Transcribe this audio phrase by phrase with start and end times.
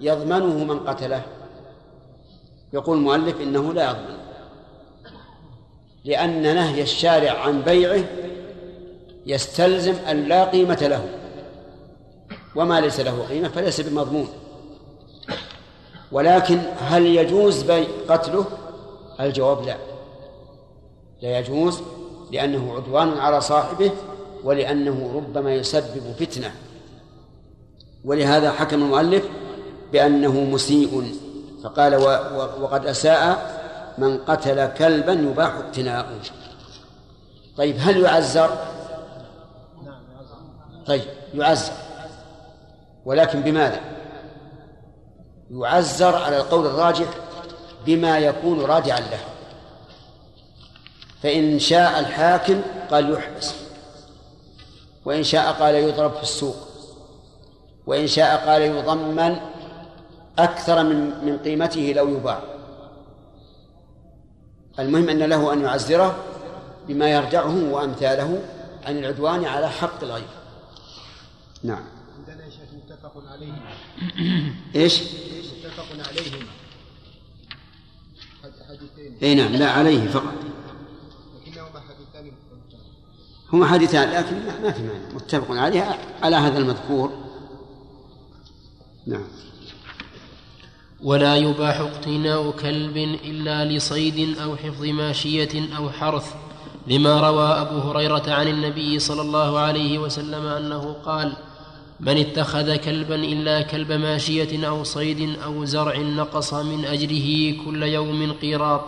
[0.00, 1.22] يضمنه من قتله.
[2.72, 4.18] يقول المؤلف إنه لا يضمن.
[6.04, 8.04] لأن نهي الشارع عن بيعه
[9.26, 11.08] يستلزم أن لا قيمة له.
[12.56, 14.28] وما ليس له قيمة فليس بمضمون.
[16.12, 18.44] ولكن هل يجوز بيع قتله؟
[19.20, 19.76] الجواب لا.
[21.22, 21.82] لا يجوز
[22.32, 23.90] لأنه عدوان على صاحبه
[24.44, 26.54] ولأنه ربما يسبب فتنة.
[28.04, 29.24] ولهذا حكم المؤلف
[29.96, 31.16] بأنه مسيء.
[31.64, 31.96] فقال
[32.60, 33.56] وقد أساء
[33.98, 36.20] من قتل كلبا يباح اقتناؤه
[37.56, 38.50] طيب هل يعزر؟
[40.86, 41.02] طيب
[41.34, 41.72] يعزر
[43.04, 43.80] ولكن بماذا؟
[45.50, 47.06] يعزر على القول الراجح
[47.86, 49.20] بما يكون رادعا له.
[51.22, 53.54] فإن شاء الحاكم قال يحبس.
[55.04, 56.56] وإن شاء قال يضرب في السوق.
[57.86, 59.36] وإن شاء قال يضمن
[60.38, 62.42] أكثر من من قيمته لو يباع.
[64.78, 66.24] المهم أن له أن يعزره
[66.88, 68.42] بما يرجعه وأمثاله
[68.86, 70.28] عن العدوان على حق الغير.
[71.62, 71.84] نعم.
[72.18, 73.52] عندنا يا شيخ متفق عليه
[74.82, 76.50] إيش؟ متفق عليهما.
[78.68, 79.18] حديثين.
[79.22, 80.34] إي نعم لا عليه فقط.
[81.40, 82.32] لكنهما حديثان
[83.52, 87.12] هما حديثان لكن ما في معنى متفق عليه على هذا المذكور.
[89.06, 89.24] نعم.
[91.02, 96.34] ولا يباح اقتناء كلب إلا لصيد أو حفظ ماشية أو حرث
[96.86, 101.32] لما روى أبو هريرة عن النبي صلى الله عليه وسلم أنه قال
[102.00, 108.32] من اتخذ كلبا إلا كلب ماشية أو صيد أو زرع نقص من أجره كل يوم
[108.32, 108.84] قيراط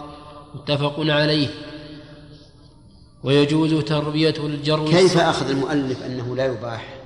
[0.54, 1.48] متفق عليه.
[3.24, 6.98] ويجوز تربية الجرو كيف أخذ المؤلف أنه لا يباح؟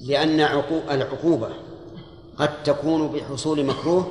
[0.00, 0.40] لأن
[0.90, 1.48] العقوبة
[2.40, 4.10] قد تكون بحصول مكروه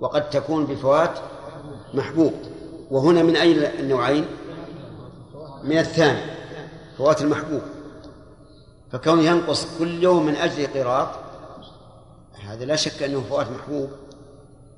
[0.00, 1.18] وقد تكون بفوات
[1.94, 2.32] محبوب.
[2.90, 4.24] وهنا من أي النوعين؟
[5.64, 6.20] من الثاني
[6.98, 7.62] فوات المحبوب.
[8.92, 11.08] فكونه ينقص كل يوم من أجل قراط
[12.44, 13.90] هذا لا شك أنه فوات محبوب.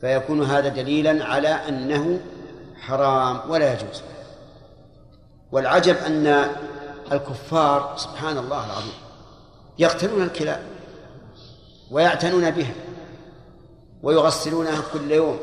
[0.01, 2.21] فيكون هذا دليلا على أنه
[2.81, 4.03] حرام ولا يجوز.
[5.53, 6.47] والعجب أن
[7.13, 8.95] الكفار سبحان الله العظيم
[9.79, 10.72] يقتلون الكلاب.
[11.93, 12.75] ويعتنون بها
[14.03, 15.39] ويغسلونها كل يوم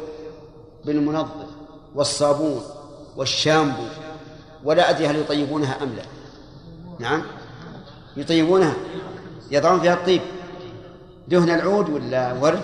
[0.86, 1.48] بالمنظف
[1.96, 2.64] والصابون
[3.16, 3.84] والشامبو
[4.64, 6.04] ولا أدري هل يطيبونها أم لا.
[7.00, 7.24] نعم.
[8.18, 8.74] يطيبونها.
[9.52, 10.22] يضعون فيها الطيب.
[11.28, 12.62] دهن العود ولا ورد؟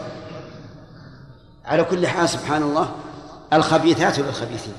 [1.66, 2.91] على كل حال سبحان الله
[3.53, 4.73] الخبيثات للخبيثين.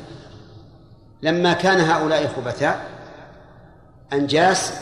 [1.23, 2.87] لما كان هؤلاء خبثاء
[4.13, 4.73] أنجاس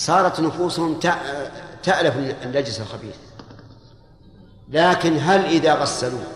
[0.00, 1.00] صارت نفوسهم
[1.82, 3.14] تألف النجس الخبيث.
[4.68, 6.26] لكن هل إذا غسلوه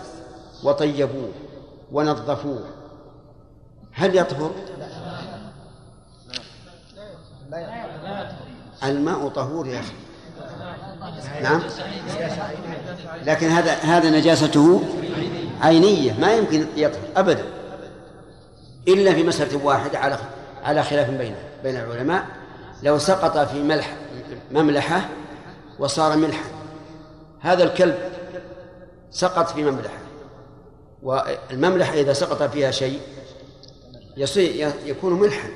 [0.64, 1.30] وطيبوه
[1.92, 2.64] ونظفوه
[3.92, 4.50] هل يطهر؟
[8.84, 9.94] الماء طهور يا أخي.
[11.42, 11.62] نعم.
[13.26, 14.82] لكن هذا هذا نجاسته
[15.60, 17.44] عينية ما يمكن يطهر أبدا.
[18.88, 20.19] إلا في مسألة واحدة على
[20.64, 22.44] على خلاف بين بين العلماء.
[22.84, 23.96] لو سقط في ملح
[24.50, 25.08] مملحة
[25.78, 26.44] وصار ملحا.
[27.40, 27.98] هذا الكلب
[29.10, 29.98] سقط في مملحة
[31.02, 33.00] والمملحة إذا سقط فيها شيء
[34.16, 35.48] يصير يكون ملحا.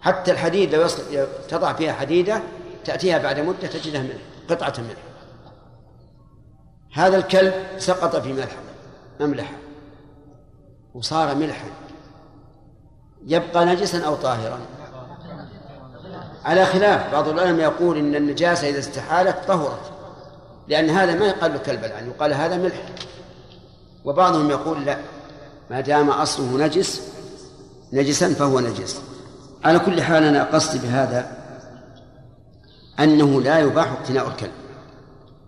[0.00, 0.86] حتى الحديد لو
[1.48, 2.42] تضع فيها حديدة
[2.84, 5.02] تأتيها بعد مدة تجدها ملح قطعة ملح.
[6.92, 8.56] هذا الكلب سقط في ملح
[9.20, 9.54] مملحة
[10.94, 11.70] وصار ملحا.
[13.26, 14.58] يبقى نجسا أو طاهرا؟
[16.44, 19.92] على خلاف بعض العلماء يقول إن النجاسة إذا استحالت طهرت
[20.68, 22.88] لأن هذا ما يقال له كلب الآن يقال هذا ملح.
[24.04, 24.98] وبعضهم يقول لا
[25.70, 27.02] ما دام أصله نجس
[27.92, 29.00] نجسا فهو نجس.
[29.64, 31.36] على كل حال أنا قصدي بهذا
[33.00, 34.52] أنه لا يباح اقتناء الكلب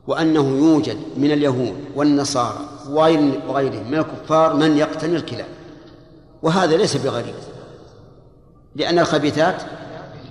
[0.06, 2.58] وأنه يوجد من اليهود والنصارى
[2.88, 5.48] وغيرهم من الكفار من يقتني الكلاب.
[6.42, 7.34] وهذا ليس بغريب
[8.76, 9.62] لأن الخبيثات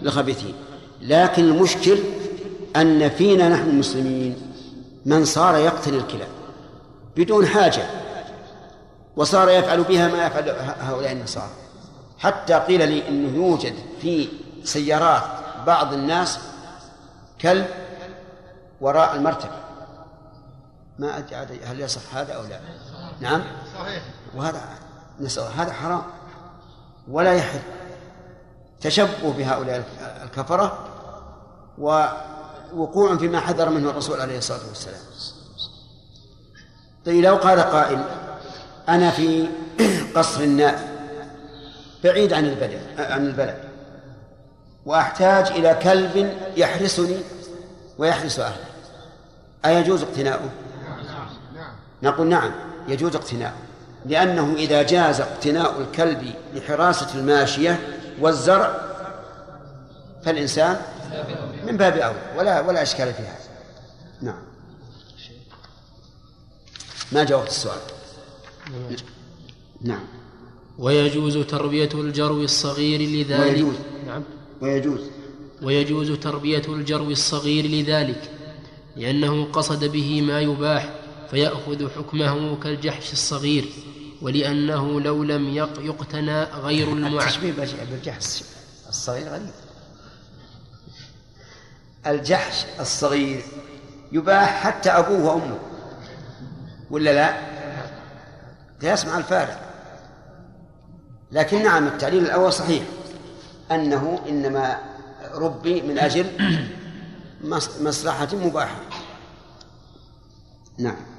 [0.01, 0.55] لخبيثين.
[1.01, 1.97] لكن المشكل
[2.75, 4.35] أن فينا نحن المسلمين
[5.05, 6.27] من صار يقتني الكلاب
[7.17, 7.83] بدون حاجة
[9.15, 10.49] وصار يفعل بها ما يفعل
[10.79, 11.49] هؤلاء النصارى.
[12.19, 14.27] حتى قيل لي إنه يوجد في
[14.63, 15.23] سيارات
[15.67, 16.39] بعض الناس
[17.41, 17.67] كلب
[18.81, 19.63] وراء المرتبة.
[20.99, 22.59] ما أدري هل يصح هذا أو لا.
[23.21, 23.41] نعم.
[24.35, 24.61] وهذا
[25.19, 26.03] نسأل هذا حرام.
[27.07, 27.59] ولا يحل.
[28.83, 29.83] تشبه بهؤلاء
[30.23, 30.87] الكفرة
[32.73, 34.99] وقوع فيما حذر منه الرسول عليه الصلاة والسلام
[37.05, 38.03] طيب لو قال قائل
[38.89, 39.47] أنا في
[40.15, 40.93] قصر النائب
[42.03, 43.57] بعيد عن البلد عن البلد
[44.85, 47.17] وأحتاج إلى كلب يحرسني
[47.97, 48.65] ويحرس أهله
[49.65, 50.49] أيجوز اقتناؤه؟
[52.03, 52.51] نقول نعم
[52.87, 53.53] يجوز اقتناؤه
[54.05, 57.79] لأنه إذا جاز اقتناء الكلب لحراسة الماشية
[58.23, 58.81] والزرع
[60.25, 60.81] فالإنسان
[61.67, 63.49] من باب أولى ولا ولا إشكال في هذا.
[64.21, 64.43] نعم.
[67.11, 67.79] ما جاوبت السؤال؟
[69.81, 70.05] نعم.
[70.77, 73.39] ويجوز تربية الجرو الصغير لذلك.
[73.39, 73.75] ويجوز.
[74.07, 74.23] نعم.
[74.61, 75.01] ويجوز.
[75.61, 78.31] ويجوز تربية الجرو الصغير لذلك
[78.95, 80.89] لأنه قصد به ما يباح
[81.31, 83.65] فيأخذ حكمه كالجحش الصغير.
[84.23, 87.51] ولأنه لو لم يق- يقتنى غير المع التشبيه
[87.91, 88.43] بالجحش
[88.89, 89.51] الصغير غريب.
[92.07, 93.43] الجحش الصغير
[94.11, 95.59] يباح حتى أبوه وأمه
[96.91, 97.53] ولا لا؟
[98.81, 99.59] قياس مع الفارق.
[101.31, 102.83] لكن نعم التعليل الأول صحيح
[103.71, 104.77] أنه إنما
[105.33, 106.25] ربي من أجل
[107.43, 108.79] مص- مصلحة مباحة.
[110.79, 111.12] نعم.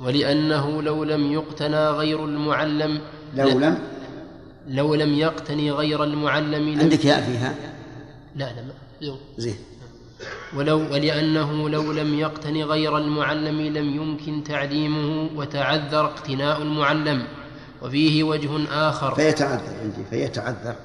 [0.00, 3.00] ولأنه لو لم يقتنى غير المعلم
[3.34, 3.78] لو لم؟
[4.68, 7.54] لو لم يقتني غير المعلم لم عندك ياء فيها؟
[8.36, 8.52] لا
[9.00, 9.16] لا.
[9.38, 9.56] زين.
[10.56, 17.26] ولو ولأنه لو لم يقتن غير المعلم لم يمكن تعليمه وتعذر اقتناء المعلم
[17.82, 18.50] وفيه وجه
[18.88, 19.14] آخر.
[19.14, 20.76] فيتعذر عندي فيتعذر.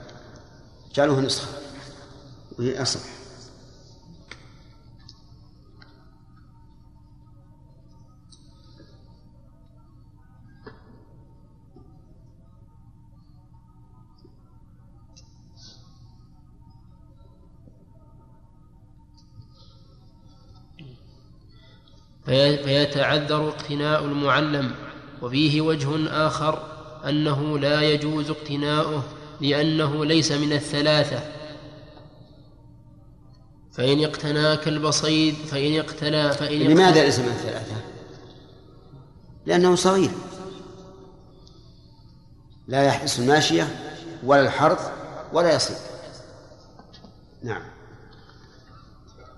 [0.95, 1.47] جعلوه نسخة.
[2.59, 2.99] وهي أصح.
[22.25, 24.75] فيتعذر اقتناء المعلم
[25.21, 26.63] وفيه وجه آخر
[27.09, 29.03] أنه لا يجوز اقتناؤه
[29.41, 31.19] لأنه ليس من الثلاثة.
[33.71, 37.75] فإن اقتنى كلب صيد فإن اقتنى فإن لماذا ليس من الثلاثة؟
[39.45, 40.11] لأنه صغير.
[42.67, 43.67] لا يحبس الماشية
[44.23, 44.91] ولا الحرث
[45.33, 45.77] ولا يصيد.
[47.43, 47.63] نعم.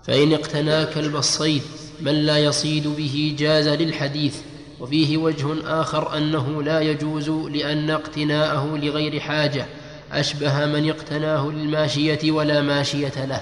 [0.03, 1.63] فإن اقتنى كلب الصيد
[2.03, 4.37] من لا يصيد به جاز للحديث
[4.79, 9.65] وفيه وجه آخر أنه لا يجوز لأن اقتناءه لغير حاجة
[10.11, 13.41] أشبه من اقتناه للماشية ولا ماشية له.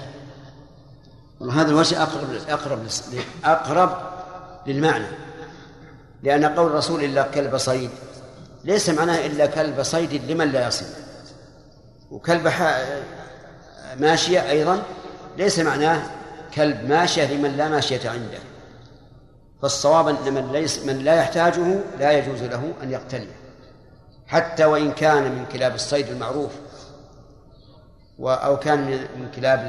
[1.52, 2.78] هذا الوجه أقرب أقرب
[3.44, 3.96] أقرب
[4.66, 5.06] للمعنى
[6.22, 7.90] لأن قول رسول الله كلب صيد
[8.64, 10.88] ليس معناه إلا كلب صيد لمن لا يصيد.
[12.10, 12.52] وكلب
[14.00, 14.82] ماشية أيضا
[15.38, 16.02] ليس معناه
[16.54, 18.51] كلب ماشية لمن لا ماشية عنده.
[19.62, 23.36] فالصواب أن من ليس من لا يحتاجه لا يجوز له أن يقتنيه
[24.26, 26.50] حتى وإن كان من كلاب الصيد المعروف
[28.18, 28.80] و- أو كان
[29.20, 29.60] من كلاب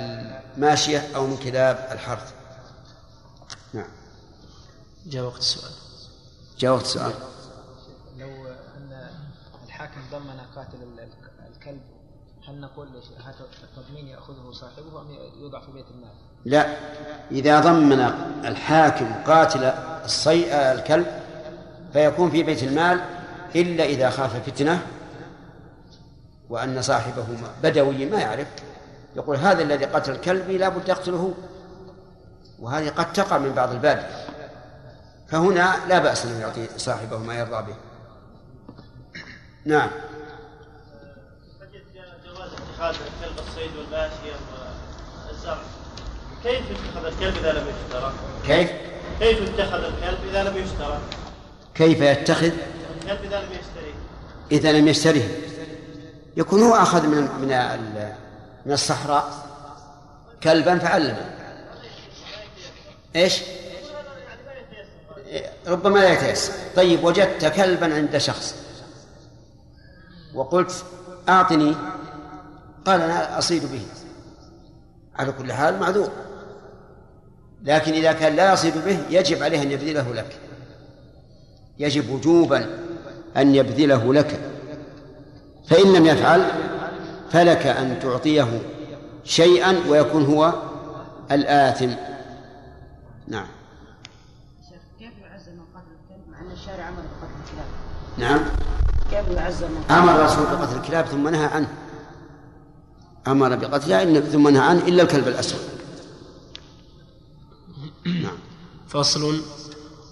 [0.58, 2.34] الماشية أو من كلاب الحرث.
[3.74, 3.88] نعم.
[5.06, 5.72] جاء وقت السؤال.
[6.60, 7.14] جاوبت السؤال.
[8.18, 8.48] لو
[8.78, 9.08] أن
[9.66, 10.78] الحاكم ضمن قاتل
[12.48, 12.88] هل نقول
[13.64, 15.08] التضمين يأخذه صاحبه أم
[15.42, 16.12] يوضع في بيت المال؟
[16.46, 16.78] لا
[17.32, 18.00] إذا ضمن
[18.46, 19.64] الحاكم قاتل
[20.06, 20.54] الصي...
[20.54, 21.06] الكلب
[21.94, 23.02] فيكون في بيت المال
[23.56, 24.82] إلا إذا خاف فتنة
[26.50, 27.26] وأن صاحبه
[27.64, 28.48] بدوي ما يعرف.
[29.16, 31.34] يقول هذا الذي قتل كلبي لا بد أقتله
[32.60, 34.26] وهذه قد تقع من بعض البادية
[35.28, 37.76] فهنا لا بأس أن يعطي صاحبه ما يرضى به.
[39.66, 39.90] نعم.
[42.84, 44.36] اتخاذ كلب الصيد والماشية
[45.28, 45.58] والزرع
[46.44, 48.14] كيف يتخذ الكلب إذا لم يشترى؟
[48.48, 48.72] كيف؟
[49.20, 51.00] كيف يتخذ الكلب إذا لم يشترى؟
[51.76, 52.52] كيف يتخذ؟
[53.02, 53.94] الكلب إذا لم يشتري.
[54.52, 55.24] إذا لم يشتره
[56.38, 57.48] يكون هو أخذ من من
[58.66, 59.48] من الصحراء
[60.44, 61.32] كلبا فعلمه.
[63.16, 63.42] إيش؟
[65.68, 66.54] ربما لا يتيسر.
[66.76, 68.56] طيب وجدت كلبا عند شخص.
[70.34, 70.86] وقلت
[71.30, 71.76] أعطني
[72.86, 73.82] قال أنا أصيد به.
[75.16, 76.10] على كل حال معذور.
[77.64, 80.40] لكن إذا كان لا يصيد به يجب عليه أن يبذله لك.
[81.80, 82.80] يجب وجوبا
[83.38, 84.40] أن يبذله لك.
[85.68, 86.46] فإن لم يفعل
[87.32, 88.62] فلك أن تعطيه
[89.24, 90.54] شيئا ويكون هو
[91.32, 91.90] الآثم.
[93.28, 93.48] نعم.
[95.00, 97.68] كيف من قتل الكلب؟ مع أن الشارع أمر بقتل الكلاب؟
[98.18, 98.46] نعم.
[99.12, 101.68] كيف يعزى من قتل أمر الرسول بقتل الكلاب ثم نهى عنه.
[103.28, 105.60] أمر بقتلها إن- ثم نهى عنه إلا الكلب الأسود.
[108.06, 108.38] نعم.
[108.88, 109.42] فصل.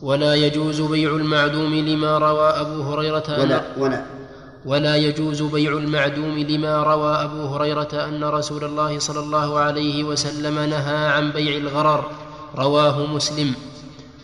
[0.01, 4.05] ولا يجوز بيع المعدوم لما روى أبو هريرة أن- ولا ولا.
[4.65, 10.59] ولا يجوز بيع المعدوم لما روى أبو هريرة أن رسول الله صلى الله عليه وسلم
[10.59, 12.11] نهى عن بيع الغرر.
[12.55, 13.53] رواه مسلم.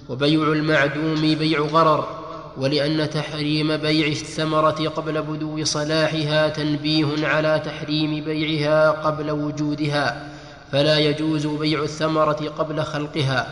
[0.09, 2.07] وبيع المعدوم بيع غرر.
[2.57, 10.29] ولأن تحريم بيع الثمرة قبل بدو صلاحها تنبيه على تحريم بيعها قبل وجودها
[10.71, 13.47] فلا يجوز بيع الثمرة قبل خلقها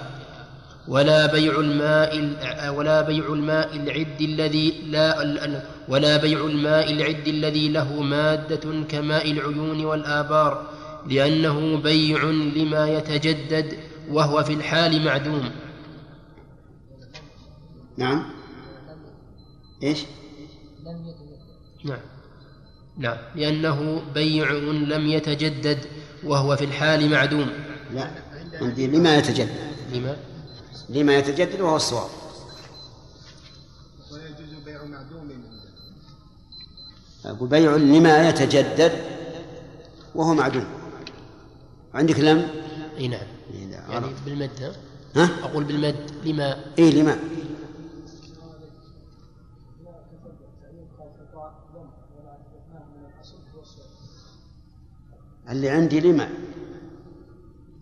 [0.88, 2.29] ولا بيع الماء
[2.69, 9.85] ولا بيع الماء العد الذي لا ولا بيع الماء العد الذي له مادة كماء العيون
[9.85, 10.67] والآبار
[11.09, 12.24] لأنه بيع
[12.55, 13.74] لما يتجدد
[14.12, 15.51] وهو في الحال معدوم.
[17.97, 18.25] نعم.
[19.84, 20.00] إيش؟
[21.84, 22.00] نعم.
[22.98, 23.17] نعم.
[23.36, 25.86] لأنه بيع لم يتجدد
[26.24, 27.50] وهو في الحال معدوم.
[27.94, 28.12] لا.
[28.62, 29.50] عندي لما يتجدد.
[29.94, 30.17] لما؟
[30.89, 32.10] لما يتجدد وهو الصواب.
[34.12, 35.32] ويجوز بيع معدوم.
[37.25, 38.91] أقول بيع لما يتجدد
[40.15, 40.65] وهو معدوم.
[41.94, 42.50] عندك لم؟
[42.98, 43.20] إي نعم.
[43.70, 44.08] لا، يعني.
[44.25, 44.74] بالمد
[45.15, 47.20] ها؟ أقول بالمد لما؟ إي لما؟
[55.49, 56.29] اللي عندي لما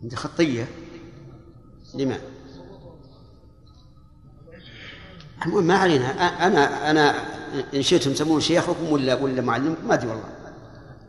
[0.04, 0.68] عندي خطية.
[1.96, 2.18] لما
[5.46, 6.06] المهم ما علينا.
[6.48, 7.16] أنا أنا
[7.74, 10.36] إن شئتم تسمون شيخكم ولا ولا معلمكم؟ ما أدري والله.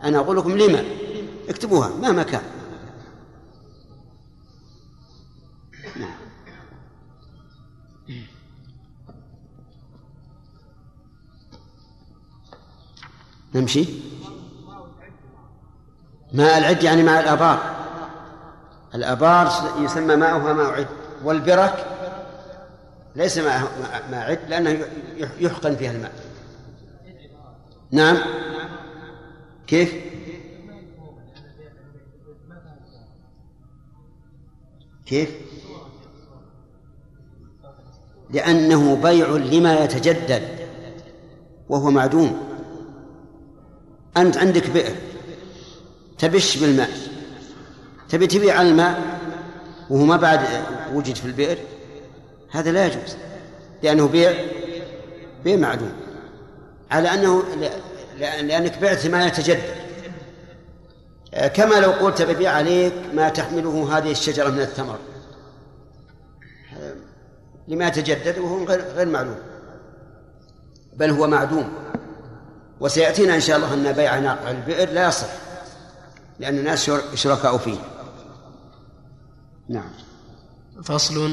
[0.02, 0.84] أنا أقول لكم لما
[1.48, 2.42] اكتبوها مهما كان.
[5.96, 6.14] نعم.
[13.54, 13.84] نمشي.
[16.34, 17.58] ماء العد يعني ماء الآبار.
[18.94, 19.48] الآبار
[19.78, 20.86] يسمى ماؤها ماء عد
[21.24, 21.86] والبرك
[23.16, 23.60] ليس ماء
[24.10, 24.70] ماء عد لأنه
[25.16, 26.12] يح- يحقن فيها الماء.
[27.90, 28.16] نعم.
[29.66, 29.94] كيف؟
[35.06, 35.30] كيف؟
[38.30, 40.42] لأنه بيع لما يتجدد
[41.68, 42.42] وهو معدوم.
[44.16, 44.94] أنت عندك بئر.
[46.18, 46.90] تبش بالماء.
[48.08, 49.18] تبي تبيع الماء
[49.90, 50.40] وهو ما بعد
[50.92, 51.58] وجد في البئر
[52.50, 53.16] هذا لا يجوز
[53.82, 54.32] لأنه بيع
[55.44, 55.92] بيع معدوم.
[56.90, 57.42] على أنه
[58.18, 59.84] لأنك بعت ما يتجدد.
[61.34, 64.98] آه، كما لو قلت ببيع عليك ما تحمله هذه الشجرة من الثمر.
[66.80, 66.94] آه،
[67.68, 69.38] لما يتجدد وهو غير غير معلوم.
[70.96, 71.72] بل هو معدوم.
[72.80, 75.43] وسيأتينا إن شاء الله أن بيع ناقع البئر لا يصح.
[76.38, 77.76] لأن الناس شر- شركاء فيه.
[79.68, 79.90] نعم.
[80.84, 81.32] فصل.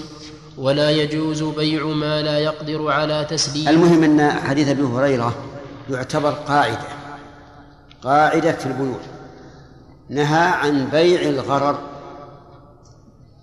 [0.58, 5.36] ولا يجوز بيع ما لا يقدر على تسليم المهم أن حديث أبي هريرة
[5.90, 6.78] يعتبر قاعدة.
[8.04, 9.00] قاعدة في البيوع.
[10.10, 11.80] نهى عن بيع الغرر.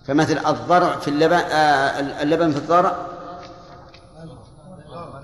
[0.07, 2.95] فمثل الضرع في اللبن آه اللبن في الضرع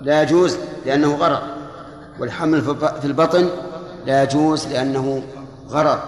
[0.00, 1.42] لا يجوز لأنه غرر.
[2.20, 2.62] والحمل
[3.00, 3.48] في البطن
[4.06, 5.22] لا يجوز لأنه
[5.68, 6.02] غرر.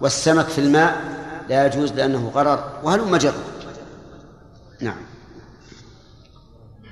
[0.00, 3.34] والسمك في الماء لا يجوز لأنه غرر وهلم جر
[4.80, 4.96] نعم.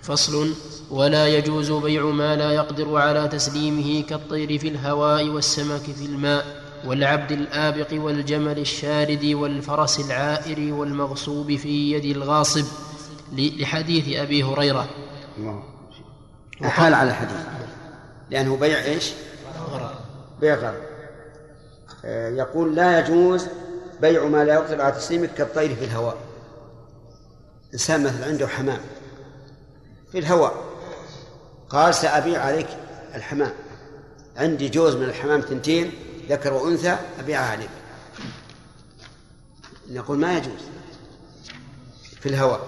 [0.02, 0.54] فصل.
[0.90, 6.44] ولا يجوز بيع ما لا يقدر على تسليمه كالطير في الهواء والسمك في الماء
[6.84, 12.64] والعبد الآبق والجمل الشارد والفرس العائر والمغصوب في يد الغاصب.
[13.32, 14.88] لحديث أبي هريرة.
[15.38, 15.62] الله.
[16.62, 17.36] حال على الحديث
[18.30, 19.12] لأنه بيع إيش؟
[20.40, 20.95] بيع غرر.
[22.08, 23.46] يقول لا يجوز
[24.00, 26.16] بيع ما لا يقدر على تسليمه كالطير في الهواء.
[27.74, 28.80] إنسان مثلا عنده حمام
[30.12, 30.54] في الهواء
[31.68, 32.68] قال سأبيع عليك
[33.14, 33.52] الحمام.
[34.36, 35.92] عندي جوز من الحمام ثنتين
[36.28, 37.70] ذكر وأنثى أبيعها عليك.
[39.90, 40.62] نقول ما يجوز
[42.20, 42.60] في الهواء.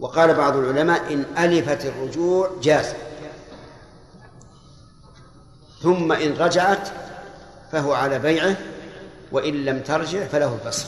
[0.00, 2.94] وقال بعض العلماء إن ألفت الرجوع جاز.
[5.82, 6.88] ثم إن رجعت
[7.72, 8.56] فهو على بيعه
[9.32, 10.86] وإن لم ترجع فله البصر.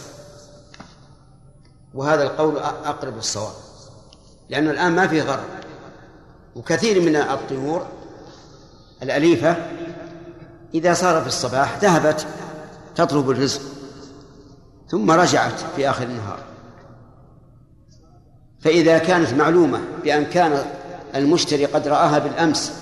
[1.94, 3.52] وهذا القول أقرب الصواب
[4.48, 5.44] لأنه الآن ما فيه غرر.
[6.54, 7.86] وكثير من الطيور
[9.02, 9.56] الأليفة
[10.74, 12.26] إذا صار في الصباح ذهبت
[12.94, 13.60] تطلب الرزق
[14.88, 16.38] ثم رجعت في آخر النهار.
[18.60, 20.64] فإذا كانت معلومة بأن كان
[21.14, 22.72] المشتري قد رآها بالأمس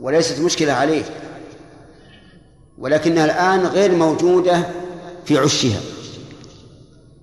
[0.00, 1.04] وليست مشكلة عليه
[2.78, 4.66] ولكنها الآن غير موجودة
[5.24, 5.80] في عشها.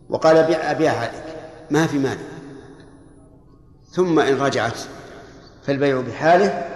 [0.09, 1.35] وقال بيع أبيعها عليك.
[1.71, 2.21] ما في مانع.
[3.91, 4.77] ثم إن رجعت
[5.67, 6.69] فالبيع بحاله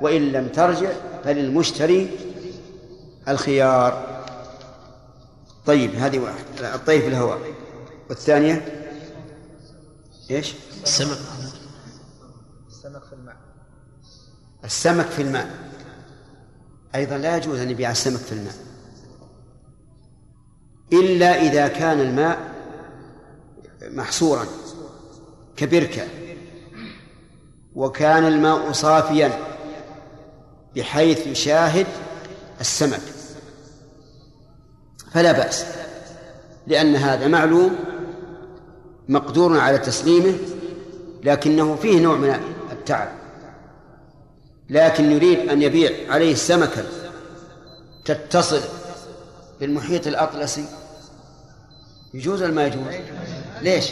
[0.00, 0.90] وإن لم ترجع
[1.24, 2.10] فللمشتري
[3.28, 4.20] الخيار.
[5.66, 6.44] طيب هذه واحد
[6.74, 7.38] الطيب في الهواء.
[8.10, 8.86] والثانية؟
[10.30, 11.18] إيش؟ السمك.
[12.68, 13.36] السمك في الماء
[14.64, 15.69] السمك في الماء.
[16.94, 18.54] أيضا لا يجوز أن يبيع السمك في الماء.
[20.92, 22.38] إلا إذا كان الماء
[23.82, 24.46] محصورا
[25.56, 26.02] كبركة
[27.74, 29.38] وكان الماء صافيا
[30.76, 31.86] بحيث يشاهد
[32.60, 33.02] السمك.
[35.12, 35.64] فلا بأس
[36.66, 37.76] لأن هذا معلوم
[39.08, 40.38] مقدور على تسليمه
[41.24, 42.40] لكنه فيه نوع من
[42.72, 43.19] التعب.
[44.70, 46.84] لكن يريد أن يبيع عليه سمكا
[48.04, 48.60] تتصل
[49.60, 50.64] بالمحيط الأطلسي.
[52.14, 52.94] يجوز ما يجوز؟
[53.60, 53.90] ليش؟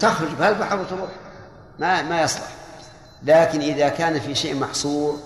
[0.00, 0.30] تخرج.
[0.38, 1.10] بهالبحر وتروح؟
[1.78, 2.48] ما ما يصلح.
[3.22, 5.18] لكن إذا كان في شيء محصور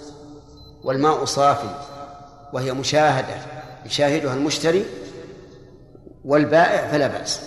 [0.85, 1.85] والماء صافي
[2.53, 3.37] وهي مشاهدة
[3.87, 4.85] يشاهدها المشتري
[6.25, 7.41] والبائع فلا بأس.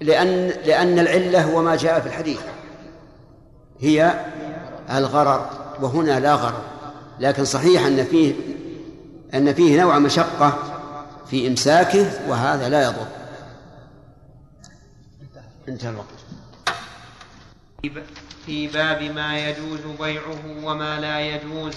[0.00, 2.40] لأن لأن العلة هو ما جاء في الحديث.
[3.80, 4.14] هي
[4.90, 6.62] الغرر وهنا لا غرر.
[7.20, 8.34] لكن صحيح أن فيه
[9.34, 10.58] أن فيه نوع مشقة
[11.30, 13.06] في إمساكه وهذا لا يضر.
[15.68, 16.06] انتهى الوقت.
[18.46, 21.74] في باب ما يجوز بيعه وما لا يجوز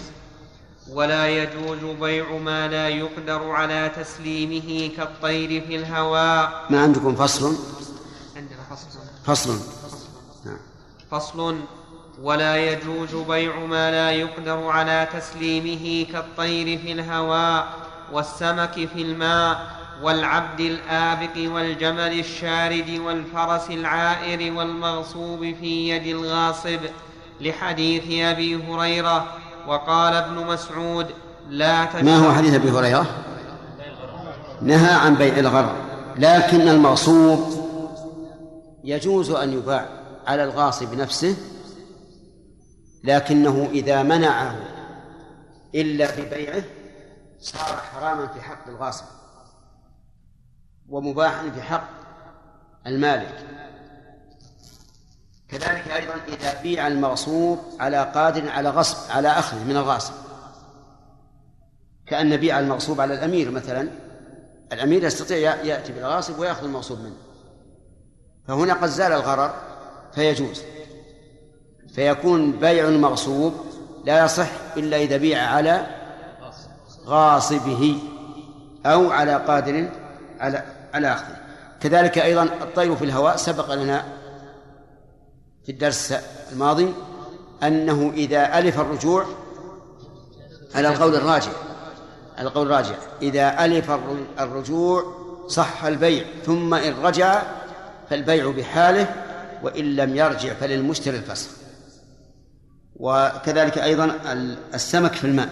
[0.89, 6.65] ولا يجوز بيع ما لا يقدر على تسليمه كالطير في الهواء.
[6.69, 7.55] ما عندكم فصل؟
[8.35, 8.99] عندنا فصل.
[9.25, 9.59] فصل.
[10.45, 10.57] نعم
[11.11, 11.59] فصل.
[12.21, 17.67] ولا يجوز بيع ما لا يقدر على تسليمه كالطير في الهواء
[18.11, 19.67] والسمك في الماء
[20.03, 26.79] والعبد الآبق والجمل الشارد والفرس العائر والمغصوب في يد الغاصب
[27.41, 29.27] لحديث أبي هريرة
[29.67, 31.07] وقال ابن مسعود
[31.49, 33.05] لا ما هو حديث أبي هريرة؟
[34.61, 35.75] نهى عن بيع الغرر
[36.17, 37.63] لكن المغصوب
[38.83, 39.85] يجوز أن يباع
[40.27, 41.35] على الغاصب نفسه
[43.03, 44.55] لكنه إذا منعه
[45.75, 46.63] إلا ببيعه
[47.39, 49.05] صار حراما في حق الغاصب
[50.89, 51.89] ومباحا في حق
[52.87, 53.45] المالك.
[55.49, 60.13] كذلك أيضا إذا بيع المغصوب على قادر على غصب على أخذه من الغاصب.
[62.07, 63.89] كأن بيع المغصوب على الأمير مثلا
[64.73, 67.15] الأمير يستطيع يأتي بالغاصب ويأخذ المغصوب منه.
[68.47, 69.53] فهنا قد زال الغرر
[70.13, 70.61] فيجوز.
[71.95, 73.53] فيكون بيع المغصوب
[74.05, 75.87] لا يصح إلا إذا بيع على
[77.05, 77.99] غاصبه
[78.85, 79.89] أو على قادر
[80.39, 81.37] على على أخذه.
[81.81, 84.05] كذلك أيضا الطير في الهواء سبق لنا
[85.65, 86.13] في الدرس
[86.51, 86.93] الماضي
[87.63, 89.25] أنه إذا ألف الرجوع
[90.75, 91.51] على القول الراجع
[92.37, 93.91] على القول الراجع إذا ألف
[94.39, 95.03] الرجوع
[95.47, 97.41] صح البيع ثم إن رجع
[98.09, 99.07] فالبيع بحاله
[99.63, 101.62] وإن لم يرجع فللمشتري الفسخ.
[103.03, 104.15] وكذلك أيضا
[104.73, 105.49] السمك في الماء.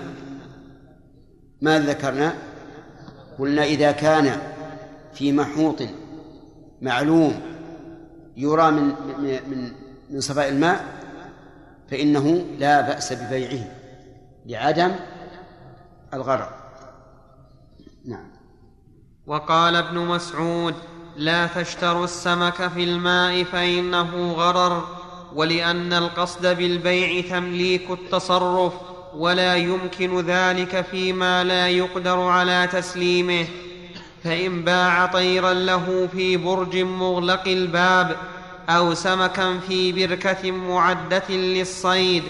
[1.62, 2.34] ما ذكرنا؟
[3.40, 4.42] قلنا إذا كان
[5.14, 5.84] في محوط
[6.82, 7.42] معلوم
[8.38, 8.96] يرى من
[9.44, 9.72] من
[10.10, 10.86] من صفاء الماء
[11.90, 13.68] فإنه لا بأس ببيعه
[14.46, 14.92] لعدم
[16.14, 16.50] الغرر.
[18.06, 18.32] نعم.
[19.28, 20.76] وقال ابن مسعود
[21.16, 25.01] لا تشتروا السمك في الماء فإنه غرر.
[25.36, 28.74] ولأن القصد بالبيع تمليك التصرف
[29.15, 33.46] ولا يمكن ذلك فيما لا يقدر على تسليمه.
[34.24, 38.15] فإن باع طيرا له في برج مغلق الباب
[38.70, 42.24] أو سمكا في بركة معدة للصيد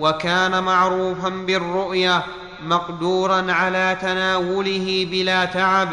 [0.00, 2.24] وكان معروفا بالرؤية
[2.66, 5.88] مقدورا على تناوله بلا تعب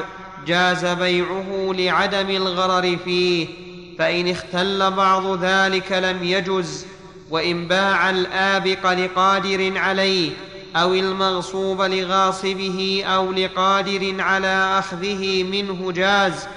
[0.47, 3.64] جاز بيعه لعدم الغرر فيه.
[3.99, 6.85] فإن اختل بعض ذلك لم يجز
[7.29, 10.31] وإن باع الآبق لقادر عليه
[10.75, 16.47] أو المغصوب لغاصبه أو لقادر على أخذه منه جاز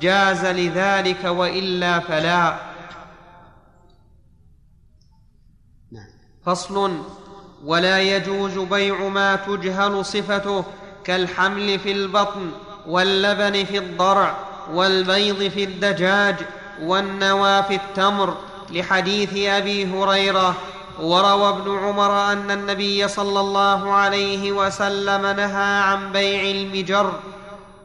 [0.00, 2.58] جاز لذلك وإلا فلا.
[6.46, 6.98] فصل
[7.64, 10.64] ولا يجوز بيع ما تجهل صفته
[11.04, 12.50] كالحمل في البطن
[12.86, 14.36] واللبن في الضرع
[14.72, 16.36] والبيض في الدجاج
[16.82, 18.36] والنوى في التمر
[18.70, 20.54] لحديث أبي هريرة
[21.00, 27.12] وروى ابن عمر أن النبي صلى الله عليه وسلم نهى عن بيع المجر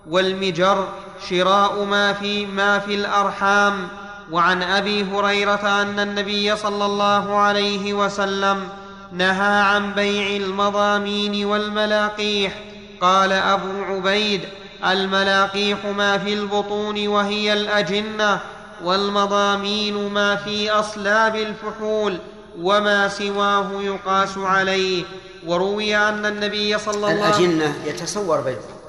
[0.09, 0.87] والمجر
[1.29, 3.87] شراء ما في ما في الأرحام.
[4.31, 8.69] وعن أبي هريرة أن النبي صلى الله عليه وسلم
[9.11, 12.53] نهى عن بيع المضامين والملاقيح.
[13.01, 14.41] قال أبو عبيد
[14.85, 18.39] الملاقيح ما في البطون وهي الأجنة
[18.83, 22.17] والمضامين ما في أصلاب الفحول
[22.59, 25.03] وما سواه يقاس عليه.
[25.47, 28.79] وروي أن النبي صلى الله عليه الأجنة يتصور بيعها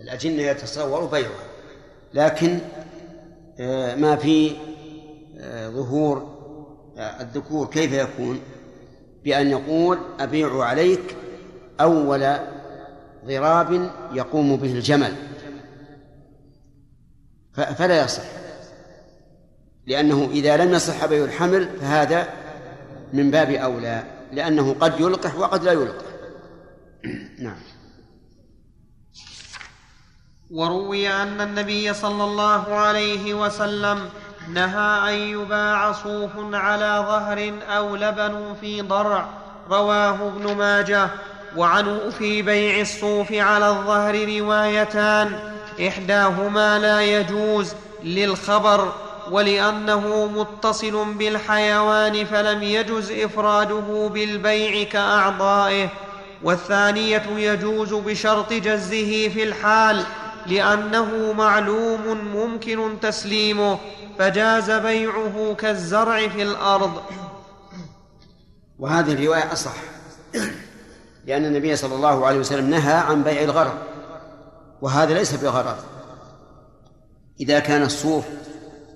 [0.00, 1.46] الأجنة يتصور بيعها
[2.14, 2.58] لكن
[3.60, 4.52] آه، ما في
[5.38, 6.36] آه، ظهور
[6.98, 8.40] آه، الذكور كيف يكون؟
[9.24, 11.16] بأن يقول أبيع عليك
[11.80, 12.36] أول
[13.26, 15.14] ضراب يقوم به الجمل.
[17.54, 18.22] فلا يصح.
[19.86, 22.28] لأنه إذا لم يصح بيع الحمل فهذا
[23.12, 26.06] من باب أولى لأنه قد يلقح وقد لا يلقح.
[27.38, 27.58] نعم.
[30.50, 34.08] وروي أن النبي صلى الله عليه وسلم
[34.48, 39.28] نهى أن يباع صوف على ظهر أو لبن في ضرع
[39.70, 41.10] رواه ابن ماجه.
[41.56, 45.38] وعنه في بيع الصوف على الظهر روايتان
[45.88, 48.92] إحداهما لا يجوز للخبر
[49.30, 55.88] ولأنه متصل بالحيوان فلم يجز إفراده بالبيع كأعضائه
[56.42, 60.04] والثانية يجوز بشرط جزه في الحال
[60.46, 63.78] لأنه معلوم ممكن تسليمه
[64.18, 67.02] فجاز بيعه كالزرع في الأرض.
[68.78, 69.74] وهذه الرواية أصح
[71.26, 73.78] لأن النبي صلى الله عليه وسلم نهى عن بيع الغرر
[74.82, 75.76] وهذا ليس بغرر
[77.40, 78.24] إذا كان الصوف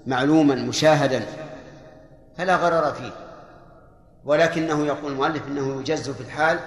[0.06, 1.22] معلوما مشاهدا
[2.36, 3.12] فلا غرر فيه.
[4.24, 6.58] ولكنه يقول المؤلف إنه يجز في الحال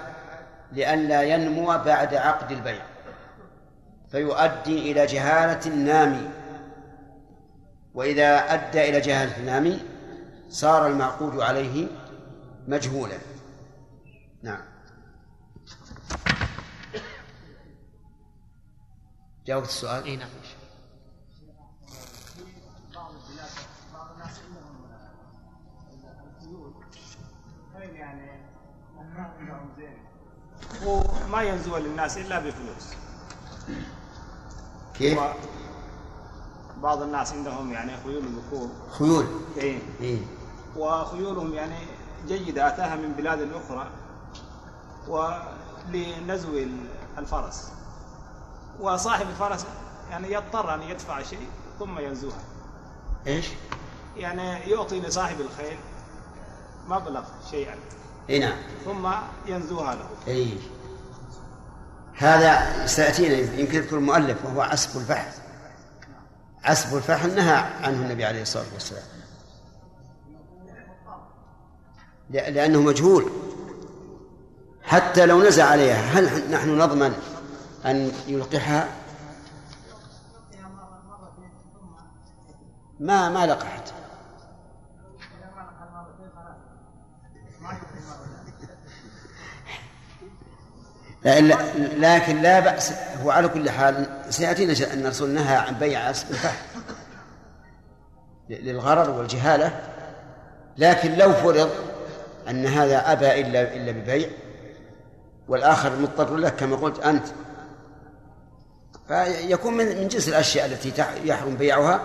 [0.72, 2.82] لئلا ينمو بعد عقد البيع
[4.10, 6.30] فيؤدي إلى جهالة النامي
[7.94, 9.80] وإذا أدى إلى جهالة النامي
[10.48, 11.86] صار المعقود عليه
[12.68, 13.18] مجهولا.
[14.42, 14.64] نعم.
[19.46, 20.28] جاوبت السؤال؟ إي نعم.
[30.86, 32.94] وما ينزوها للناس إلا بفلوس.
[34.94, 35.20] كيف؟
[36.82, 39.78] بعض الناس عندهم يعني خيول ذكور خيول؟ إيه.
[40.00, 40.18] إيه؟
[40.76, 41.78] وخيولهم يعني
[42.26, 43.90] جيدة أتاها من بلاد أخرى.
[45.08, 46.66] ولنزو
[47.18, 47.68] الفرس.
[48.80, 49.66] وصاحب الفرس
[50.10, 52.42] يعني يضطر أن يدفع شيء ثم ينزوها.
[53.26, 53.46] إيش؟
[54.16, 55.78] يعني يعطي لصاحب الخيل
[56.88, 57.74] مبلغ شيئا.
[58.30, 58.56] إي نعم.
[58.84, 59.10] ثم
[59.46, 60.08] ينزوها له.
[60.28, 60.58] إي.
[62.18, 65.32] هذا سيأتينا يمكن يذكر المؤلف وهو عسب الفحل.
[66.64, 69.02] عسب الفحل نهى عنه النبي عليه الصلاة والسلام.
[72.32, 73.30] لأ- لأنه مجهول.
[74.82, 77.14] حتى لو نزع عليها هل نحن نضمن
[77.86, 78.88] أن يلقحها؟
[83.00, 83.92] ما ما لقحت.
[91.98, 96.56] لكن لا بأس هو على كل حال سيأتينا أن الرسول نهى عن بيع عسب الفحل
[98.50, 99.80] للغرر والجهالة
[100.78, 101.70] لكن لو فرض
[102.50, 104.28] أن هذا أبى إلا إلا ببيع
[105.48, 107.26] والآخر مضطر له كما قلت أنت.
[109.08, 110.92] فيكون من من جنس الأشياء التي
[111.24, 112.00] يحرم بيعها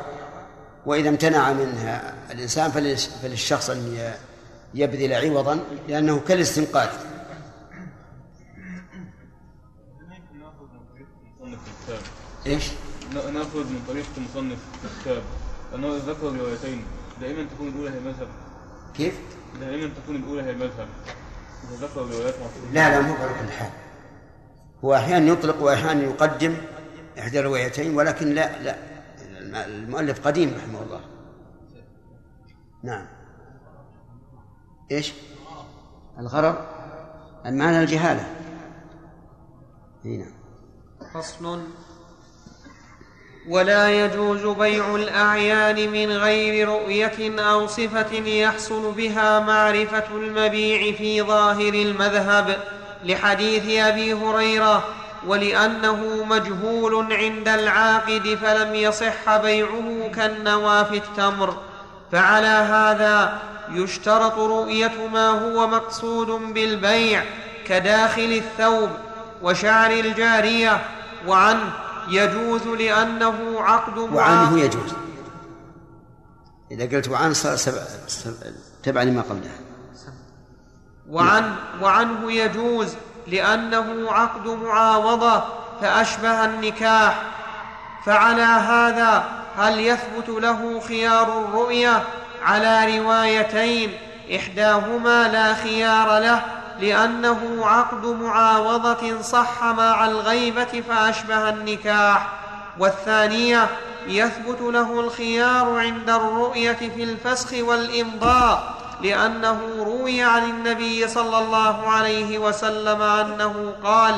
[0.85, 4.11] وإذا امتنع منها الإنسان فللش- فللشخص أن
[4.73, 6.89] يبذل عوضا لأنه كالاستنقاذ.
[12.45, 12.71] إيش؟
[13.13, 15.23] نأخذ من طريقة مصنف الكتاب.
[15.75, 16.83] أنه ذكر روايتين.
[17.21, 18.27] دائما تكون الأولى هي مذهب
[18.93, 19.19] كيف؟
[19.59, 20.87] دائما تكون الأولى هي مذهب
[21.63, 22.35] إذا ذكر روايات
[22.73, 23.71] لا لا مو على كل حال
[24.85, 26.57] هو أحيانا يطلق وأحيانا يقدم
[27.19, 28.75] إحدى الروايتين ولكن لا لا
[29.65, 31.01] المؤلف قديم رحمه الله.
[32.83, 33.07] نعم.
[34.91, 35.13] إيش؟
[36.19, 36.55] الغرض
[37.45, 38.27] المعنى الجهالة.
[40.05, 40.33] إي نعم.
[41.13, 41.61] فصل.
[43.49, 51.73] ولا يجوز بيع الأعيان من غير رؤية أو صفة يحصل بها معرفة المبيع في ظاهر
[51.73, 52.57] المذهب
[53.03, 54.83] لحديث أبي هريرة
[55.27, 61.57] ولأنه مجهول عند العاقد فلم يصح بيعه كالنوى في التمر.
[62.11, 67.23] فعلى هذا يشترط رؤية ما هو مقصود بالبيع
[67.65, 68.89] كداخل الثوب
[69.41, 70.81] وشعر الجارية
[71.27, 71.73] وعنه
[72.09, 74.93] يجوز لأنه عقد وعنه يجوز.
[76.71, 78.33] إذا قلت وعن صار سبع سبع
[78.83, 79.59] تبع لما قبلها.
[81.09, 82.95] وعن وعنه يجوز
[83.27, 85.43] لأنه عقد معاوضة
[85.81, 87.23] فأشبه النكاح.
[88.05, 89.23] فعلى هذا
[89.57, 92.03] هل يثبت له خيار الرؤية؟
[92.49, 93.91] على روايتين
[94.35, 96.41] إحداهما لا خيار له
[96.79, 102.27] لأنه عقد معاوضة صح مع الغيبة فأشبه النكاح
[102.79, 103.67] والثانية
[104.07, 112.37] يثبت له الخيار عند الرؤية في الفسخ والإمضاء لأنه روي عن النبي صلى الله عليه
[112.37, 114.15] وسلم أنه قال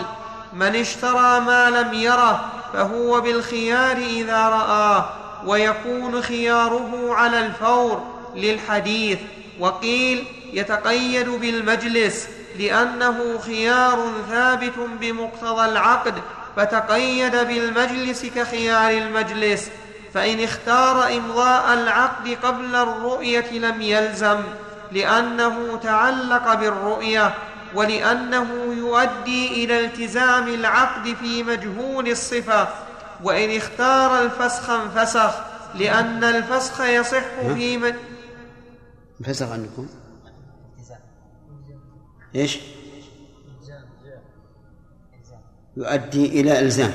[0.54, 5.06] من اشترى ما لم يره فهو بالخيار إذا رآه
[5.46, 9.20] ويكون خياره على الفور للحديث
[9.60, 12.28] وقيل يتقيد بالمجلس
[12.60, 16.14] لأنه خيار ثابت بمقتضى العقد
[16.58, 19.70] فتقيد بالمجلس كخيار المجلس
[20.14, 24.40] فإن اختار إمضاء العقد قبل الرؤية لم يلزم
[24.92, 27.34] لأنه تعلق بالرؤية
[27.76, 32.68] ولأنه يؤدي إلى التزام العقد في مجهول الصفة
[33.24, 35.32] وإن اختار الفسخ انفسخ
[35.76, 37.24] لأن الفسخ يصح
[37.56, 37.94] في من
[39.22, 39.88] انفسخ عندكم؟
[42.36, 42.60] إيش؟
[45.78, 46.94] يؤدي إلى إلزام.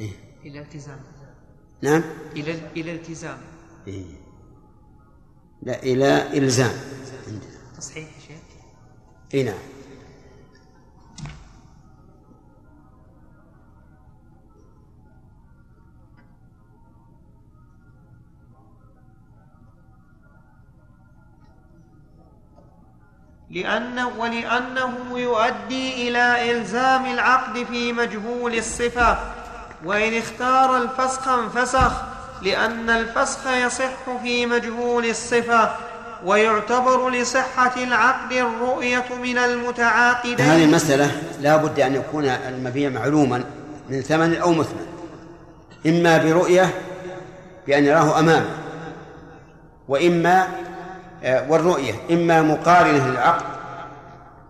[0.00, 0.12] إيه؟
[0.44, 1.00] إلى التزام.
[1.82, 2.02] نعم؟
[2.36, 3.38] إلى إلى التزام.
[3.86, 4.04] إيه؟
[5.62, 6.72] لا إلى إلزام.
[7.76, 8.38] تصحيح شيء
[9.34, 9.58] اي نعم.
[23.54, 29.18] لأنه ولأنه يؤدي إلى إلزام العقد في مجهول الصفة.
[29.84, 31.92] وإن اختار الفسخ انفسخ
[32.42, 35.70] لأن الفسخ يصح في مجهول الصفة
[36.24, 40.40] ويعتبر لصحة العقد الرؤية من المتعاقدين.
[40.40, 43.44] هذه المسألة لا بد أن يكون المبيع معلوما
[43.88, 44.86] من ثمن أو مثمن.
[45.86, 46.74] إما برؤية
[47.66, 48.50] بأن يراه أمامه
[49.88, 50.48] وإما
[51.24, 51.92] والرؤية.
[52.10, 53.44] إما مقارنة للعقد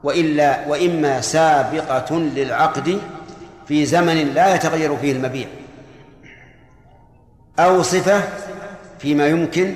[0.02, 3.00] وإلا وإما سابقة للعقد
[3.68, 5.48] في زمن لا يتغير فيه المبيع.
[7.58, 8.22] أو صفة
[8.98, 9.74] فيما يمكن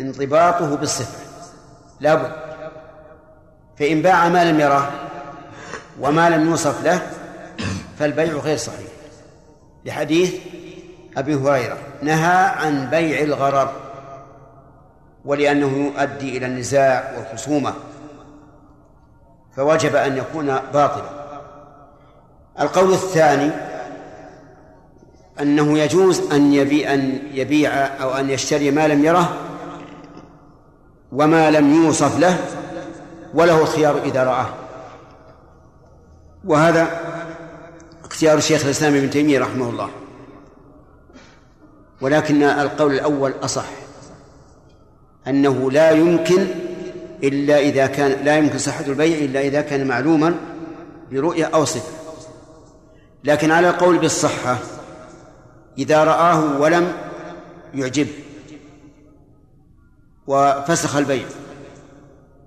[0.00, 1.18] انضباطه بالصفة.
[2.00, 2.32] لا بد.
[3.78, 4.88] فإن باع ما لم يراه
[6.00, 7.02] وما لم يوصف له
[7.98, 8.88] فالبيع غير صحيح.
[9.84, 10.34] لحديث
[11.16, 13.83] أبي هريرة نهى عن بيع الغرر.
[15.24, 17.74] ولأنه يؤدي إلى النزاع والخصومة.
[19.56, 21.24] فوجب أن يكون باطلا.
[22.60, 23.50] القول الثاني
[25.40, 27.70] أنه يجوز أن يبيع أن يبيع
[28.02, 29.36] أو أن يشتري ما لم يره
[31.12, 32.38] وما لم يوصف له
[33.34, 34.46] وله الخيار إذا رآه.
[36.44, 36.88] وهذا
[38.04, 39.90] اختيار الشيخ الإسلام ابن تيمية رحمه الله.
[42.00, 43.83] ولكن القول الأول أصح.
[45.28, 46.46] أنه لا يمكن
[47.22, 50.34] إلا إذا كان لا يمكن صحة البيع إلا إذا كان معلوما
[51.12, 51.92] برؤية أو صفة.
[53.24, 54.58] لكن على القول بالصحة
[55.78, 56.92] إذا رآه ولم
[57.74, 58.12] يعجبه
[60.26, 61.24] وفسخ البيع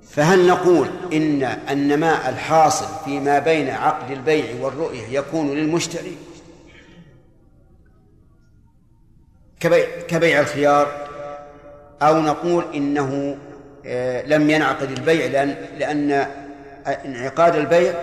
[0.10, 6.18] فهل نقول إن النماء الحاصل فيما بين عقد البيع والرؤية يكون للمشتري
[9.60, 11.08] كبيع, كبيع الخيار؟
[12.02, 13.38] أو نقول إنه
[13.86, 16.28] آه، لم ينعقد البيع لأن لأن
[17.06, 17.94] انعقاد البيع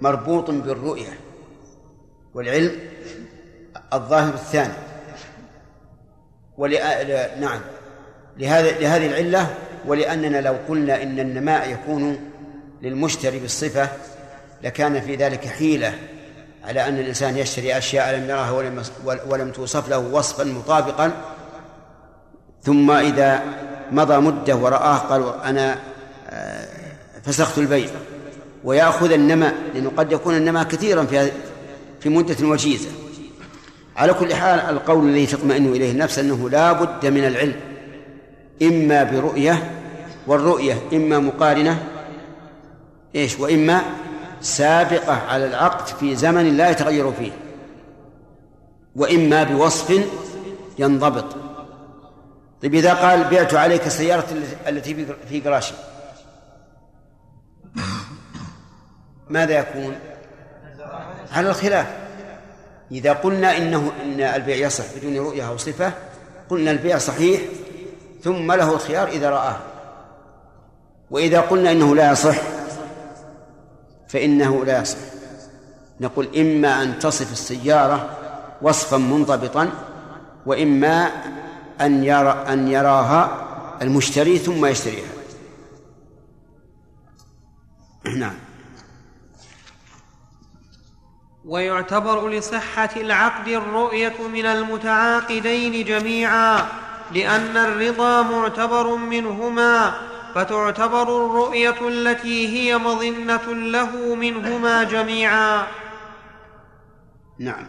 [0.00, 1.18] مربوط بالرؤية
[2.34, 2.72] والعلم
[3.92, 4.74] الظاهر الثاني.
[6.58, 7.38] ولأ...
[7.40, 7.60] نعم.
[8.36, 9.54] لهذا لهذه العلة
[9.86, 12.30] ولأننا لو قلنا إن النماء يكون
[12.82, 13.88] للمشتري بالصفة
[14.62, 15.94] لكان في ذلك حيلة
[16.64, 18.82] على أن الإنسان يشتري أشياء لم يراها ولم,
[19.26, 21.12] ولم توصف له وصفا مطابقا
[22.64, 23.42] ثم إذا
[23.92, 25.78] مضى مدة ورآه قال أنا
[26.30, 26.68] آه،
[27.24, 27.88] فسخت البيع
[28.64, 31.30] ويأخذ النماء لأنه قد يكون النماء كثيرا في
[32.00, 32.88] في مدة وجيزة.
[33.96, 37.56] على كل حال القول الذي تطمئن إليه النفس أنه لا بد من العلم
[38.62, 39.70] إما برؤية
[40.26, 41.82] والرؤية إما مقارنة
[43.14, 43.82] إيش؟ وإما
[44.40, 47.32] سابقة على العقد في زمن لا يتغير فيه
[48.96, 50.00] وإما بوصف
[50.78, 51.43] ينضبط.
[52.62, 54.24] طيب إذا قال بعت عليك السيارة
[54.68, 55.74] التي في قراشي
[59.30, 59.94] ماذا يكون؟
[61.32, 61.86] على الخلاف.
[62.90, 65.92] إذا قلنا إنه إن البيع يصح بدون رؤية أو صفة
[66.50, 67.40] قلنا البيع صحيح
[68.22, 69.56] ثم له الخيار إذا رآه.
[71.10, 72.36] وإذا قلنا إنه لا يصح
[74.08, 74.98] فإنه لا يصح.
[76.00, 78.10] نقول إما أن تصف السيارة
[78.62, 79.70] وصفا منضبطا
[80.46, 81.10] وإما
[81.80, 83.44] أن يرى أن يراها
[83.82, 85.14] المشتري ثم يشتريها.
[88.16, 88.34] نعم.
[91.44, 96.66] ويعتبر لصحة العقد الرؤية من المتعاقدين جميعا
[97.12, 99.94] لأن الرضا معتبر منهما
[100.34, 105.66] فتعتبر الرؤية التي هي مظنة له منهما جميعا.
[107.38, 107.66] نعم.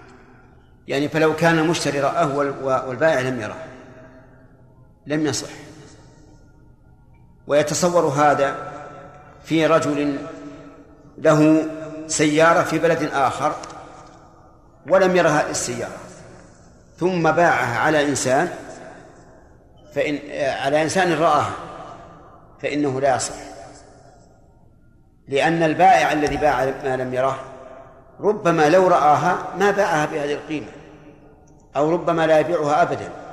[0.88, 2.38] يعني فلو كان المشتري رآه
[2.88, 3.75] والبائع لم يره.
[5.08, 5.50] لم يصح.
[7.48, 8.56] ويتصور هذا
[9.44, 10.18] في رجل
[11.18, 11.66] له
[12.08, 13.56] سيارة في بلد آخر
[14.90, 15.98] ولم ير هذه السيارة
[16.98, 18.50] ثم باعها على إنسان
[19.94, 20.20] فإن
[20.66, 21.52] على إنسان رآها
[22.62, 23.36] فإنه لا يصح.
[25.28, 27.40] لأن البائع الذي باع ما لم يره
[28.20, 30.72] ربما لو رآها ما باعها بهذه القيمة
[31.76, 33.25] أو ربما لا يبيعها أبدا.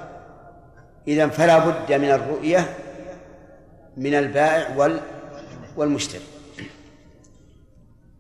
[1.09, 2.77] إذا فلا بد من الرؤية
[3.97, 5.01] من البائع وال
[5.77, 6.23] والمشتري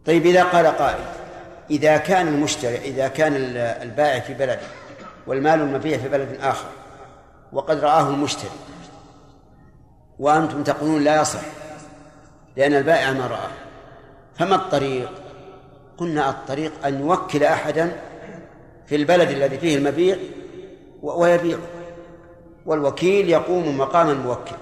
[0.06, 1.04] طيب إذا قال قائل
[1.70, 4.58] إذا كان المشتري إذا كان البائع في بلد
[5.26, 6.68] والمال المبيع في بلد آخر
[7.52, 8.50] وقد رآه المشتري
[10.18, 11.40] وأنتم تقولون لا يصح
[12.56, 13.50] لأن البائع ما رآه
[14.34, 15.10] فما الطريق؟
[15.98, 17.92] قلنا الطريق أن يوكل أحدا
[18.86, 20.16] في البلد الذي فيه المبيع
[21.02, 21.58] ويبيعه
[22.66, 24.56] والوكيل يقوم مقام الموكل.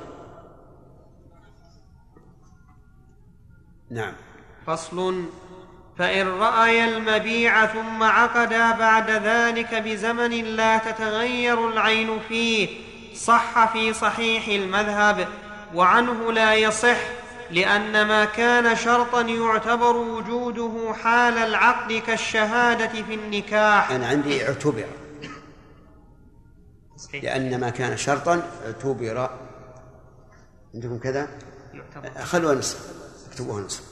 [3.90, 4.12] نعم.
[4.66, 5.24] فصل.
[5.98, 12.68] فإن رأيا المبيع ثم عقدا بعد ذلك بزمن لا تتغير العين فيه
[13.14, 15.28] صح في صحيح المذهب
[15.74, 16.96] وعنه لا يصح
[17.50, 23.90] لأن ما كان شرطا يعتبر وجوده حال العقد كالشهادة في النكاح.
[23.90, 24.86] أنا عندي اعتبر.
[27.22, 29.30] لأن ما كان شرطا اعتبر
[30.74, 31.28] عندكم كذا؟
[32.22, 32.92] خلوها نصف.
[33.28, 33.90] اكتبوها نصف.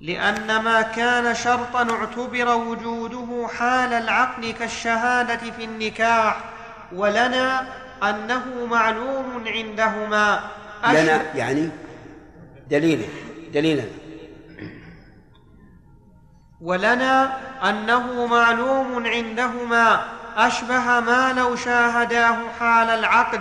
[0.00, 6.44] لأن ما كان شرطا اعتبر وجوده حال العقد كالشهادة في النكاح
[6.92, 7.60] ولنا
[8.02, 10.50] أنه معلوم عندهما.
[10.84, 11.68] لنا يعني
[12.70, 13.06] دليلا
[13.52, 13.84] دليلا.
[16.60, 17.38] ولنا
[17.70, 20.04] أنه معلوم عندهما
[20.36, 23.40] أشبه ما لو شاهداه حال العقد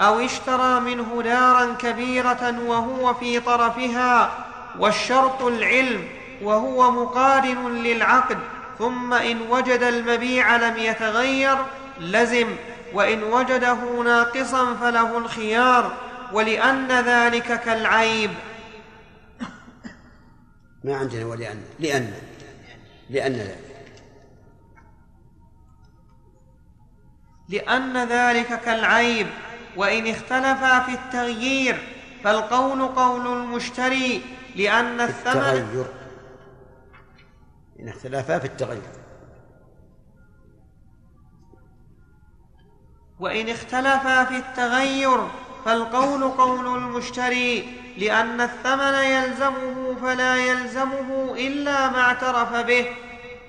[0.00, 4.30] أو اشترى منه دارا كبيرة وهو في طرفها
[4.78, 6.08] والشرط العلم
[6.42, 8.38] وهو مقارن للعقد
[8.78, 11.56] ثم إن وجد المبيع لم يتغير
[12.00, 12.48] لزم
[12.92, 15.92] وإن وجده ناقصا فله الخيار
[16.32, 18.30] ولأن ذلك كالعيب.
[20.84, 22.12] ما عندنا ولأن لأن.
[23.10, 23.64] لأن ذلك
[27.48, 29.26] لأن ذلك كالعيب
[29.76, 31.88] وإن اختلفا في التغيير
[32.24, 34.22] فالقول قول المشتري
[34.56, 35.86] لأن الثمن التغير.
[37.80, 38.82] إن اختلافا في التغير.
[43.20, 45.28] وإن اختلفا في التغير
[45.64, 47.83] فالقول قول المشتري.
[47.96, 52.96] لأن الثمن يلزمه فلا يلزمه إلا ما اعترف به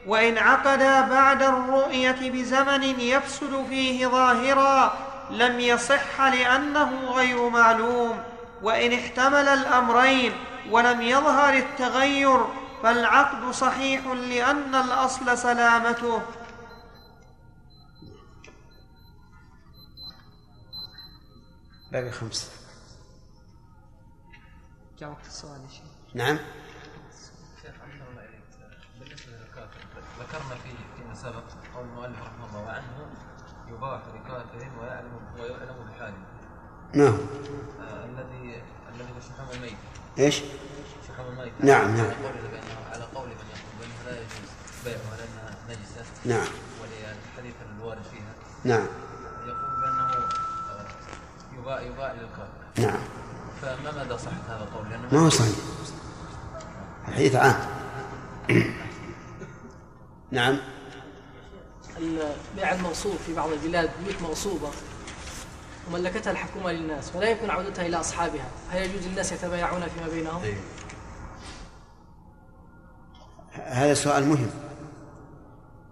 [0.08, 4.98] وإن عقدا بعد الرؤية بزمن يفسد فيه ظاهرا
[5.30, 8.24] لم يصح لأنه غير معلوم
[8.62, 10.34] وإن احتمل الأمرين
[10.70, 12.46] ولم يظهر التغير
[12.84, 16.22] فالعقد صحيح لأن الأصل سلامته.
[21.92, 22.65] باقي خمسة.
[25.00, 25.92] جاء وقت السؤال يا شيخ.
[26.14, 26.38] نعم.
[27.62, 28.42] شيخ أحسن الله إليك.
[29.00, 29.80] بالنسبة للكافر
[30.20, 31.44] ذكرنا في فيما سبق
[31.76, 33.10] قول المؤلف رحمه الله وعنه
[33.68, 36.18] يباح لكافر ويعلم ويعلم بحاله.
[36.94, 39.78] ما هو آه الذي الذي هو شحوم الميت.
[40.20, 40.42] إيش؟
[41.08, 41.54] شحوم الميت.
[41.60, 42.06] نعم، نعم.
[42.06, 44.50] على قول بأنه على قول من يقول بأنها لا يجوز
[44.86, 46.06] بيعها لأنها نجسة.
[46.26, 46.48] نعم.
[46.82, 48.34] وللحديث الوارد فيها.
[48.64, 48.88] نعم.
[49.48, 50.14] يقول بأنه
[50.72, 50.88] آه،
[51.60, 53.00] يباع يباع للكافر نعم.
[53.62, 55.56] فما مدى صحة هذا القول؟ ما هو صحيح.
[57.08, 57.56] الحديث عام.
[60.32, 60.58] نعم.
[62.56, 64.70] بيع الموصوف في بعض البلاد بيوت مغصوبة
[65.88, 68.46] وملكتها الحكومة للناس ولا يمكن عودتها إلى أصحابها.
[68.72, 70.42] هل يجوز للناس يتبايعون فيما بينهم؟
[73.54, 74.50] هذا سؤال مهم.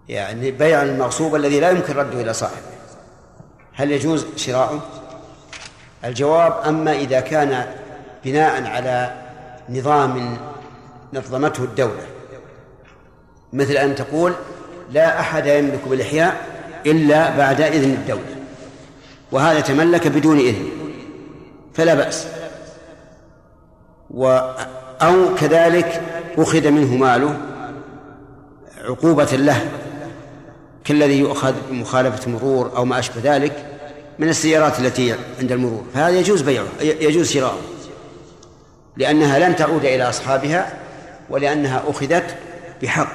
[0.08, 2.74] يعني بيع المغصوب الذي لا يمكن رده إلى صاحبه.
[3.72, 4.82] هل يجوز شراؤه
[6.04, 7.66] الجواب أما إذا كان
[8.24, 9.12] بناء على
[9.68, 10.38] نظام
[11.12, 12.06] نظمته الدولة.
[13.52, 14.32] مثل أن تقول
[14.92, 16.36] لا أحد يملك بالإحياء
[16.86, 18.36] إلا بعد إذن الدولة
[19.32, 20.68] وهذا تملك بدون إذن
[21.74, 22.26] فلا بأس.
[24.10, 24.26] و
[25.02, 26.02] أو كذلك
[26.38, 27.36] أخذ منه ماله
[28.84, 29.68] عقوبة له
[30.84, 33.73] كالذي يؤخذ بمخالفة مرور أو ما أشبه ذلك.
[34.18, 35.84] من السيارات التي عند المرور.
[35.94, 37.60] فهذا يجوز بيعه يجوز شراؤه.
[38.96, 40.72] لأنها لن تعود إلى أصحابها
[41.30, 42.36] ولأنها أخذت
[42.82, 43.12] بحق.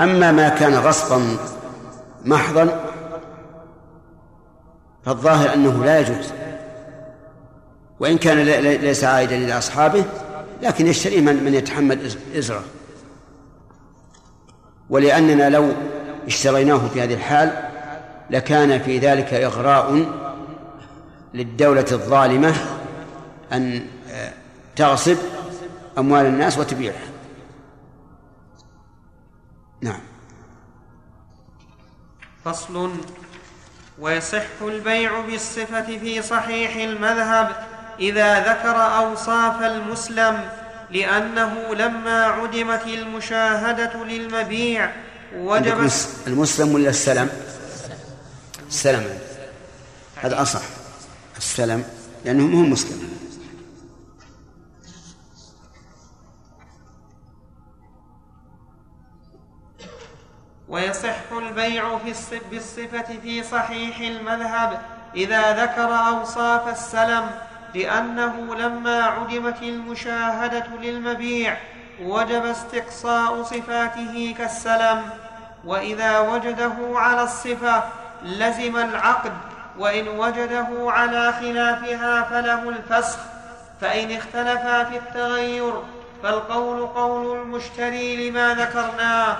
[0.00, 1.36] أما ما كان غصبا
[2.24, 2.84] محضا
[5.04, 6.32] فالظاهر أنه لا يجوز.
[8.00, 10.04] وإن كان ليس عائدا إلى أصحابه
[10.62, 12.62] لكن يشتريه من, من يتحمل إزرة.
[14.90, 15.72] ولأننا لو
[16.26, 17.75] اشتريناه في هذه الحال
[18.30, 20.06] لكان في ذلك إغراء
[21.34, 22.54] للدولة الظالمة
[23.52, 24.32] أن آه،
[24.76, 25.16] تغصب
[25.98, 27.06] أموال الناس وتبيعها.
[29.80, 30.00] نعم.
[32.44, 32.90] فصل.
[33.98, 37.66] ويصح البيع بالصفة في صحيح المذهب
[38.00, 40.40] إذا ذكر أوصاف المسلم
[40.90, 44.92] لأنه لما عدمت المشاهدة للمبيع
[45.36, 45.90] وجب
[46.26, 47.30] المسلم ولا السلم؟
[48.68, 49.18] السلم
[50.16, 50.62] هذا أصح.
[51.36, 51.84] السلم
[52.24, 53.16] لأنه هم مسلم.
[60.68, 64.80] ويصح البيع في بالصفة في صحيح المذهب
[65.14, 67.30] إذا ذكر أوصاف السلم
[67.74, 71.56] لأنه لما عدمت المشاهدة للمبيع
[72.02, 75.02] وجب استقصاء صفاته كالسلم
[75.64, 77.84] وإذا وجده على الصفة
[78.26, 79.32] لزم العقد
[79.78, 83.18] وإن وجده على خلافها فله الفسخ
[83.80, 85.72] فإن اختلفا في التغير
[86.22, 89.36] فالقول قول المشتري لما ذكرناه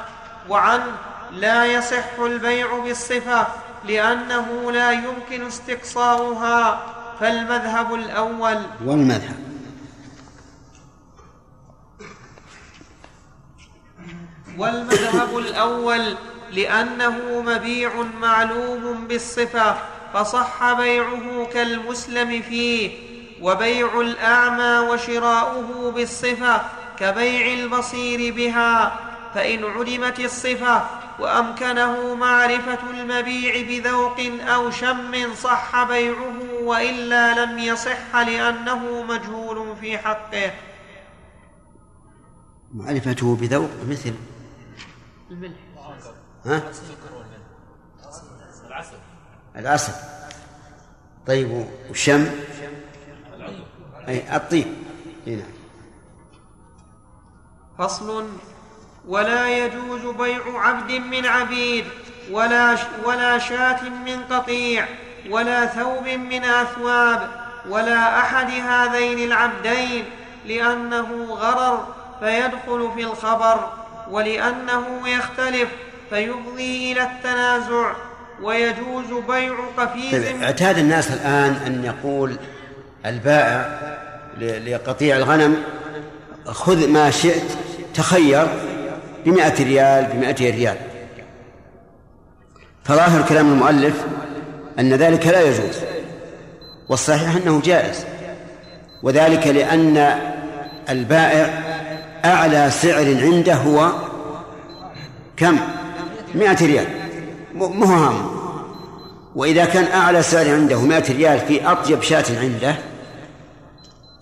[0.49, 0.93] وعنه
[1.33, 3.47] لا يصح البيع بالصفة
[3.85, 6.83] لأنه لا يمكن استقصاؤها
[7.21, 8.59] فالمذهب الأول.
[8.85, 9.37] والمذهب.
[14.59, 16.17] والمذهب الأول
[16.53, 19.77] لأنه مبيع معلوم بالصفة
[20.15, 22.91] فصح بيعه كالمسلم فيه
[23.41, 26.63] وبيع الأعمى وشراؤه بالصفة
[26.99, 29.01] كبيع البصير بها
[29.35, 30.85] فإن عدمت الصفة
[31.19, 40.53] وأمكنه معرفة المبيع بذوق أو شم صح بيعه وإلا لم يصح لأنه مجهول في حقه.
[42.75, 44.15] معرفته بذوق مثل؟
[45.31, 45.53] الملح.
[46.47, 46.63] ها؟
[48.67, 48.97] العسل.
[49.57, 49.93] العسل
[51.27, 52.31] طيب وشم
[54.09, 54.67] أي الطيب.
[55.27, 55.43] هنا
[57.79, 58.29] فصل.
[59.09, 61.85] ولا يجوز بيع عبد من عبيد
[62.31, 64.89] ولا ولا شاة من قطيع
[65.31, 67.31] ولا ثوب من أثواب
[67.69, 70.05] ولا أحد هذين العبدين
[70.45, 73.73] لأنه غرر فيدخل في الخبر
[74.11, 75.69] ولأنه يختلف
[76.11, 77.93] فيفضي إلى التنازع
[78.43, 82.37] ويجوز بيع قفيز طيب اعتاد الناس الآن أن يقول
[83.07, 83.79] البائع
[84.41, 85.57] لقطيع الغنم
[86.47, 87.43] خذ ما شئت
[87.95, 88.47] تخير
[89.27, 90.77] بمائة ريال بمائة ريال.
[92.85, 94.05] فظاهر كلام المؤلف
[94.79, 95.77] أن ذلك لا يجوز
[96.89, 98.07] والصحيح أنه جائز
[99.03, 100.21] وذلك لأن
[100.89, 101.63] البائع
[102.25, 103.93] أعلى سعر عنده هو
[105.37, 105.59] كم؟
[106.37, 106.87] مائة ريال.
[107.55, 108.31] مو هام
[109.37, 112.75] وإذا كان أعلى سعر عنده مائة ريال في أطيب شاة عنده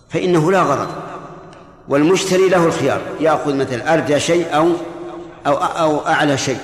[0.08, 0.88] فإنه لا غرض.
[1.88, 4.72] والمشتري له الخيار يأخذ مثل أردى شيء أو
[5.46, 6.58] أو أو أعلى شيء.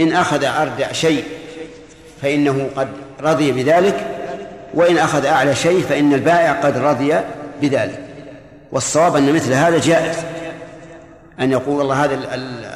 [0.00, 1.24] إن أخذ أردى شيء
[2.22, 2.88] فإنه قد
[3.20, 4.06] رضي بذلك.
[4.74, 7.20] وإن أخذ أعلى شيء فإن البائع قد رضي
[7.62, 8.04] بذلك.
[8.72, 10.16] والصواب أن مثل هذا جائز.
[11.40, 12.18] أن يقول والله هذا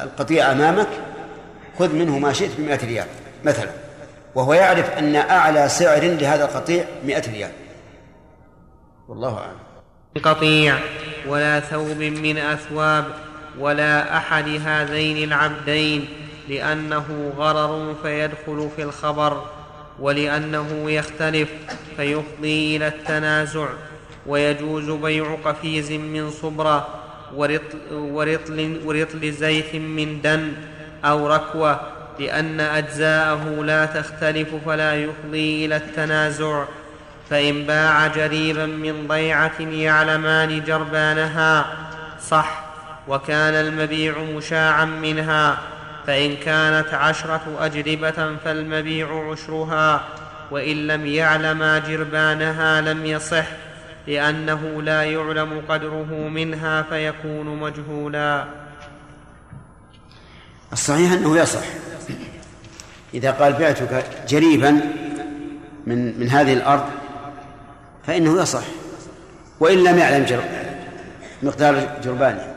[0.03, 0.87] القطيع أمامك
[1.79, 3.07] خذ منه ما شئت بمئة ريال
[3.43, 3.69] مثلا.
[4.35, 7.51] وهو يعرف أن أعلى سعر لهذا القطيع مئة ريال.
[9.07, 9.65] والله أعلم.
[10.23, 10.77] قطيع
[11.27, 13.05] ولا ثوب من أثواب
[13.59, 16.07] ولا أحد هذين العبدين
[16.49, 19.45] لأنه غرر فيدخل في الخبر
[19.99, 21.49] ولأنه يختلف
[21.97, 23.67] فيفضي إلى التنازع
[24.27, 26.87] ويجوز بيع قفيز من صبرة
[27.35, 30.53] ورطل, ورطل, ورطل زيت من دن
[31.05, 31.79] أو ركوة
[32.19, 36.65] لأن أجزاءه لا تختلف فلا يفضي إلى التنازع.
[37.29, 41.65] فإن باع جريبا من ضيعة يعلمان جربانها
[42.21, 42.63] صح
[43.07, 45.57] وكان المبيع مشاعا منها.
[46.07, 50.01] فإن كانت عشرة أجربة فالمبيع عشرها
[50.51, 53.45] وإن لم يعلما جربانها لم يصح
[54.07, 58.45] لأنه لا يعلم قدره منها فيكون مجهولا.
[60.73, 61.63] الصحيح أنه يصح
[63.13, 64.71] إذا قال بعتك جريبا
[65.85, 66.89] من من هذه الأرض
[68.07, 68.63] فإنه يصح
[69.59, 70.43] وإن لم يعلم جر...
[71.43, 72.55] مقدار جربانه.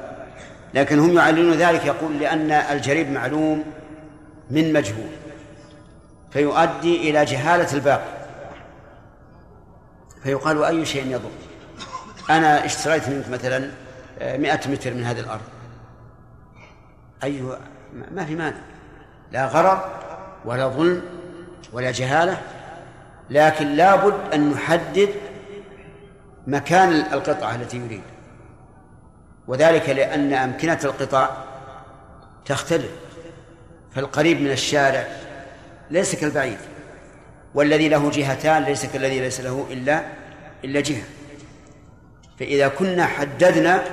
[0.75, 3.65] لكن هم يعلنون ذلك يقول لأن الجريب معلوم
[4.51, 5.11] من مجهول.
[6.31, 8.19] فيؤدي إلى جهالة الباقي.
[10.23, 11.31] فيقال أي شيء يضر؟
[12.31, 13.71] أنا اشتريت منك مثلا
[14.21, 15.41] مئة متر من هذه الأرض.
[17.25, 17.43] أي
[18.11, 18.57] ما في مانع.
[19.33, 20.01] لا غرر
[20.45, 21.03] ولا ظلم
[21.73, 22.41] ولا جهالة
[23.31, 25.09] لكن لابد أن نحدد
[26.47, 28.03] مكان القطعة التي يريد.
[29.47, 31.31] وذلك لأن أمكنة القطع
[32.47, 32.91] تختلف
[33.95, 35.07] فالقريب من الشارع
[35.91, 36.59] ليس كالبعيد
[37.55, 40.03] والذي له جهتان ليس كالذي ليس له إلا
[40.65, 41.03] إلا جهة.
[42.39, 43.85] فإذا كنا حددنا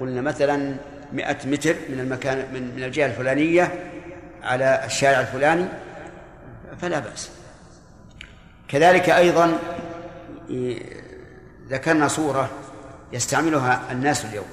[0.00, 0.76] قلنا مثلا
[1.12, 3.90] مئة متر من المكان من, من الجهة الفلانية
[4.42, 5.64] على الشارع الفلاني
[6.80, 7.30] فلا بأس.
[8.68, 9.58] كذلك أيضا
[11.68, 12.50] ذكرنا صورة
[13.12, 14.46] يستعملها الناس اليوم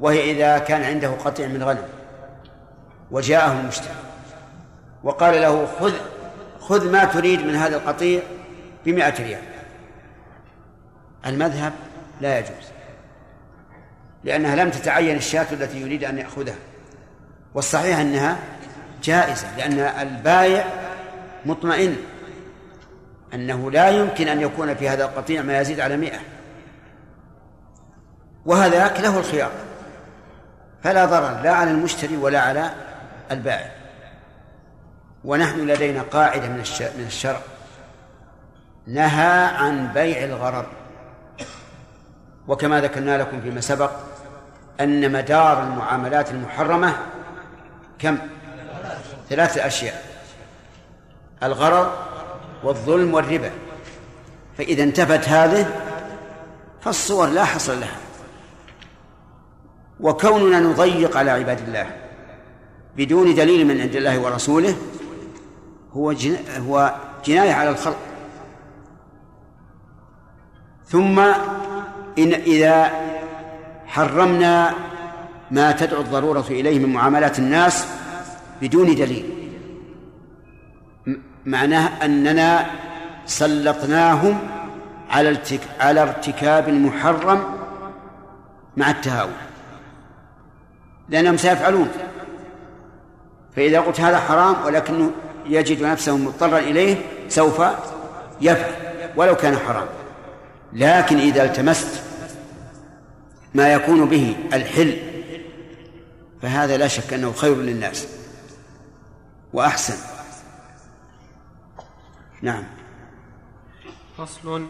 [0.00, 1.88] وهي إذا كان عنده قطيع من غنم
[3.10, 3.94] وجاءه المشتري
[5.02, 5.92] وقال له خذ
[6.60, 8.22] خذ ما تريد من هذا القطيع
[8.86, 9.42] بمائة ريال.
[11.26, 11.72] المذهب
[12.20, 12.71] لا يجوز.
[14.24, 16.54] لأنها لم تتعين الشاة التي يريد أن يأخذها.
[17.54, 18.38] والصحيح أنها
[19.02, 20.64] جائزة لأن البايع
[21.46, 21.96] مطمئن
[23.34, 26.18] أنه لا يمكن أن يكون في هذا القطيع ما يزيد على مئة.
[28.46, 29.50] وهذاك له الخيار.
[30.82, 32.70] فلا ضرر لا على المشتري ولا على
[33.30, 33.70] البائع.
[35.24, 36.64] ونحن لدينا قاعدة من
[36.98, 37.40] من الشرع.
[38.86, 40.66] نهى عن بيع الغرر.
[42.48, 43.90] وكما ذكرنا لكم فيما سبق
[44.80, 46.96] أن مدار المعاملات المحرمة
[47.98, 48.18] كم؟
[49.30, 50.04] ثلاثة أشياء.
[51.42, 51.92] الغرر
[52.64, 53.50] والظلم والربا.
[54.58, 55.66] فإذا انتفت هذه
[56.80, 57.96] فالصور لا حصر لها.
[60.00, 61.86] وكوننا نضيق على عباد الله
[62.96, 64.76] بدون دليل من عند الله ورسوله
[65.92, 66.14] هو
[66.58, 66.94] هو
[67.24, 67.98] جناية على الخلق.
[70.86, 71.18] ثم
[72.18, 72.90] إن إذا
[73.92, 74.74] حرمنا
[75.50, 77.86] ما تدعو الضرورة إليه من معاملات الناس
[78.62, 79.24] بدون دليل.
[81.46, 82.66] معناه أننا
[83.26, 84.38] سلطناهم
[85.10, 85.38] على
[85.80, 87.44] على ارتكاب المحرم
[88.76, 89.32] مع التهاون.
[91.08, 91.88] لأنهم سيفعلون.
[93.56, 95.10] فإذا قلت هذا حرام ولكنه
[95.46, 96.96] يجد نفسه مضطرا إليه
[97.28, 97.62] سوف
[98.40, 98.72] يفعل
[99.16, 99.86] ولو كان حرام.
[100.72, 102.11] لكن إذا التمست
[103.54, 104.96] ما يكون به الحل.
[106.42, 108.08] فهذا لا شك أنه خير للناس
[109.52, 109.96] وأحسن.
[112.42, 112.64] نعم.
[114.18, 114.66] فصل.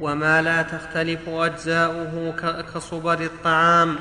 [0.00, 2.34] وما لا تختلف أجزاؤه
[2.74, 3.96] كصبر الطعام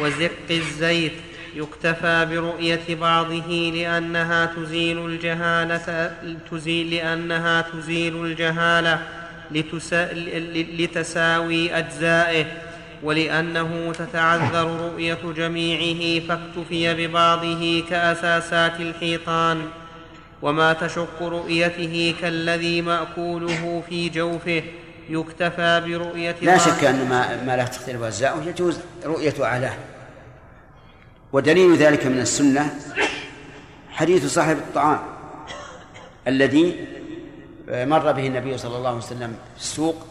[0.00, 1.12] وزق الزيت
[1.54, 6.12] يكتفى برؤية بعضه لأنها تزيل الجهالة
[6.50, 9.23] تزيل لأنها تزيل الجهالة
[10.78, 12.46] لتساوي أجزائه
[13.02, 19.62] ولأنه تتعذر رؤية جميعه فاكتفي ببعضه كأساسات الحيطان
[20.42, 24.62] وما تشق رؤيته كالذي مأكوله في جوفه
[25.10, 29.74] يكتفى برؤية لا شك أن ما, ما لا تختلف أجزاؤه يجوز رؤية أعلاه
[31.32, 32.74] ودليل ذلك من السنة
[33.90, 35.00] حديث صاحب الطعام
[36.28, 36.86] الذي
[37.68, 40.06] مر به النبي صلى الله عليه وسلم في السوق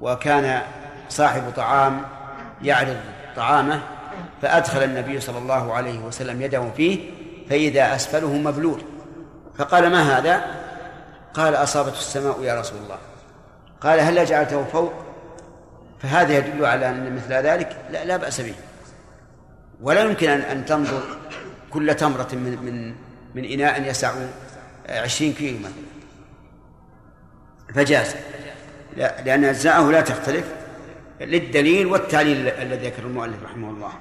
[0.00, 0.62] وكان
[1.08, 2.02] صاحب طعام
[2.62, 2.96] يعرض
[3.36, 3.82] طعامه
[4.42, 7.10] فأدخل النبي صلى الله عليه وسلم يده فيه
[7.50, 8.82] فإذا أسفله مبلول
[9.58, 10.44] فقال ما هذا؟
[11.34, 12.98] قال أصابته السماء يا رسول الله
[13.80, 14.92] قال هل جعلته فوق؟
[15.98, 18.54] فهذا يدل على أن مثل ذلك لا, لا بأس به
[19.80, 21.02] ولا يمكن أن أن تنظر
[21.70, 22.94] كل تمرة من من
[23.34, 24.12] من إناء يسع
[24.88, 25.93] عشرين كيلو مثلا
[27.74, 28.14] فجاز.
[28.96, 30.44] لا لأن أجزاءه لا تختلف
[31.20, 33.92] للدليل والتعليل الذي ذكر المؤلف رحمه الله.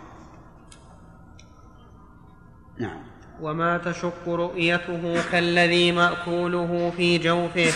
[2.78, 3.04] نعم.
[3.42, 7.74] وما تشق رؤيته كالذي مأكوله في جوفه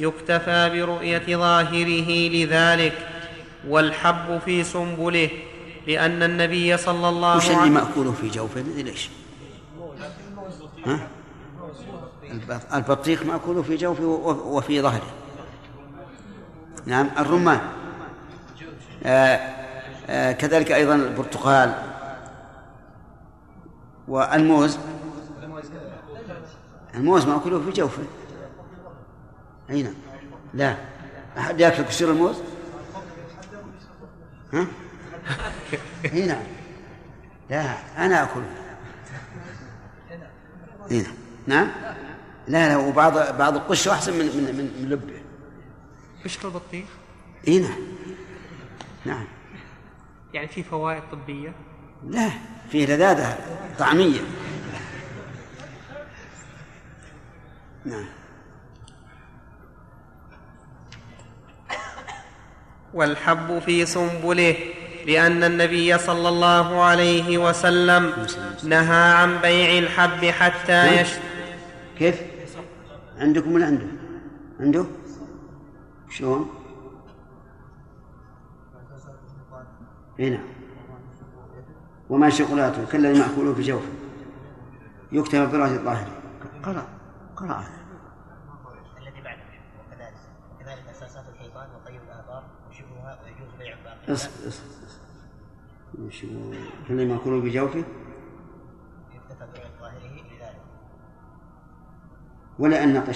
[0.00, 2.92] يكتفى برؤية ظاهره لذلك
[3.68, 5.30] والحب في سنبله
[5.86, 9.08] لأن النبي صلى الله وش اللي عليه مأكوله في جوفه؟ ليش؟
[10.86, 11.08] ها؟
[12.74, 14.04] البطيخ مأكوله في جوفه
[14.46, 15.06] وفي ظهره.
[16.88, 17.60] نعم الرمان.
[19.04, 19.40] آه
[20.06, 21.74] آه كذلك أيضا البرتقال.
[24.08, 24.78] والموز.
[26.94, 28.02] الموز مأكوله في جوفه.
[29.70, 29.94] أي نعم.
[30.54, 30.76] لا.
[31.38, 32.36] أحد يأكل كسر الموز؟
[34.52, 34.66] ها؟
[36.04, 36.42] أي نعم.
[37.50, 38.40] لا أنا أكل.
[40.90, 41.14] أي نعم.
[41.46, 41.68] نعم؟
[42.48, 45.17] لا لا وبعض بعض القش أحسن من من من, من لبه
[46.24, 46.86] قشر البطيخ
[47.48, 47.78] إي نعم.
[49.04, 49.24] نعم.
[50.34, 51.52] يعني في فوائد طبية؟
[52.08, 52.30] لا
[52.70, 53.38] فيه لذاذة
[53.78, 54.20] طعمية.
[57.84, 58.04] نعم.
[62.94, 64.56] والحب في سنبله
[65.06, 68.26] لأن النبي صلى الله عليه وسلم
[68.64, 71.08] نهى عن بيع الحب حتى يش
[71.98, 72.22] كيف؟
[73.18, 73.86] عندكم ولا عنده
[74.60, 74.86] عنده
[76.10, 76.50] شلون؟
[80.20, 80.46] اي نعم.
[82.10, 83.92] وما شغلاته كالذي مأكوله في جوفه.
[85.12, 86.08] يكتب برأس الظاهر.
[86.64, 86.86] قرأ
[87.36, 87.64] قرأ.
[88.98, 89.42] الذي بعده
[89.78, 90.14] وكذلك
[90.54, 94.66] وكذلك اساسات الحيطان وطي الابار وشبهها ويجوز بيع الباقي اصبر اصبر
[96.08, 96.56] اصبر؟
[96.88, 97.84] كالذي مأكوله في جوفه؟
[99.14, 100.62] يكتفى بيع ظاهره لذلك.
[102.58, 103.12] ولا أن عندنا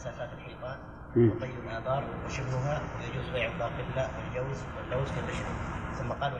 [0.00, 0.78] اساسات الحيطان.
[1.16, 5.44] وطي الآبار وشبهها ويجوز بيع الباقله والجوز واللوز كالبشر
[5.94, 6.32] ثم قال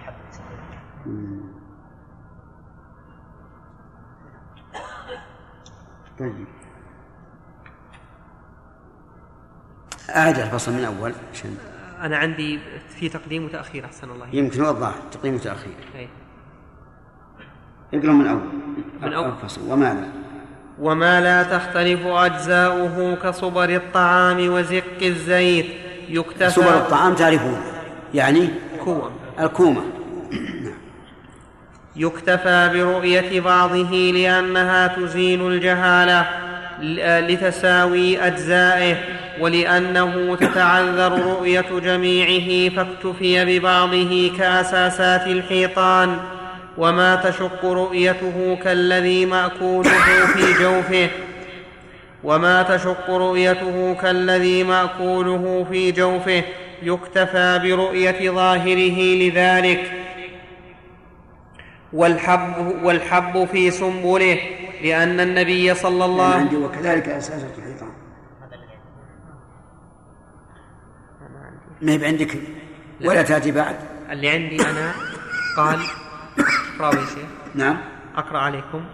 [1.06, 1.40] مم.
[6.18, 6.46] طيب
[10.10, 11.56] أعد الفصل من أول عشان
[12.00, 16.08] أنا عندي في تقديم وتأخير أحسن الله يمكن وضح تقييم وتأخير أي.
[17.94, 18.40] اقرأ من أول
[19.02, 19.28] من أول.
[19.30, 20.19] الفصل وما لا
[20.80, 25.66] وما لا تختلف أجزاؤه كصبر الطعام وزق الزيت
[26.08, 27.60] يكتفى صبرة الطعام تعرفون
[28.14, 28.48] يعني
[28.84, 29.10] كوم
[29.40, 29.82] الكومة.
[31.96, 36.26] يكتفى برؤية بعضه لأنها تزيل الجهالة
[37.20, 38.96] لتساوي أجزائه
[39.40, 46.18] ولأنه تتعذر رؤية جميعه فاكتفي ببعضه كأساسات الحيطان.
[46.78, 51.10] وما تشق رؤيته كالذي مأكوله في جوفه
[52.24, 56.44] وما تشق رؤيته كالذي مأكوله في جوفه
[56.82, 59.92] يكتفى برؤية ظاهره لذلك
[61.92, 64.38] والحب والحب في سنبله
[64.82, 67.90] لأن النبي صلى الله عندي وكذلك أساس الحيطان.
[71.82, 72.38] ما هي عندك؟
[73.04, 73.76] ولا تأتي بعد.
[74.10, 74.92] اللي عندي أنا
[75.56, 75.80] قال
[76.80, 77.76] راوي شيخ نعم.
[78.16, 78.84] أقرأ عليكم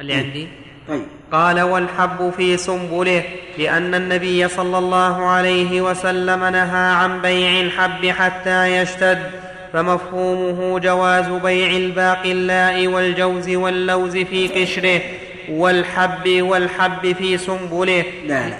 [0.00, 0.48] اللي عندي.
[0.88, 1.06] طيب.
[1.32, 3.24] قال والحب في سنبله
[3.58, 9.30] لأن النبي صلى الله عليه وسلم نهى عن بيع الحب حتى يشتد
[9.72, 15.00] فمفهومه جواز بيع الباقلاء والجوز واللوز في قشره
[15.48, 18.04] والحب والحب في سنبله.
[18.26, 18.58] لا لا.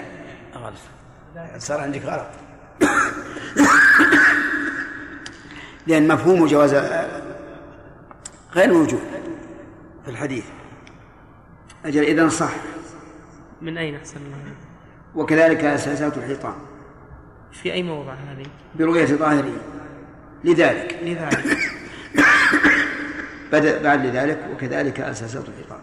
[0.55, 0.73] غلط
[1.57, 2.27] صار عندك غلط.
[5.87, 6.73] لأن مفهوم جواز
[8.55, 9.01] غير موجود
[10.05, 10.45] في الحديث.
[11.85, 12.53] أجل إذا صح.
[13.61, 14.55] من أين أحسن الله
[15.15, 16.55] وكذلك أساسات الحيطان.
[17.51, 18.45] في أي موضع هذه؟
[18.75, 19.57] برؤية ظاهره
[20.43, 20.99] لذلك.
[21.03, 21.57] لذلك.
[23.51, 25.79] بدأ بعد لذلك وكذلك أساسات الحيطان.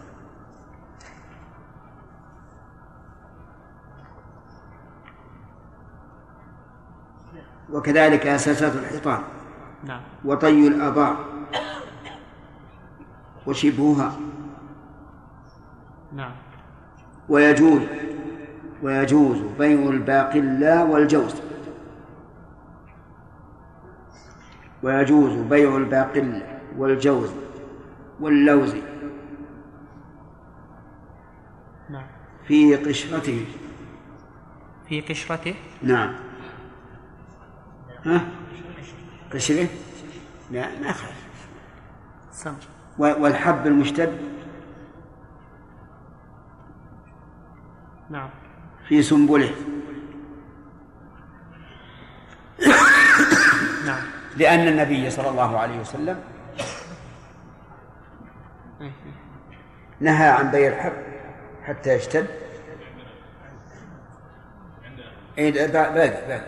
[7.69, 9.23] وكذلك أساسات الحيطان.
[9.83, 10.01] نعم.
[10.25, 11.33] وطي الآبار
[13.47, 14.19] وشبهها
[16.13, 16.31] نعم.
[17.29, 17.81] ويجوز
[18.83, 21.35] ويجوز بيع الباقلا والجوز.
[24.83, 26.41] ويجوز بيع الباقل
[26.77, 27.29] والجوز
[28.19, 28.75] واللوز.
[31.89, 32.07] نعم.
[32.47, 33.45] في قشرته.
[34.89, 36.15] في قشرته؟ نعم.
[38.05, 38.21] ها؟
[39.33, 39.67] قشره؟
[40.51, 44.17] لا ما خالف والحب المشتد.
[48.09, 48.29] نعم.
[48.87, 49.55] في سنبله.
[54.37, 56.19] لأن النبي صلى الله عليه وسلم
[59.99, 60.93] نهى عن بيع الحب
[61.63, 62.27] حتى يشتد.
[65.37, 66.41] اي باقي باقي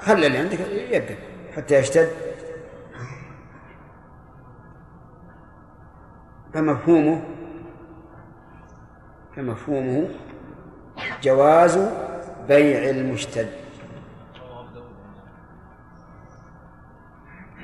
[0.00, 1.14] خلي اللي عندك يبقى
[1.56, 2.27] حتى يشتد.
[6.58, 7.22] فمفهومه
[9.36, 10.08] فمفهومه
[11.22, 11.78] جواز
[12.48, 13.48] بيع المشتد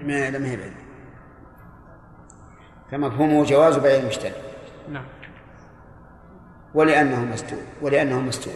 [0.03, 0.59] ما لم هي
[2.91, 4.33] فمفهومه جواز بيع المشتد
[4.89, 5.05] نعم.
[6.75, 8.55] ولأنه مستور ولأنه مستور.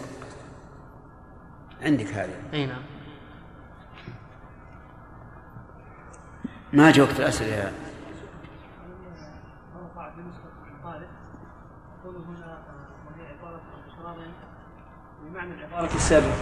[1.83, 2.37] عندك هذه.
[2.53, 2.83] أي نعم.
[6.73, 7.73] ما جاء وقت الأسئلة يا
[9.99, 11.09] رفع في نسخة الطالب
[12.01, 12.59] يقول هنا
[13.07, 13.61] وهي عبارة
[14.07, 16.33] عن بمعنى العبارة السابقة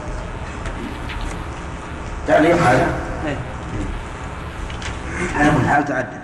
[2.26, 2.94] تعليق هذا
[5.34, 6.20] على كل حال تعدد.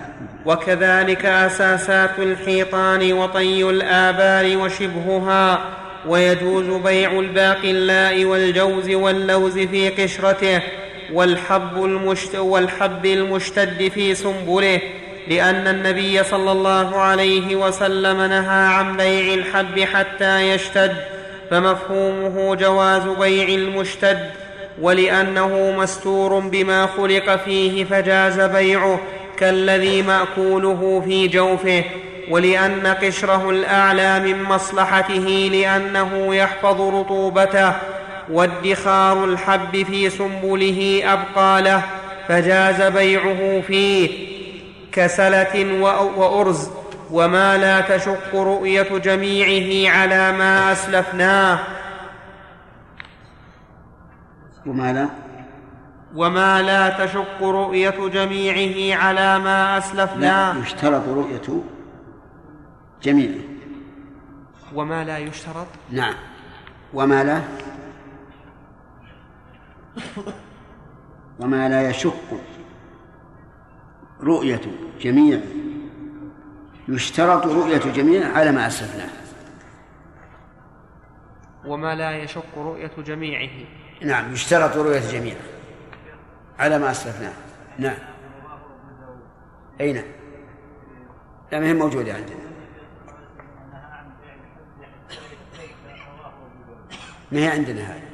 [0.46, 5.60] وكذلك أساسات الحيطان وطي الآبار وشبهها
[6.06, 10.62] ويجوز بيع الباقلاء والجوز واللوز في قشرته
[11.12, 14.80] والحب, المشت والحب المشتد في سنبله
[15.28, 21.11] لأن النبي صلى الله عليه وسلم نهى عن بيع الحب حتى يشتد.
[21.53, 24.30] فمفهومه جواز بيع المشتد
[24.80, 29.00] ولأنه مستور بما خلق فيه فجاز بيعه
[29.36, 31.84] كالذي مأكوله في جوفه
[32.30, 37.72] ولأن قشره الأعلى من مصلحته لأنه يحفظ رطوبته
[38.30, 41.82] وادخار الحب في سنبله أبقى له
[42.28, 44.11] فجاز بيعه فيه
[44.92, 45.80] كسلة
[46.16, 46.68] وأرز.
[47.12, 51.58] وما لا تشق رؤيه جميعه على ما اسلفناه.
[54.66, 55.08] وما لا؟
[56.14, 60.52] وما لا تشق رؤية جميعه على ما أسلفناه.
[60.52, 61.62] لا يشترط رؤية
[63.02, 63.40] جميعه.
[64.74, 66.14] وما لا يشترط؟ نعم.
[66.94, 67.40] وما لا؟
[71.40, 72.40] وما لا يشق
[74.20, 74.60] رؤية
[75.00, 75.40] جميع
[76.89, 79.09] يشترط رؤية جميع على ما أسلفناه
[81.66, 83.66] وما لا يشق رؤية جميعه.
[84.03, 85.35] نعم يشترط رؤية جميع
[86.59, 87.33] على ما أسلفناه
[87.78, 87.99] نعم.
[89.80, 90.05] أي نعم.
[91.53, 92.43] لا هي موجودة عندنا.
[97.33, 98.09] ما هي عندنا هذه؟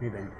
[0.00, 0.39] ما هي عندنا.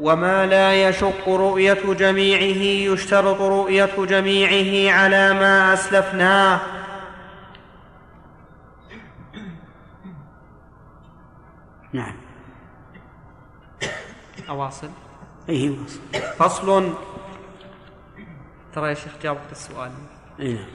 [0.00, 6.60] وما لا يشق رؤية جميعه يشترط رؤية جميعه على ما أسلفناه.
[11.92, 12.16] نعم.
[14.48, 14.90] أواصل.
[15.48, 16.00] أي واصل
[16.38, 16.92] فصل.
[18.74, 19.90] ترى يا شيخ جاوبت السؤال.
[20.40, 20.66] أي نعم.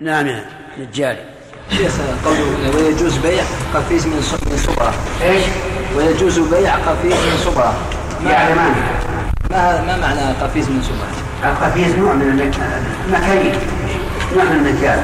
[0.00, 1.41] نعم يا نجاري.
[1.70, 1.92] شيخ
[2.24, 3.42] قوله ويجوز بيع
[3.74, 4.16] قفيز من
[4.50, 4.92] من صبرة.
[5.22, 5.44] إيش؟
[5.96, 7.74] ويجوز بيع قفيز من صبرة.
[8.24, 8.64] ما يعني ما
[9.50, 12.56] ما ما معنى قفيز من صبرة؟ القفيز نوع من المك-
[13.08, 13.54] المكاين
[14.36, 15.00] نوع من المكيال.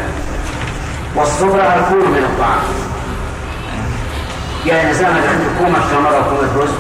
[1.17, 2.61] والصبرة الكون من الطعام.
[4.67, 6.71] يعني إذا زادت عندك كومة تمر أو كومة رز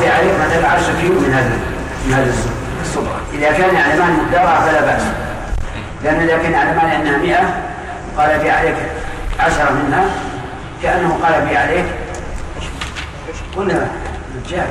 [0.00, 1.58] في عليك مثلا 10 كيلو من هذا
[2.06, 2.34] من هذا
[2.82, 3.16] الصبرة.
[3.34, 5.02] إذا كان يعلمان مقدارها فلا بأس.
[6.04, 7.54] لأن إذا كان يعلمان أنها 100
[8.18, 8.76] قال في عليك
[9.40, 10.04] عشرة منها
[10.82, 11.84] كأنه قال في عليك
[13.56, 13.88] قلنا
[14.46, 14.66] رجال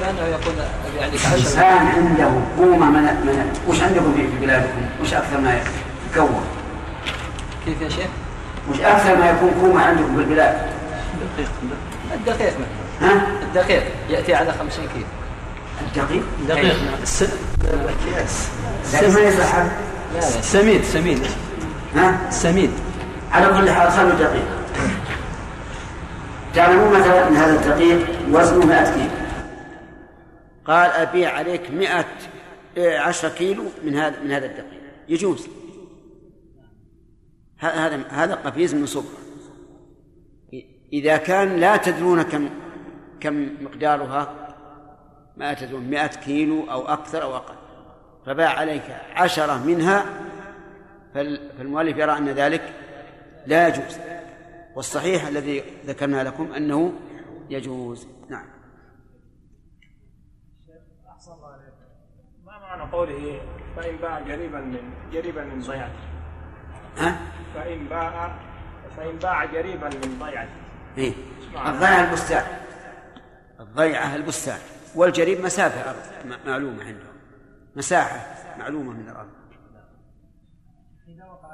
[0.00, 0.54] كانه يقول
[0.86, 5.60] ابي عليك عشرة إنسان عنده قومة من, من وش عندكم في بلادكم؟ وش أكثر ما
[6.14, 6.44] يكون؟
[7.64, 8.06] كيف يا شيخ؟
[8.70, 10.56] وش أكثر ما يكون قومة عندكم في البلاد؟
[12.14, 15.06] الدقيق مثلا ها؟ الدقيق يأتي على 50 كيلو
[15.82, 17.24] الدقيق؟ دقيق الس...
[18.92, 19.72] ما يصلح هذا.
[20.14, 21.26] لا لا سميد سميد
[21.94, 22.70] ها؟ سميد.
[23.32, 24.46] على كل حال خلوا دقيق.
[26.54, 29.10] تعلمون مثلا إن هذا الدقيق وزنه 100 كيلو.
[30.64, 32.04] قال أبيع عليك 100
[32.76, 34.80] إيه، 10 كيلو من هذا من هذا الدقيق.
[35.08, 35.48] يجوز.
[37.58, 39.04] هذا هذا قفيز من صبر
[40.92, 42.48] إذا كان لا تدرون كم
[43.20, 44.34] كم مقدارها
[45.36, 47.54] ما تدرون 100 كيلو أو أكثر أو أقل.
[48.26, 48.82] فباع عليك
[49.16, 50.04] عشرة منها
[51.14, 52.74] فالمؤلف يرى أن ذلك
[53.46, 53.98] لا يجوز.
[54.74, 56.92] والصحيح الذي ذكرنا لكم أنه
[57.50, 58.08] يجوز.
[58.28, 58.46] نعم.
[61.16, 61.74] أحسن الله عليك
[62.44, 63.40] ما معنى قوله
[63.76, 66.04] فإن باع قريبا من قريبا من ضيعته؟
[66.96, 67.18] ها؟
[67.54, 68.38] فإن باع
[68.96, 70.64] فإن باع قريبا من ضيعته.
[70.98, 71.12] إيه.
[71.66, 72.44] الضيع البستان.
[73.60, 74.58] ضيعة البستان.
[74.94, 77.14] والجريب مسافة أرض معلومة عندهم
[77.76, 78.18] مساحة
[78.58, 79.30] معلومة من الأرض
[81.08, 81.48] إذا وقع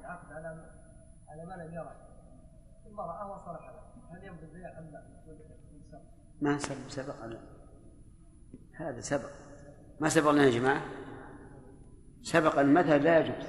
[0.00, 1.92] العقد على ما لم يرى.
[2.84, 4.16] ثم رآه وصلح له.
[4.16, 5.02] هل ينبذ البيع أم لا؟
[6.40, 7.14] ما سبق سبق
[8.72, 9.30] هذا سبق.
[10.00, 10.82] ما سبق لنا يا جماعة؟
[12.22, 13.46] سبق المثل لا يجوز.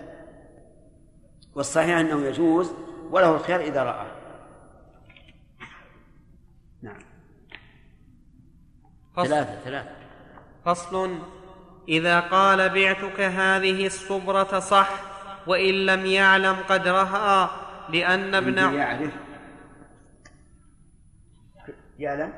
[1.56, 2.72] والصحيح أنه يجوز
[3.12, 4.08] وله الخير إذا رآه.
[6.82, 7.00] نعم.
[9.16, 9.28] فصل.
[9.28, 9.96] ثلاثة ثلاثة.
[10.66, 11.20] فصل.
[11.90, 14.90] إذا قال بعتك هذه الصبرة صح
[15.48, 19.12] وإن لم يعلم قدرها لأن ابن يعرف
[22.00, 22.34] يعلم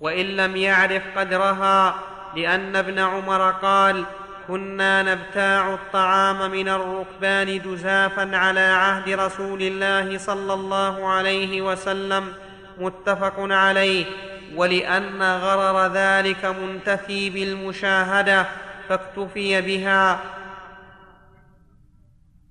[0.00, 1.94] وإن لم يعرف قدرها
[2.36, 4.04] لأن ابن عمر قال
[4.48, 12.32] كنا نبتاع الطعام من الركبان جزافا على عهد رسول الله صلى الله عليه وسلم
[12.78, 14.06] متفق عليه.
[14.54, 18.46] ولأن غرر ذلك منتفي بالمشاهدة
[18.88, 20.20] فاكتفي بها.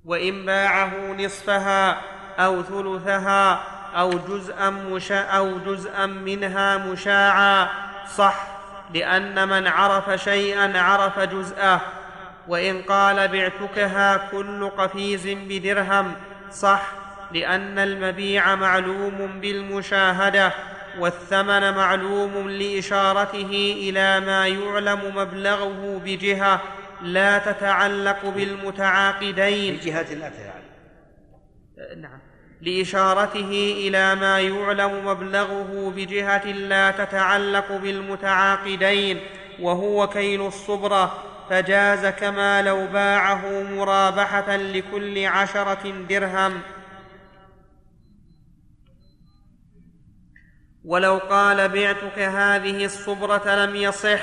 [0.07, 1.97] وإن باعه نصفها
[2.39, 3.63] أو ثلثها
[3.95, 7.69] أو جزءا مشا أو جزءا منها مشاعا
[8.15, 8.47] صح
[8.93, 11.81] لأن من عرف شيئا عرف جزءه.
[12.47, 16.13] وإن قال بعتكها كل قفيز بدرهم
[16.51, 16.81] صح
[17.31, 20.51] لأن المبيع معلوم بالمشاهدة
[20.99, 26.61] والثمن معلوم لإشارته إلى ما يعلم مبلغه بجهة.
[27.01, 29.75] لا تتعلق بالمتعاقدين.
[29.75, 30.67] بجهة لا تتعلق
[31.97, 32.19] نعم.
[32.61, 39.19] لإشارته إلى ما يعلم مبلغه بجهة لا تتعلق بالمتعاقدين
[39.59, 46.61] وهو كيل الصبرة فجاز كما لو باعه مرابحة لكل عشرة درهم.
[50.85, 54.19] ولو قال بعتك هذه الصبرة لم يصح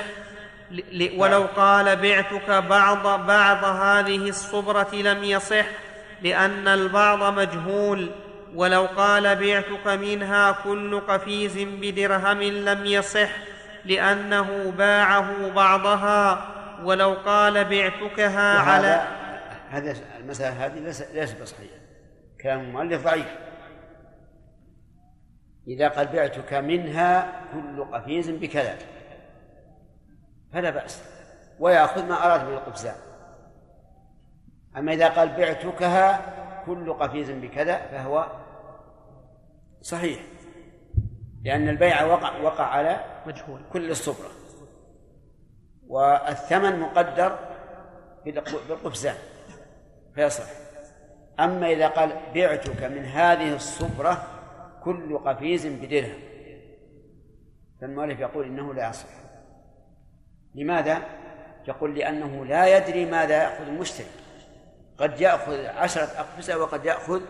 [1.17, 5.65] ولو قال بعتك بعض بعض هذه الصبرة لم يصح
[6.21, 8.11] لأن البعض مجهول.
[8.55, 13.29] ولو قال بعتك منها كل قفيز بدرهم لم يصح
[13.85, 16.51] لأنه باعه بعضها.
[16.83, 19.07] ولو قال بعتكها على
[19.69, 21.75] هذا المسألة هذه ليس ليس بصحيحة
[22.41, 23.35] كلام المؤلف ضعيف.
[25.67, 28.77] إذا قال بعتك منها كل قفيز بكذا.
[30.55, 31.03] فلا بأس.
[31.59, 32.95] ويأخذ ما أراد من القفزان
[34.77, 36.33] أما إذا قال بعتكها
[36.65, 38.27] كل قفيز بكذا فهو
[39.81, 40.19] صحيح.
[41.43, 43.61] لأن البيع وقع وقع على مجهول.
[43.73, 44.29] كل الصبرة.
[45.87, 47.39] والثمن مقدر
[48.25, 49.15] بالق- بالقفزان
[50.15, 50.49] فيصح.
[51.39, 54.27] أما إذا قال بعتك من هذه الصبرة
[54.83, 56.19] كل قفيز بدرهم.
[57.81, 59.24] فالمؤلف يقول إنه لا يصح.
[60.55, 61.01] لماذا؟
[61.67, 64.07] يقول لأنه لا يدري ماذا يأخذ المشتري
[64.97, 67.21] قد يأخذ عشرة أقفزة وقد يأخذ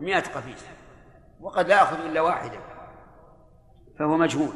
[0.00, 0.64] مئة قفيز
[1.40, 2.58] وقد لا يأخذ إلا واحدة.
[3.98, 4.52] فهو مجهول.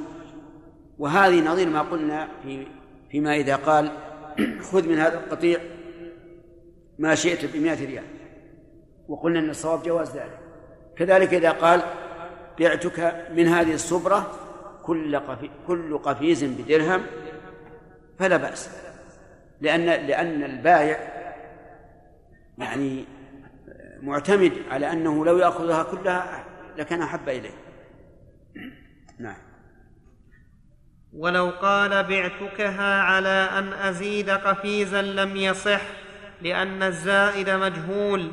[0.99, 2.67] وهذه نظير ما قلنا في
[3.11, 3.91] فيما إذا قال
[4.73, 5.61] خذ من هذا القطيع
[6.99, 8.05] ما شئت بمئة ريال.
[9.09, 10.39] وقلنا أن الصواب جواز ذلك.
[10.97, 11.83] كذلك إذا قال
[12.59, 14.31] بعتك من هذه الصبرة
[14.83, 15.21] كل
[15.67, 17.03] كل قفيز بدرهم
[18.19, 18.71] فلا بأس.
[19.61, 20.99] لأن لأن البائع
[22.59, 23.05] يعني
[24.01, 26.45] معتمد على أنه لو يأخذها كلها
[26.77, 27.55] لكان أحب إليه.
[29.19, 29.37] نعم.
[31.13, 35.81] ولو قال بعتكها على أن أزيد قفيزا لم يصح
[36.43, 38.31] لأن الزائد مجهول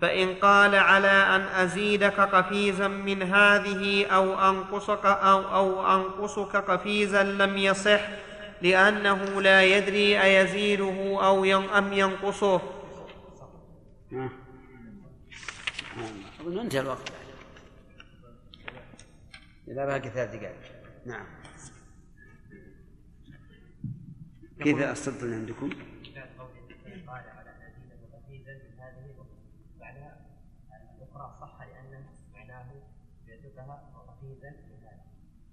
[0.00, 7.58] فإن قال على أن أزيدك قفيزا من هذه أو أنقصك أو, أو أنقصك قفيزا لم
[7.58, 8.00] يصح
[8.62, 12.60] لأنه لا يدري أيزيده أو ين أم ينقصه.
[16.40, 17.12] أظن انتهى الوقت
[19.68, 20.56] إذا باقي ثلاث دقائق
[21.06, 21.26] نعم
[24.62, 25.70] كيف السلطنة عندكم؟
[27.06, 29.26] قال على نزيد قفيزا من هذه
[29.80, 30.26] بعدها
[30.98, 32.66] الاخرى صح لأن معناه
[33.26, 35.04] بعتكها وقفيزا من هذه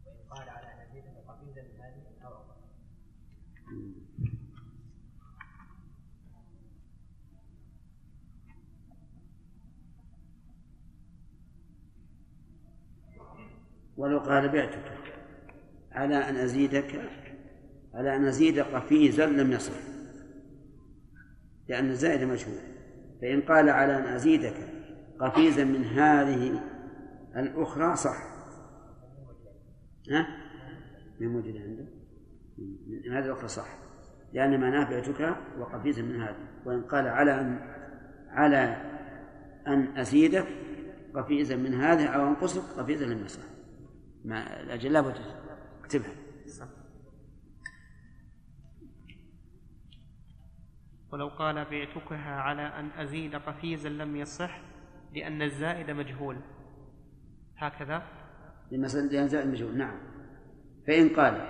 [0.06, 2.34] وان قال على نزيد قفيزا من هذه أو
[13.98, 14.94] ولو قال بعتك.
[15.92, 17.10] على أن أزيدك
[17.94, 19.80] على أن أزيد قفيزا لم يصح.
[21.70, 22.60] لأن الزائد مجهول.
[23.22, 24.56] فإن قال على أن أزيدك
[25.20, 26.62] قفيزا من هذه
[27.36, 28.18] الأخرى صح.
[30.12, 30.28] ها؟
[31.20, 31.86] ما موجودة عنده
[32.88, 33.78] من هذه الأخرى صح.
[34.34, 36.48] لأن معناه بعتك وقفيزا من هذه.
[36.66, 37.60] وإن قال على أن
[38.30, 38.78] على
[39.68, 40.48] أن أزيدك
[41.16, 43.53] قفيزا من هذه أو أنقصك قفيزا لم يصح.
[44.26, 45.16] ما الأجل لابد
[45.80, 46.16] اكتبها.
[51.12, 54.62] ولو قال بعتكها على أن أزيد قفيزا لم يصح
[55.14, 56.38] لأن الزائد مجهول.
[57.58, 58.04] هكذا؟
[58.72, 60.00] لأن زائد مجهول نعم.
[60.88, 61.50] فإن قال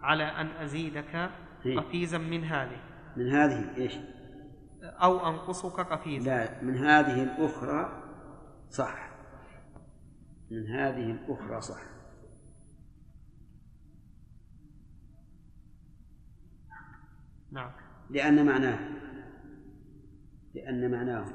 [0.00, 1.30] على أن أزيدك.
[1.76, 2.80] قفيزا من هذه.
[3.16, 3.98] من هذه إيش؟
[4.82, 6.30] أو أنقصك قفيزا.
[6.30, 8.02] لا من هذه الأخرى
[8.70, 9.13] صح.
[10.54, 11.82] من هذه الأخرى صح.
[17.52, 17.70] نعم.
[18.10, 18.78] لأن معناه
[20.54, 21.32] لأن معناه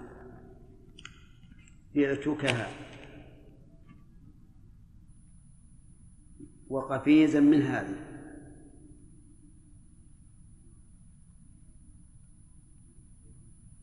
[1.96, 2.68] بعتكها
[6.70, 8.10] وقفيزا من هذه.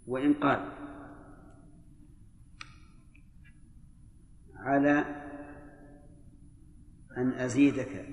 [0.07, 0.72] وإن قال
[4.55, 5.26] على
[7.17, 8.07] أن أزيدك.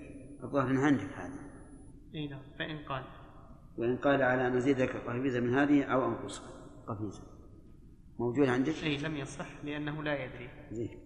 [0.43, 1.39] الظاهر من عندك هذا
[2.15, 2.41] إي نعم.
[2.59, 3.03] فإن قال.
[3.77, 6.51] وإن قال على أن أزيدك قفيزة من هذه أو أنقصها.
[6.87, 7.23] قفيزة.
[8.19, 10.49] موجود عندك؟ إي لم يصح لأنه لا يدري.
[10.71, 10.99] زين.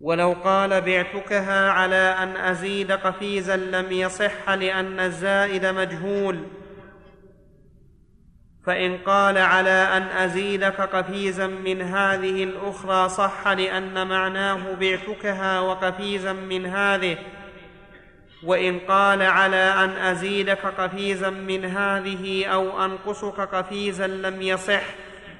[0.00, 6.46] ولو قال بعتكها على أن أزيد قفيزا لم يصح لأن الزائد مجهول.
[8.66, 16.66] فإن قال على أن أزيدك قفيزا من هذه الأخرى صح لأن معناه بعتكها وقفيزا من
[16.66, 17.18] هذه.
[18.44, 24.82] وإن قال على أن أزيدك قفيزا من هذه أو أنقصك قفيزا لم يصح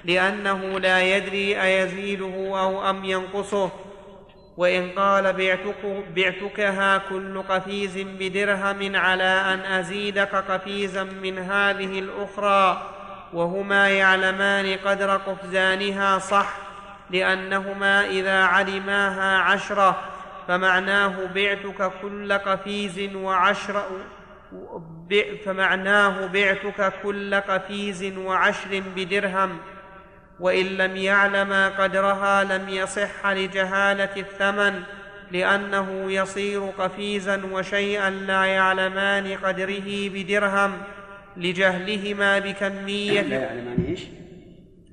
[0.05, 3.71] لأنه لا يدري أيزيده أو أم ينقصه.
[4.57, 12.89] وإن قال بعتك بعتكها كل قفيز بدرهم على أن أزيدك قفيزا من هذه الأخرى.
[13.33, 16.57] وهما يعلمان قدر قفزانها صح
[17.11, 20.01] لأنهما إذا علماها عشرة
[20.49, 23.83] فمعناه بعتك كل قفيز وعشر
[25.45, 29.59] فمعناه بعتك كل قفيز وعشر بدرهم
[30.41, 34.83] وإن لم يعلما قدرها لم يصح لجهالة الثمن
[35.31, 40.73] لأنه يصير قفيزا وشيئا لا يعلمان قدره بدرهم.
[41.37, 43.21] لجهلهما بكمية.
[43.21, 44.01] لا يعلمان إيش؟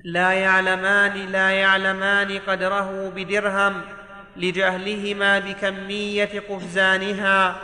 [0.04, 3.80] لا يعلمان لا يعلمان قدره بدرهم.
[4.36, 7.56] لجهلهما بكمية قفزانها.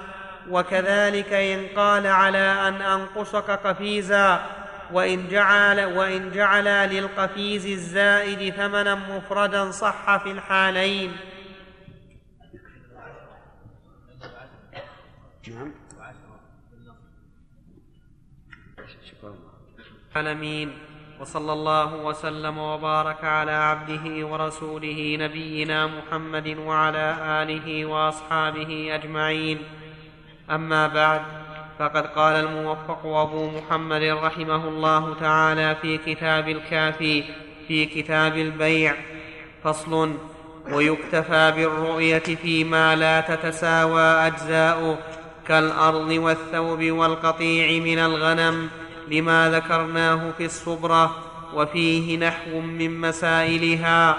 [0.50, 4.46] وكذلك إن قال على أن أنقصك قفيزا.
[4.92, 11.16] وإن جعل وإن جعل للقفيز الزائد ثمنا مفردا صح في الحالين.
[15.48, 15.85] نعم.
[20.20, 20.70] العالمين.
[21.20, 29.58] وصلى الله وسلم وبارك على عبده ورسوله نبينا محمد وعلى آله وأصحابه أجمعين.
[30.50, 31.22] أما بعد
[31.78, 37.24] فقد قال الموفق أبو محمد رحمه الله تعالى في كتاب الكافي
[37.68, 38.94] في كتاب البيع
[39.64, 40.12] فصل
[40.72, 44.98] ويكتفى بالرؤية فيما لا تتساوى أجزاؤه
[45.48, 48.70] كالأرض والثوب والقطيع من الغنم
[49.08, 51.16] لما ذكرناه في الصبرة
[51.54, 54.16] وفيه نحو من مسائلها.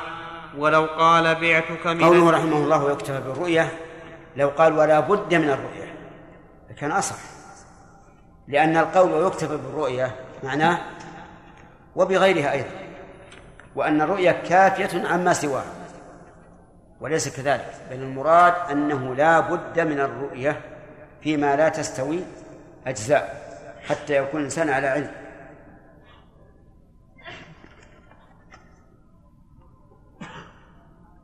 [0.57, 3.71] ولو قال بعتك من قوله رحمه الله ويكتفى بالرؤية
[4.35, 5.93] لو قال ولا بد من الرؤية.
[6.69, 7.15] لكان أصح.
[8.47, 10.79] لأن القول ويكتفى بالرؤية معناه
[11.95, 12.69] وبغيرها أيضا.
[13.75, 15.73] وأن الرؤية كافية عما سواها
[17.01, 17.73] وليس كذلك.
[17.91, 20.61] بل المراد أنه لا بد من الرؤية
[21.21, 22.19] فيما لا تستوي
[22.87, 23.46] أجزاء
[23.89, 25.11] حتى يكون الإنسان على علم.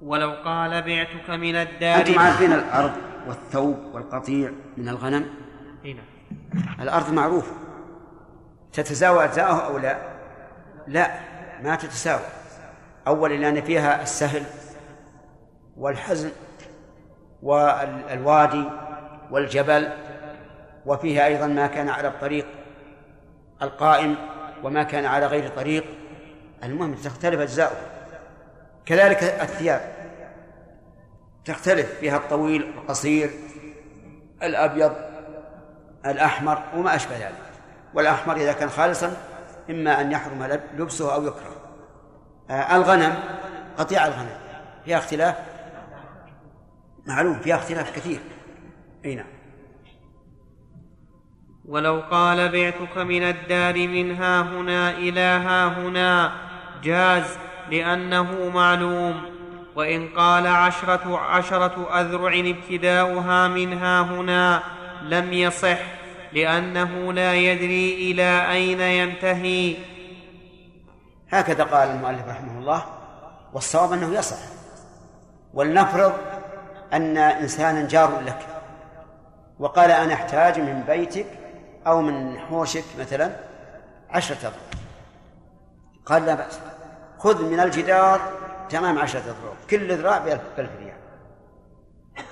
[0.01, 2.91] ولو قال بعتك من الدار أنتم عارفين الأرض
[3.27, 5.29] والثوب والقطيع من الغنم؟
[5.85, 6.03] هنا.
[6.79, 7.51] الأرض معروفة
[8.73, 9.97] تتساوى أجزاؤه أو لا؟
[10.87, 11.19] لا
[11.63, 12.25] ما تتساوى.
[13.07, 14.43] أولا لأن فيها السهل
[15.77, 16.31] والحزن
[17.41, 18.69] والوادي
[19.31, 19.89] والجبل
[20.85, 22.45] وفيه أيضا ما كان على الطريق
[23.61, 24.15] القائم
[24.63, 25.85] وما كان على غير طريق.
[26.63, 27.77] المهم تختلف أجزاؤه.
[28.85, 29.93] كذلك الثياب.
[31.45, 33.29] تختلف فيها الطويل القصير
[34.43, 34.95] الأبيض
[36.05, 37.43] الأحمر وما أشبه ذلك.
[37.93, 39.17] والأحمر إذا كان خالصا
[39.69, 41.55] إما أن يحرم لبسه أو يكره.
[42.49, 43.13] آه الغنم
[43.77, 44.37] قطيع الغنم.
[44.85, 45.35] فيها اختلاف؟
[47.05, 48.19] معلوم فيها اختلاف كثير.
[49.05, 49.42] أي نعم.
[51.65, 56.31] ولو قال بعتك من الدار من ها هنا إلى ها هنا
[56.83, 57.37] جاز
[57.71, 59.21] لأنه معلوم.
[59.75, 64.63] وإن قال عشرة عشرة أذرع ابتداؤها من ها هنا
[65.03, 65.77] لم يصح
[66.33, 69.75] لأنه لا يدري إلى أين ينتهي.
[71.29, 72.85] هكذا قال المؤلف رحمه الله
[73.53, 74.37] والصواب أنه يصح.
[75.53, 76.13] ولنفرض
[76.93, 78.39] أن إنسانا جار لك
[79.59, 81.42] وقال أنا أحتاج من بيتك
[81.87, 83.31] أو من حوشك مثلا
[84.09, 84.79] عشرة أضرب
[86.05, 86.59] قال لا بأس.
[87.19, 88.31] خذ من الجدار
[88.69, 90.93] تمام عشرة أضرب كل ذراع بألف ريال.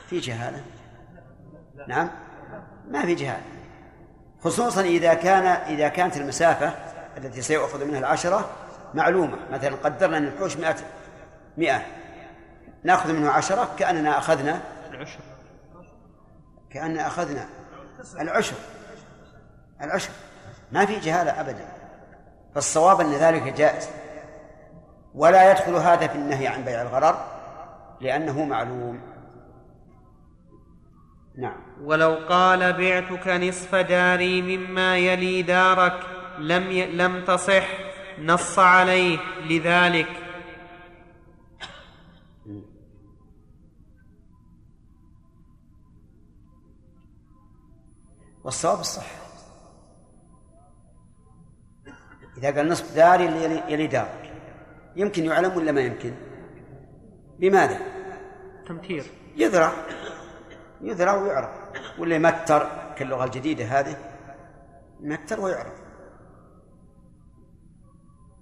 [0.10, 0.64] في جهالة؟
[1.88, 2.10] نعم.
[2.90, 3.44] ما في جهالة.
[4.44, 6.74] خصوصا إذا كان إذا كانت المسافة
[7.18, 8.50] التي سيؤخذ منها العشرة
[8.94, 9.38] معلومة.
[9.52, 10.76] مثلا قدرنا أن الحوش مئة
[11.58, 11.82] مئة.
[12.84, 15.20] نأخذ منه عشرة كأننا أخذنا العشر.
[16.70, 17.48] كأننا أخذنا
[18.20, 18.56] العشر.
[19.84, 20.12] العشر.
[20.72, 21.66] ما في جهالة أبدا.
[22.56, 23.90] فالصواب أن ذلك جائز.
[25.16, 27.26] ولا يدخل هذا في النهي عن بيع الغرر
[28.02, 29.02] لأنه معلوم.
[31.38, 31.62] نعم.
[31.82, 36.00] ولو قال بعتك نصف داري مما يلي دارك
[36.40, 36.86] لم ي...
[36.86, 37.68] لم تصح
[38.20, 39.20] نص عليه
[39.50, 40.08] لذلك.
[48.44, 49.21] والصواب الصح.
[52.42, 53.26] إذا قال نصف داري
[53.70, 54.34] يلي دارك
[54.96, 56.14] يمكن يعلم ولا ما يمكن؟
[57.40, 57.80] بماذا؟
[58.68, 59.04] تمتير
[59.36, 59.72] يذرع.
[60.82, 61.50] يذرع ويعرف.
[62.00, 62.68] ولا يمتر
[62.98, 63.96] كاللغة الجديدة هذه.
[65.02, 65.74] يمتر ويعرف.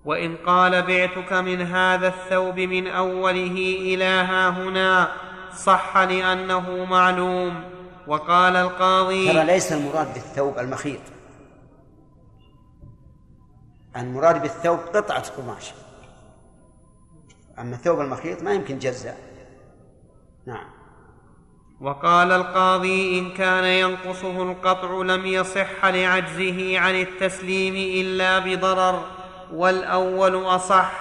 [0.05, 5.11] وإن قال بعتك من هذا الثوب من أوله إلى ها هنا
[5.55, 7.63] صح لأنه معلوم.
[8.07, 10.99] وقال القاضي ترى ليس المراد بالثوب المخيط.
[13.95, 15.73] المراد بالثوب قطعة قماش.
[17.59, 19.17] أما الثوب المخيط ما يمكن جزاء.
[20.45, 20.79] نعم.
[21.81, 29.05] وقال القاضي إن كان ينقصه القطع لم يصح لعجزه عن التسليم إلا بضرر
[29.53, 30.91] والأول أصح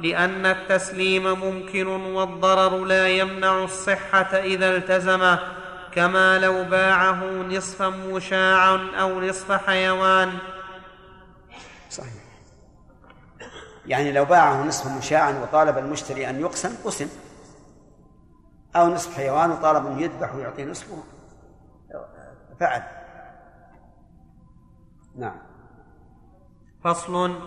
[0.00, 5.38] لأن التسليم ممكن والضرر لا يمنع الصحة إذا التزمه
[5.92, 10.32] كما لو باعه نصفا مشاعا أو نصف حيوان
[11.90, 12.24] صحيح
[13.86, 17.08] يعني لو باعه نصف مشاعا وطالب المشتري أن يقسم قسم.
[18.76, 21.02] أو نصف حيوان وطالب أن يذبح ويعطيه نصفه.
[22.60, 22.82] فعل.
[25.18, 25.38] نعم.
[26.84, 27.38] فصل.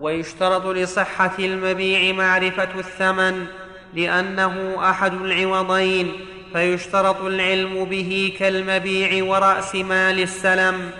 [0.00, 3.46] ويشترط لصحة المبيع معرفة الثمن
[3.94, 6.12] لأنه أحد العوضين
[6.52, 10.90] فيشترط العلم به كالمبيع ورأس مال السلم.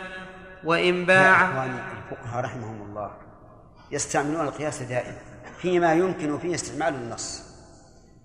[0.64, 2.81] وإن باع الفقهاء رحمهم
[3.92, 5.16] يستعملون القياس دائما
[5.58, 7.42] فيما يمكن فيه استعمال النص.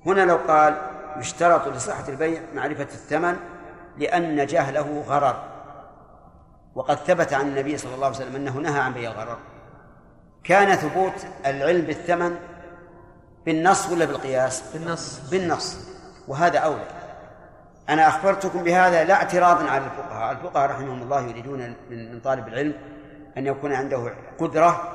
[0.06, 0.78] هنا لو قال
[1.18, 3.36] يشترط لصحة البيع معرفة الثمن
[3.98, 5.44] لأن جهله غرر.
[6.76, 9.38] وقد ثبت عن النبي صلى الله عليه وسلم أنه نهى عن بيع الغرر.
[10.44, 12.36] كان ثبوت العلم بالثمن
[13.46, 15.30] بالنص ولا بالقياس؟ بالنص.
[15.32, 15.78] بالنص.
[16.28, 16.88] وهذا أولى.
[17.90, 20.32] أنا أخبرتكم بهذا لا اعتراضا على الفقهاء.
[20.32, 22.74] الفقهاء رحمهم الله يريدون من طالب العلم
[23.38, 24.94] أن يكون عنده قدرة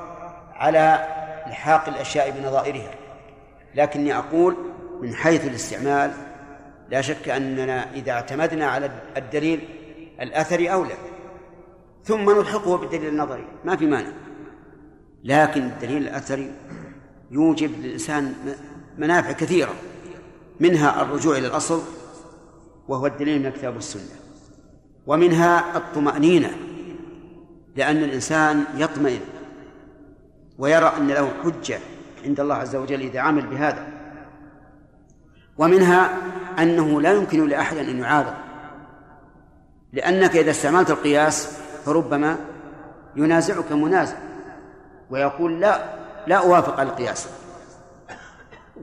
[0.63, 1.07] على
[1.47, 2.91] إلحاق الأشياء بنظائرها.
[3.75, 4.55] لكني أقول
[5.01, 6.11] من حيث الاستعمال
[6.89, 9.59] لا شك أننا إذا اعتمدنا على الدليل
[10.21, 10.93] الأثري أولى.
[12.03, 14.11] ثم نلحقه بالدليل النظري ما في مانع.
[15.23, 16.51] لكن الدليل الأثري
[17.31, 18.33] يوجب للإنسان
[18.97, 19.73] منافع كثيرة.
[20.59, 21.81] منها الرجوع إلى الأصل
[22.87, 24.19] وهو الدليل من الكتاب والسنة
[25.07, 26.49] ومنها الطمأنينة
[27.75, 29.19] لأن الإنسان يطمئن
[30.57, 31.79] ويرى أن له حجة
[32.25, 33.87] عند الله عز وجل إذا عمل بهذا.
[35.57, 36.17] ومنها
[36.59, 38.33] أنه لا يمكن لأحد أن يعارض.
[39.93, 42.37] لأنك إذا استعملت القياس فربما
[43.15, 44.15] ينازعك منازع
[45.09, 45.83] ويقول لا
[46.27, 47.27] لا أوافق القياس.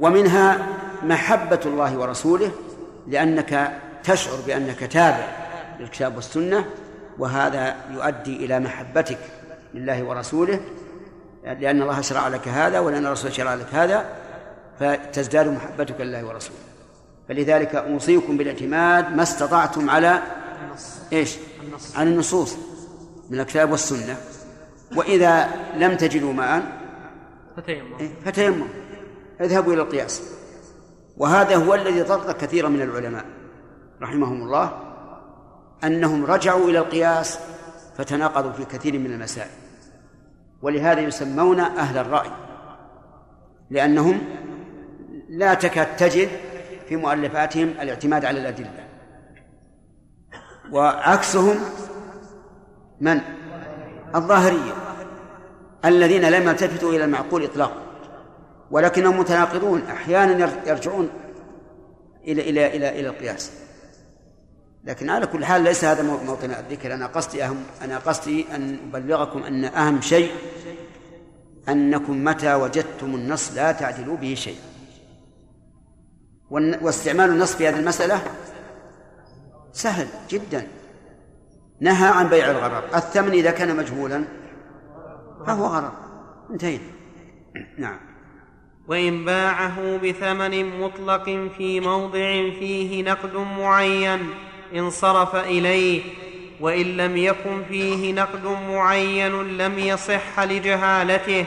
[0.01, 0.67] ومنها
[1.03, 2.51] محبة الله ورسوله
[3.07, 5.27] لأنك تشعر بأنك تابع
[5.81, 6.65] للكتاب والسنة
[7.19, 9.19] وهذا يؤدي إلى محبتك
[9.75, 10.61] لله ورسوله
[11.45, 14.05] لأن الله شرع لك هذا ولأن الرسول شرع لك هذا
[14.81, 16.59] فتزداد محبتك لله ورسوله.
[17.29, 20.23] فلذلك أوصيكم بالاعتماد ما استطعتم على
[21.13, 21.37] إيش؟
[21.97, 22.57] على النصوص
[23.31, 24.17] من الكتاب والسنة.
[24.97, 26.63] وإذا لم تجدوا ماء
[27.57, 28.11] فتيمم.
[28.25, 28.69] فتيمم.
[29.41, 30.23] اذهبوا إلى القياس.
[31.17, 33.25] وهذا هو الذي ضر كثيرا من العلماء
[34.03, 34.73] رحمهم الله
[35.85, 37.39] أنهم رجعوا إلى القياس
[37.99, 39.51] فتناقضوا في كثير من المسائل.
[40.63, 42.31] ولهذا يسمون أهل الرأي
[43.71, 44.21] لأنهم
[45.29, 46.29] لا تكاد تجد
[46.89, 48.87] في مؤلفاتهم الاعتماد على الأدلة
[50.73, 51.57] وعكسهم
[53.01, 53.21] من؟
[54.15, 54.73] الظاهرية
[55.85, 57.83] الذين لم يلتفتوا إلى المعقول إطلاقا
[58.71, 61.11] ولكنهم متناقضون أحيانا يرجعون
[62.25, 63.53] إلى إلى إلى إلى القياس
[64.85, 66.95] لكن على كل حال ليس هذا موطن الذكر.
[66.95, 70.33] أنا قصدي أهم أنا قصدي أن أبلغكم أن أهم شيء
[71.69, 74.59] أنكم متى وجدتم النص لا تعدلوا به شيء
[76.51, 78.23] واستعمال النص في هذه المسألة
[79.73, 80.67] سهل جدا.
[81.81, 82.85] نهى عن بيع الغرر.
[82.95, 84.25] الثمن إذا كان مجهولا
[85.47, 85.93] فهو غرر.
[86.51, 86.85] انتهينا.
[87.79, 87.99] نعم.
[88.89, 91.25] وإن باعه بثمن مطلق
[91.59, 94.21] في موضع فيه نقد معين
[94.75, 96.03] انصرف إليه
[96.61, 101.47] وإن لم يكن فيه نقد معين لم يصح لجهالته.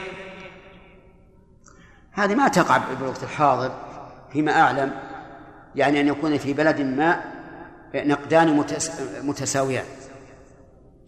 [2.12, 3.72] هذه ما تقع بالوقت الحاضر
[4.32, 4.92] فيما أعلم
[5.74, 7.20] يعني أن يكون في بلد ما
[7.94, 8.64] نقدان
[9.22, 9.84] متساويان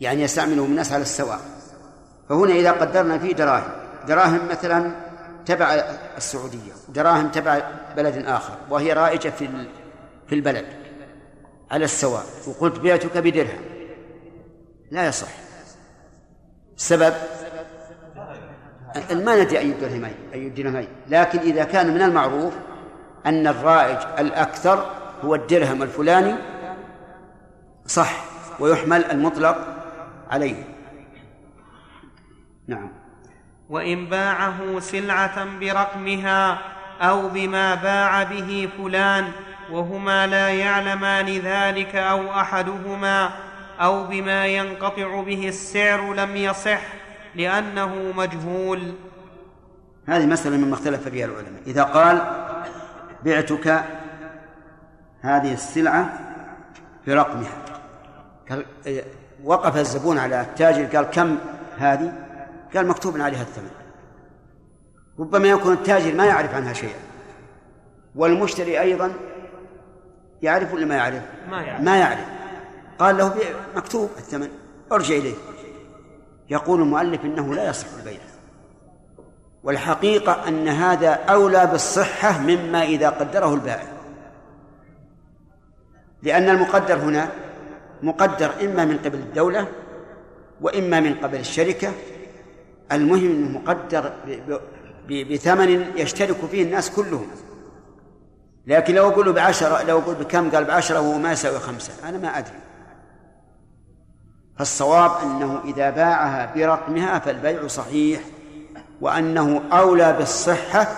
[0.01, 1.41] يعني يستعملهم الناس على السواء.
[2.29, 3.71] فهنا إذا قدرنا فيه دراهم
[4.09, 4.93] دراهم مثلا
[5.47, 5.67] تبع
[6.17, 7.61] السعودية دراهم تبع
[7.97, 9.49] بلد آخر وهي رائجة في
[10.29, 10.86] في البلد.
[11.71, 12.25] على السواء.
[12.47, 13.61] وقلت بعتك بدرهم.
[14.91, 15.29] لا يصح.
[16.77, 17.15] السبب
[19.11, 22.55] ما ندري أي درهمين أي درهمين لكن إذا كان من المعروف
[23.27, 24.91] أن الرائج الأكثر
[25.25, 26.35] هو الدرهم الفلاني
[27.87, 28.25] صح.
[28.61, 29.57] ويحمل المطلق
[30.31, 30.65] عليه.
[32.67, 32.91] نعم.
[33.71, 36.59] وإن باعه سلعة برقمها
[37.01, 39.33] أو بما باع به فلان
[39.71, 43.31] وهما لا يعلمان ذلك أو أحدهما
[43.81, 46.81] أو بما ينقطع به السعر لم يصح
[47.35, 48.95] لأنه مجهول.
[50.07, 51.63] هذه مسألة مما اختلف فيها العلماء.
[51.67, 52.21] إذا قال
[53.25, 53.85] بعتك
[55.21, 56.19] هذه السلعة
[57.07, 57.53] برقمها
[59.45, 61.39] وقف الزبون على التاجر قال كم
[61.79, 62.13] هذه؟
[62.75, 63.71] قال مكتوب عليها الثمن.
[65.19, 66.99] ربما يكون التاجر ما يعرف عنها شيئا
[68.15, 69.13] والمشتري أيضا
[70.43, 72.27] يعرف ولا ما يعرف؟ ما يعرف, ما يعرف.
[72.99, 73.35] قال له
[73.77, 74.49] مكتوب الثمن.
[74.93, 75.35] ارجع إليه.
[76.51, 78.21] يقول المؤلف إنه لا يصح البيع.
[79.65, 83.87] والحقيقة أن هذا أولى بالصحة مما إذا قدره البائع.
[86.23, 87.29] لأن المقدر هنا
[88.03, 89.69] مقدر إما من قبل الدولة
[90.61, 91.93] وإما من قبل الشركة.
[92.93, 94.13] المهم أنه مقدر
[95.11, 97.27] بثمن يشترك فيه الناس كلهم.
[98.67, 102.09] لكن لو أقول بعشرة لو أقول بكم قال بعشرة وهو ما يساوي خمسة.
[102.09, 102.59] أنا ما أدري.
[104.59, 108.21] فالصواب أنه إذا باعها برقمها فالبيع صحيح
[109.01, 110.89] وأنه أولى بالصحة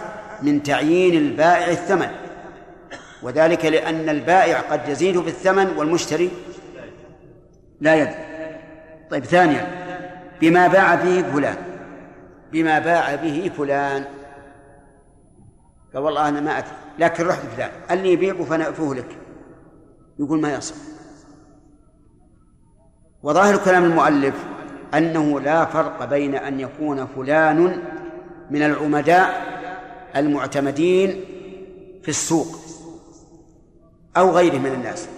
[0.42, 2.10] من تعيين البائع الثمن.
[3.22, 6.30] وذلك لأن البائع قد يزيد في الثمن والمشتري
[7.80, 8.28] لا يدري.
[9.10, 9.66] طيب ثانيا
[10.40, 11.56] بما باع به فلان.
[12.52, 14.04] بما باع به فلان.
[15.94, 19.18] قال والله أنا ما أدري لكن رحت فلان قال لي يبيع فنأفوه لك.
[20.18, 20.74] يقول ما يصح.
[23.22, 24.34] وظاهر كلام المؤلف
[24.94, 27.82] أنه لا فرق بين أن يكون فلان
[28.50, 29.48] من العمداء
[30.16, 31.24] المعتمدين
[32.02, 32.58] في السوق
[34.16, 35.08] أو غيره من الناس.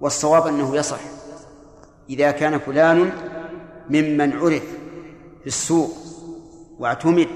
[0.00, 1.00] والصواب أنه يصح.
[2.10, 3.12] إذا كان فلان
[3.90, 4.64] ممن عرف
[5.40, 5.90] في السوق
[6.78, 7.28] واعتمد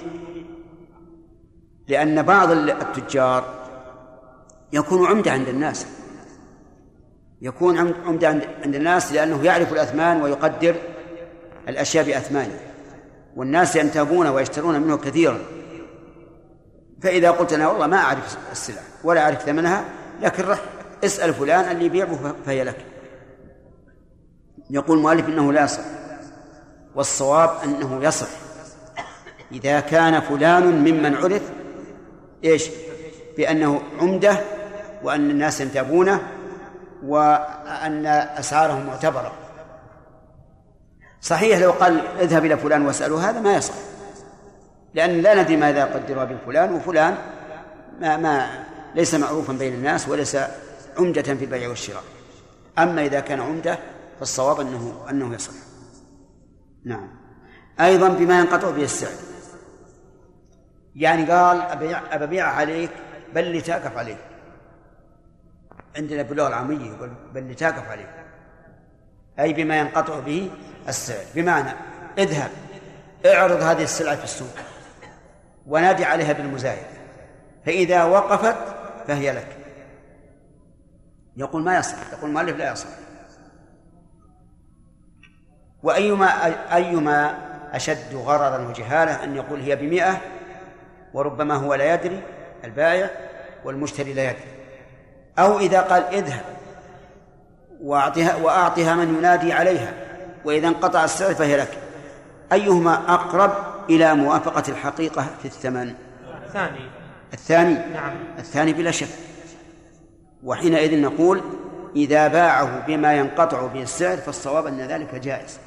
[1.89, 3.55] لأن بعض التجار
[4.73, 5.87] يكون عمدة عند الناس.
[7.43, 8.29] يكون عمدة
[8.65, 10.77] عند الناس لأنه يعرف الأثمان ويقدر
[11.69, 12.61] الأشياء بأثمانها
[13.37, 15.39] والناس ينتابون ويشترون منه كثيرا.
[17.03, 19.85] فإذا قلت أنا والله ما أعرف السلع ولا أعرف ثمنها
[20.23, 20.61] لكن رح
[21.05, 22.85] اسأل فلان اللي يبيعه فهي لك.
[24.71, 25.83] يقول المؤلف إنه لا يصح
[26.95, 28.29] والصواب أنه يصح.
[29.53, 31.43] إذا كان فلان ممن عرف
[32.45, 32.71] إيش؟
[33.37, 34.41] بأنه عمدة
[35.03, 36.23] وأن الناس ينتابونه
[37.05, 39.33] وأن أسعارهم معتبرة.
[41.21, 43.75] صحيح لو قال اذهب إلى فلان واسأله هذا ما يصح.
[44.95, 47.17] لأن لا ندري ماذا قدر بفلان وفلان
[48.01, 50.37] ما, ما ليس معروفا بين الناس وليس
[50.99, 52.03] عمدة في البيع والشراء.
[52.79, 53.79] أما إذا كان عمدة
[54.19, 55.53] فالصواب أنه أنه يصح.
[56.85, 57.09] نعم.
[57.81, 59.28] أيضا بما ينقطع به السعر.
[60.97, 62.91] يعني قال أبيع أبيع عليك
[63.35, 64.17] بل تقف عليه
[65.97, 68.25] عندنا باللغة العامية يقول بل تقف عليه
[69.41, 70.51] أي بما ينقطع به
[70.89, 71.25] السعر.
[71.35, 71.71] بمعنى
[72.19, 72.51] اذهب
[73.27, 74.55] اعرض هذه السلعة في السوق
[75.67, 76.87] ونادي عليها بالمزايد.
[77.67, 78.57] فإذا وقفت
[79.07, 79.57] فهي لك.
[81.37, 82.89] يقول ما يصح يقول المؤلف لا يصح.
[85.83, 86.27] وأيما
[86.75, 87.39] أيما
[87.73, 90.21] أشد غررا وجهالة أن يقول هي بمئة
[91.19, 92.23] وربما هو لا يدري
[92.65, 93.11] البائع
[93.65, 94.45] والمشتري لا يدري.
[95.39, 96.45] أو إذا قال اذهب
[97.83, 99.93] وأعطها وأعطها من ينادي عليها
[100.45, 101.79] وإذا انقطع السعر فهي لك.
[102.53, 103.53] أيهما أقرب
[103.91, 105.95] إلى موافقة الحقيقة في الثمن؟
[106.47, 106.91] الثاني.
[107.33, 108.13] الثاني؟ نعم.
[108.39, 109.09] الثاني بلا شك.
[110.45, 111.43] وحينئذ نقول
[111.97, 115.59] إذا باعه بما ينقطع به السعر فالصواب أن ذلك جائز.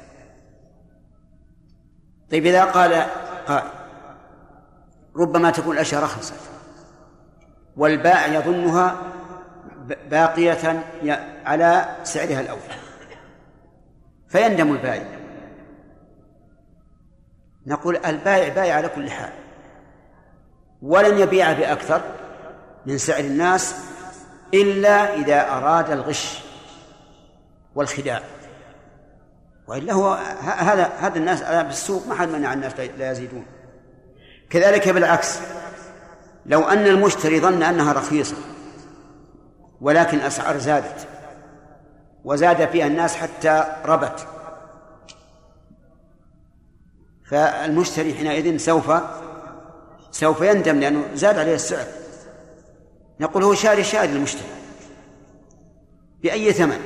[2.30, 3.06] طيب إذا قال
[3.46, 3.81] قائل
[5.16, 6.34] ربما تكون الأشياء رخصت
[7.76, 8.96] والبائع يظنها
[10.10, 10.84] باقية
[11.44, 12.60] على سعرها الأول.
[14.28, 15.06] فيندم البائع
[17.66, 19.32] نقول البائع بايع على كل حال.
[20.82, 22.02] ولن يبيع بأكثر
[22.86, 23.74] من سعر الناس
[24.54, 26.44] إلا إذا أراد الغش
[27.74, 28.22] والخداع.
[29.66, 30.12] وإلا هو
[30.42, 33.46] هذا هذا الناس بالسوق ما حد منع الناس لا يزيدون.
[34.52, 35.38] كذلك بالعكس.
[36.46, 38.36] لو أن المشتري ظن أنها رخيصة
[39.80, 41.08] ولكن الأسعار زادت
[42.24, 44.26] وزاد فيها الناس حتى ربت.
[47.30, 48.92] فالمشتري حينئذ سوف
[50.10, 51.86] سوف يندم لأنه زاد عليه السعر.
[53.20, 54.48] نقول هو شاري شاري المشتري.
[56.22, 56.80] بأي ثمن؟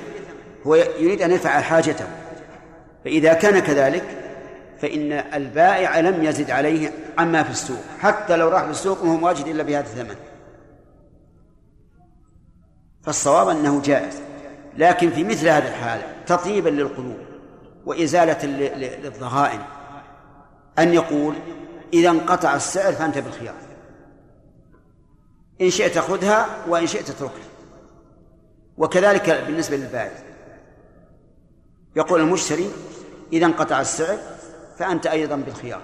[0.67, 2.07] هو يريد أن يدفع حاجته.
[3.05, 4.26] فإذا كان كذلك
[4.81, 9.63] فإن البائع لم يزد عليه عما في السوق حتى لو راح للسوق وهو مواجد إلا
[9.63, 10.17] بهذا الثمن.
[13.03, 14.21] فالصواب أنه جائز.
[14.77, 17.19] لكن في مثل هذه الحالة تطيبا للقلوب
[17.87, 18.45] وإزالة
[18.77, 19.61] للضغائن
[20.79, 21.35] أن يقول
[21.93, 23.55] إذا انقطع السعر فأنت بالخيار.
[25.61, 27.47] إن شئت خذها وإن شئت اتركها.
[28.77, 30.13] وكذلك بالنسبة للبائع.
[31.97, 32.71] يقول المشتري
[33.33, 34.19] إذا انقطع السعر
[34.79, 35.83] فأنت أيضا بالخيار.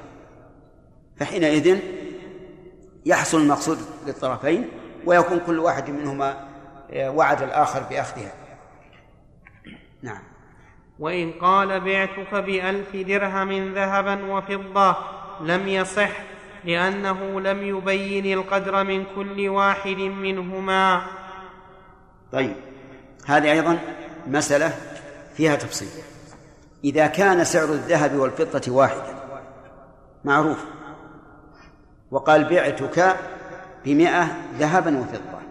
[1.16, 1.78] فحينئذ
[3.06, 4.68] يحصل المقصود للطرفين
[5.06, 6.48] ويكون كل واحد منهما
[6.96, 8.32] وعد الآخر بأخذها.
[10.02, 10.22] نعم.
[10.98, 14.96] وإن قال بعتك بألف درهم ذهبا وفضة
[15.40, 16.10] لم يصح
[16.64, 21.02] لأنه لم يبين القدر من كل واحد منهما.
[22.32, 22.56] طيب.
[23.26, 23.78] هذه أيضا
[24.26, 24.72] مسألة
[25.36, 26.11] فيها تفصيل.
[26.84, 29.14] إذا كان سعر الذهب والفضة واحدا.
[30.24, 30.64] معروف.
[32.10, 33.16] وقال بعتك
[33.84, 34.26] بمئة
[34.58, 35.42] ذهبا وفضة.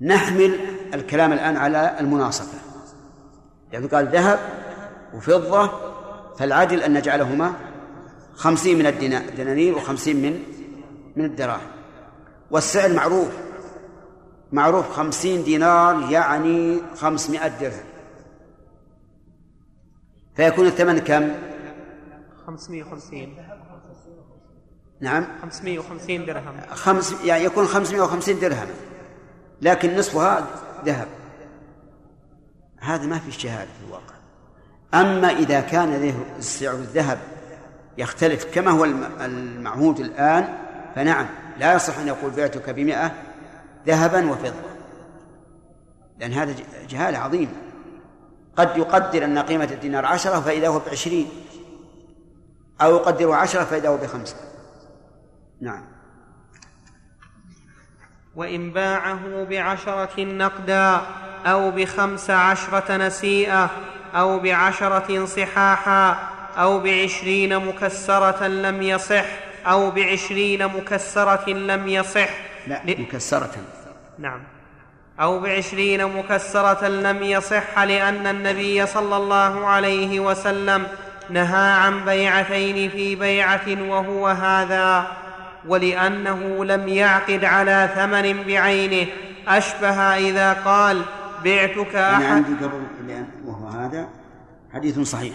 [0.00, 0.60] نحمل
[0.94, 2.58] الكلام الآن على المناصفة.
[3.72, 4.38] يعني قال ذهب
[5.14, 5.70] وفضة
[6.38, 7.52] فالعدل أن نجعلهما
[8.34, 10.42] خمسين من الدنانير وخمسين من
[11.16, 11.70] من الدراهم.
[12.50, 13.28] والسعر معروف.
[14.52, 17.89] معروف خمسين دينار يعني خمسمائة درهم.
[20.40, 21.30] فيكون الثمن كم؟
[22.46, 23.36] 550
[25.00, 25.26] نعم.
[25.42, 26.60] 550 درهم.
[26.70, 28.68] خمس يعني يكون 550 درهم.
[29.62, 30.46] لكن نصفها
[30.84, 31.06] ذهب.
[32.80, 34.14] هذا ما في اجتهاد في الواقع.
[34.94, 37.18] أما إذا كان سعر الذهب
[37.98, 38.84] يختلف كما هو
[39.20, 40.48] المعهود الآن
[40.94, 41.26] فنعم
[41.58, 43.12] لا يصح أن يقول بعتك بمئة
[43.86, 44.70] ذهبا وفضة.
[46.18, 46.54] لأن هذا
[46.88, 47.69] جهالة عظيمة
[48.60, 51.28] قد يقدر أن قيمة الدينار عشرة فإذا هو بعشرين
[52.82, 54.36] أو يقدره عشرة فإذا هو بخمسة.
[55.60, 55.84] نعم.
[58.36, 61.00] وإن باعه بعشرة نقدا
[61.46, 63.70] أو بخمس عشرة نسيئة
[64.14, 69.24] أو بعشرة صحاحا أو بعشرين مكسرة لم يصح
[69.66, 72.30] أو بعشرين مكسرة لم يصح.
[72.66, 73.52] لا مكسرة.
[74.18, 74.59] نعم.
[75.20, 80.86] أو بعشرين مكسرة لم يصح لأن النبي صلى الله عليه وسلم
[81.30, 85.06] نهى عن بيعتين في بيعة وهو هذا
[85.66, 89.10] ولأنه لم يعقد على ثمن بعينه.
[89.48, 91.02] أشبه إذا قال
[91.44, 92.82] بعتك أحد أنا عندي قبل
[93.46, 94.08] وهو هذا
[94.72, 95.34] حديث صحيح.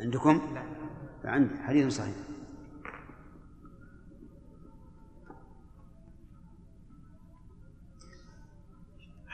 [0.00, 0.40] عندكم؟
[1.24, 2.14] عندي حديث صحيح.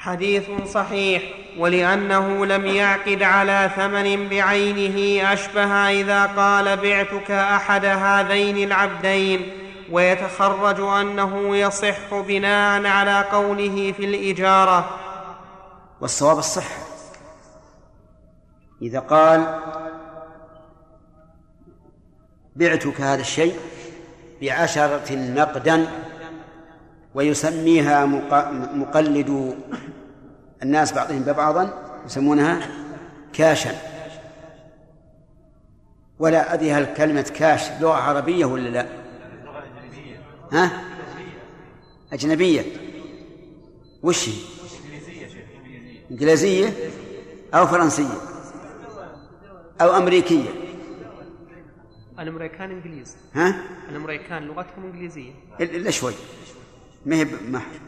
[0.01, 1.23] حديث صحيح
[1.59, 9.53] ولأنه لم يعقد على ثمن بعينه أشبه إذا قال بعتك أحد هذين العبدين
[9.91, 14.99] ويتخرج أنه يصح بناء على قوله في الإجارة.
[16.01, 16.85] والصواب الصحة
[18.83, 19.61] إذا قال
[22.57, 23.55] بعتك هذا الشيء
[24.43, 25.87] بعشرة نقدا
[27.15, 29.57] ويسميها مق- مقلد
[30.63, 32.61] الناس بعضهم ببعضا يسمونها
[33.33, 33.75] كاشا
[36.19, 38.87] ولا أدري هل كلمة كاش لغة عربية ولا لا.
[40.53, 40.83] ها؟
[42.13, 42.63] أجنبية.
[44.03, 44.35] وش هي؟
[46.11, 46.73] إنجليزية
[47.55, 48.19] أو فرنسية
[49.81, 50.49] أو أمريكية.
[52.19, 53.17] الأمريكان إنجليز.
[53.35, 55.33] ها؟ الأمريكان لغتهم إنجليزية.
[55.61, 56.13] إلا شوي.
[57.07, 57.81] ما هي محر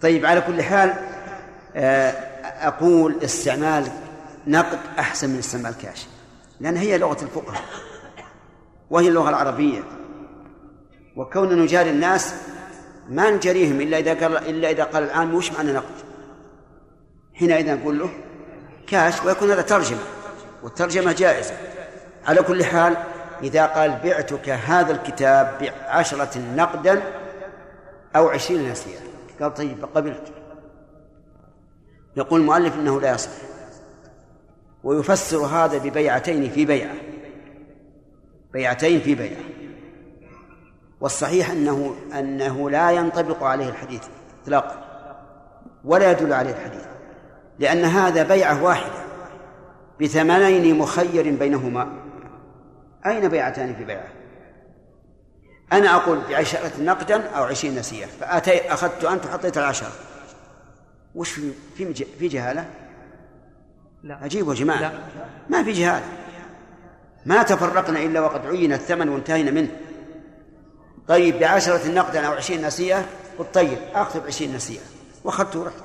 [0.00, 0.94] طيب على كل حال
[1.76, 2.10] آه،
[2.68, 3.88] أقول استعمال
[4.46, 6.06] نقد أحسن من استعمال كاش
[6.60, 7.62] لأن هي لغة الفقهاء
[8.90, 9.82] وهي اللغة العربية.
[11.16, 12.34] وكوننا نجاري الناس
[13.08, 15.94] ما نجاريهم إلا إذا قال إلا إذا قال العام وش معنى نقد؟
[17.34, 18.10] حينئذ نقول له
[18.86, 20.00] كاش ويكون هذا ترجمة
[20.62, 21.54] والترجمة جائزة.
[22.26, 22.96] على كل حال
[23.42, 27.02] إذا قال بعتك هذا الكتاب بعشرة نقدا
[28.16, 29.00] أو عشرين نسيئة.
[29.40, 30.32] قال طيب قبلت.
[32.16, 33.30] يقول المؤلف إنه لا يصح.
[34.84, 36.94] ويفسر هذا ببيعتين في بيعة.
[38.52, 39.42] بيعتين في بيعة.
[41.00, 44.02] والصحيح أنه أنه لا ينطبق عليه الحديث
[44.42, 44.84] إطلاقا
[45.84, 46.84] ولا يدل عليه الحديث
[47.58, 49.04] لأن هذا بيعة واحدة
[50.00, 51.88] بثمنين مخير بينهما.
[53.06, 54.19] أين بيعتان في بيعة؟
[55.72, 58.06] أنا أقول بعشرة نقدا أو عشرين نسية.
[58.06, 59.92] فأتي أخذت أنت وحطيت العشرة.
[61.14, 62.70] وش في في في جهالة؟
[64.02, 64.14] لا.
[64.14, 64.80] عجيب يا جماعة.
[64.80, 64.92] لا.
[65.48, 66.06] ما في جهالة.
[67.26, 69.76] ما تفرقنا إلا وقد عين الثمن وانتهينا منه.
[71.08, 73.06] طيب بعشرة نقدا أو عشرين نسيئة
[73.38, 74.82] قلت طيب أخذ بعشرين نسيئة
[75.24, 75.84] وأخذت ورحت.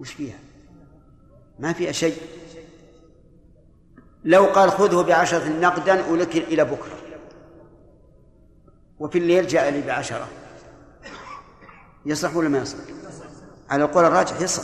[0.00, 0.38] وش فيها؟
[1.58, 2.16] ما فيها شيء.
[4.24, 7.09] لو قال خذه بعشرة نقدا ولك إلى بكرة.
[9.00, 10.28] وفي الليل جاء لي بعشرة.
[12.06, 12.78] يصح ولا ما يصح؟
[13.70, 14.62] على القول الراجح يصح.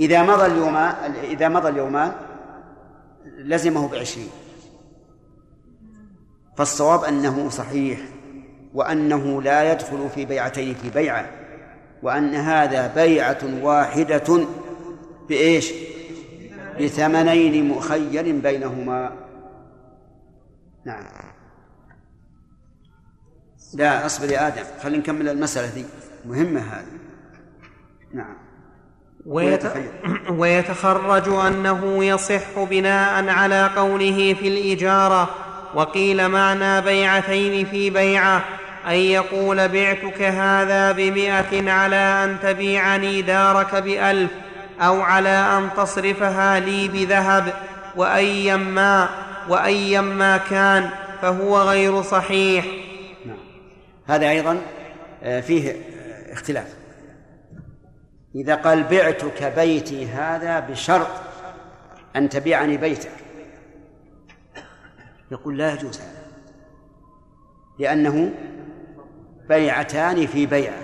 [0.00, 2.12] إذا مضى اليومان إذا مضى اليومان
[3.24, 4.30] لزمه بعشرين.
[6.56, 8.00] فالصواب أنه صحيح
[8.74, 11.30] وأنه لا يدخل في بيعتين في بيعة.
[12.02, 14.46] وأن هذا بيعة واحدة
[15.28, 15.72] بإيش؟
[16.80, 19.12] بثمنين مخير بينهما.
[20.84, 21.33] نعم.
[23.74, 25.84] لا اصبر يا آدم خلينا نكمل المسألة دي.
[26.26, 26.98] مهمة هذه.
[28.14, 28.36] نعم.
[29.26, 29.62] ويت...
[30.38, 35.30] ويتخرج أنه يصح بناء على قوله في الإجارة
[35.74, 38.44] وقيل معنى بيعتين في بيعة
[38.86, 44.30] ان يقول بعتك هذا بمائه على أن تبيعني دارك بألف
[44.80, 47.52] أو على أن تصرفها لي بذهب
[47.96, 49.08] وايا ما
[49.48, 50.90] وايا ما كان
[51.22, 52.83] فهو غير صحيح.
[54.06, 54.60] هذا أيضا
[55.22, 56.74] آه، فيه آه، اختلاف.
[58.34, 61.08] إذا قال بعتك بيتي هذا بشرط
[62.16, 63.10] أن تبيعني بيتك.
[65.30, 66.24] يقول لا يجوز هذا
[67.78, 68.30] لأنه
[69.48, 70.82] بيعتان في بيعة.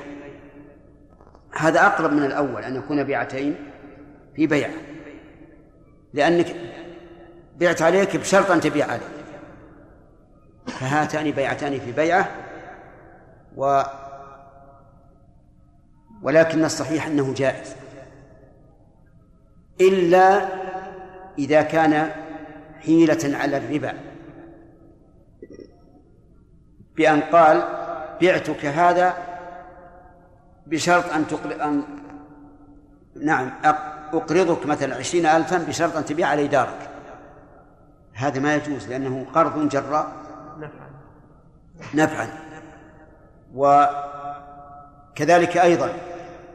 [1.57, 3.55] هذا أقرب من الأول أن يكون بيعتين
[4.37, 4.73] في بيعة.
[6.15, 6.57] لأنك
[7.61, 9.03] بعت عليك بشرط أن تبيع عليك
[10.67, 12.29] فهاتان بيعتان في بيعة
[13.57, 13.83] و
[16.23, 17.75] ولكن الصحيح أنه جائز.
[19.81, 20.49] إلا
[21.39, 22.11] إذا كان
[22.81, 23.95] حيلة على الربا.
[26.97, 27.63] بأن قال
[28.23, 29.15] بعتك هذا
[30.67, 31.65] بشرط أن تقر...
[31.65, 31.83] أن
[33.17, 36.91] نعم أق- أقرضك مثلا عشرين ألفا بشرط أن تبيع علي دارك
[38.15, 40.13] هذا ما يجوز لأنه قرض جراء.
[40.59, 40.91] نفعا.
[41.95, 42.50] نفعا.
[43.55, 45.93] وكذلك أيضا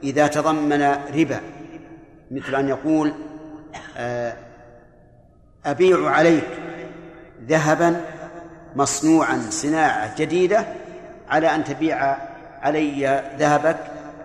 [0.04, 0.82] إذا تضمن
[1.16, 1.40] ربا
[2.32, 3.14] مثل أن يقول
[3.98, 4.34] آه،
[5.66, 6.48] أبيع عليك
[7.48, 8.02] ذهبا
[8.76, 10.66] مصنوعا صناعة جديدة
[11.30, 12.18] على أن تبيع
[12.62, 13.78] علي ذهبك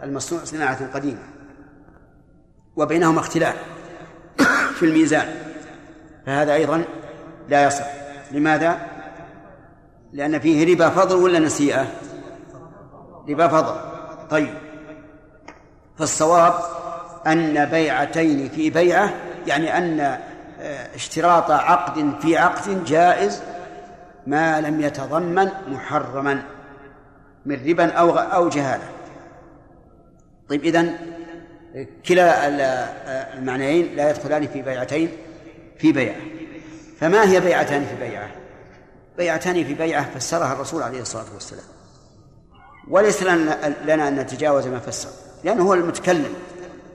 [0.03, 1.23] المصنوع صناعة قديمة
[2.77, 3.57] وبينهما اختلاف
[4.75, 5.35] في الميزان
[6.27, 6.85] فهذا أيضا
[7.49, 7.87] لا يصح
[8.33, 8.81] لماذا؟
[10.13, 11.87] لأن فيه ربا فضل ولا نسيئة؟
[13.31, 13.75] ربا فضل.
[14.31, 14.55] طيب.
[15.99, 16.55] فالصواب
[17.27, 19.15] أن بيعتين في بيعة
[19.47, 20.01] يعني أن
[20.61, 23.43] آه، اشتراط عقد في عقد جائز
[24.27, 26.43] ما لم يتضمن محرما
[27.47, 28.85] من ربا أو أو جهالة.
[30.49, 30.97] طيب إذن
[32.09, 32.49] كلا
[33.39, 35.13] المعنيين لا يدخلان في بيعتين
[35.79, 36.21] في بيعة.
[37.01, 38.29] فما هي بيعتان في بيعة؟
[39.19, 41.80] بيعتان في بيعة فسرها الرسول عليه الصلاة والسلام.
[42.91, 45.09] وليس لنا أن نتجاوز ما فسر.
[45.45, 46.35] لأنه هو المتكلم.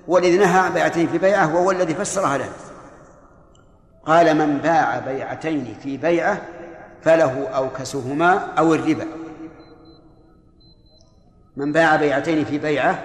[0.10, 2.50] هو الذي نهى بيعتين في بيعة وهو الذي فسرها لنا
[4.06, 6.42] قال من باع بيعتين في بيعة
[7.04, 9.08] فله أوكسهما أو الربا.
[11.58, 13.04] من باع بيعتين في بيعة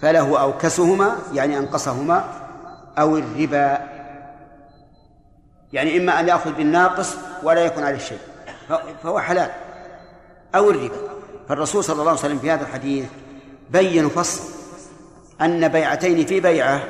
[0.00, 2.24] فله أوكسهما يعني أنقصهما
[2.98, 3.78] أو الربا.
[5.72, 8.18] يعني إما أن يأخذ بالناقص ولا يكون عليه شيء.
[9.02, 9.50] فهو حلال.
[10.54, 11.15] أو الربا.
[11.48, 13.04] فالرسول صلى الله عليه وسلم في هذا الحديث
[13.70, 14.56] بين فصل
[15.40, 16.84] أن بيعتين في بيعة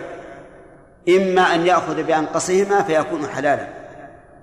[1.09, 3.69] إما أن يأخذ بأنقصهما فيكون حلالا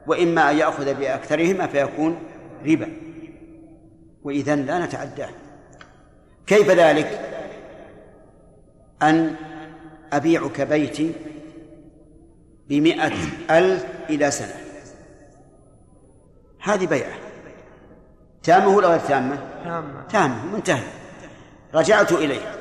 [0.08, 2.20] وإما أن يأخذ بأكثرهما فيكون
[2.66, 2.94] ربا.
[4.24, 5.30] وإذا لا نتعداه.
[6.48, 7.20] كيف ذلك؟
[9.02, 9.36] أن
[10.14, 11.12] أبيعك بيتي
[12.70, 13.14] بمئة
[13.50, 14.56] ألف إلى سنة.
[16.60, 17.14] هذه بيعة.
[18.44, 20.04] تامة ولا غير تامة؟ تامة.
[20.10, 20.84] تامة منتهى
[21.74, 22.56] رجعت إليه.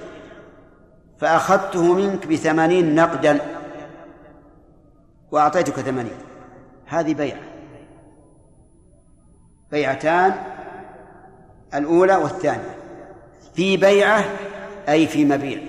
[1.19, 3.41] فأخذته منك بثمانين نقدا.
[5.31, 6.17] وأعطيتك ثمانين.
[6.87, 7.41] هذه بيعة.
[9.71, 10.35] بيعتان
[11.75, 12.77] الأولى والثانية.
[13.55, 14.25] في بيعة
[14.89, 15.61] أي في مبيع.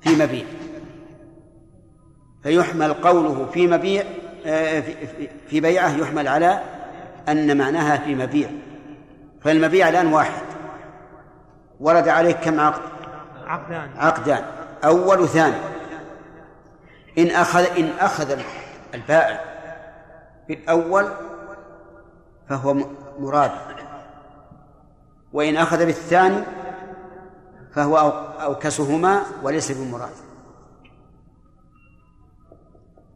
[0.00, 0.44] في مبيع.
[2.42, 4.04] فيحمل قوله في مبيع
[4.46, 4.82] آه،
[5.48, 6.62] في بيعة يحمل على
[7.28, 8.50] أن معناها في مبيع.
[9.44, 10.42] فالمبيع الآن واحد.
[11.80, 12.82] ورد عليه كم عقد؟
[13.46, 13.90] عقدان.
[13.96, 14.44] عقدان.
[14.84, 15.56] أول وثاني.
[17.18, 18.38] إن أخذ إن أخذ
[18.94, 19.40] البائع
[20.48, 21.08] بالأول
[22.48, 22.74] فهو
[23.18, 23.50] مراد.
[25.32, 26.42] وإن أخذ بالثاني
[27.74, 27.98] فهو
[28.42, 30.14] أوكسهما وليس بمراد.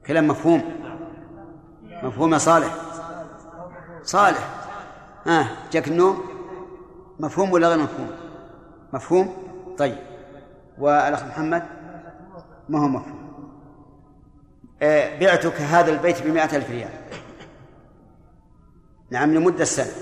[0.07, 0.63] كلام مفهوم.
[2.03, 2.75] مفهوم صالح.
[4.03, 4.66] صالح.
[5.29, 6.25] آه جاك النوم؟
[7.21, 8.11] مفهوم ولا غير مفهوم؟
[8.93, 9.37] مفهوم؟
[9.79, 9.99] طيب.
[10.79, 11.63] والأخ محمد؟
[12.69, 13.47] ما هو مفهوم.
[14.83, 16.91] آه بعتك هذا البيت بمائة ألف ريال.
[19.11, 19.93] نعم لمدة سنة.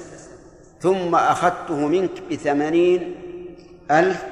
[0.81, 3.15] ثم أخذته منك بثمانين
[3.91, 4.25] ألف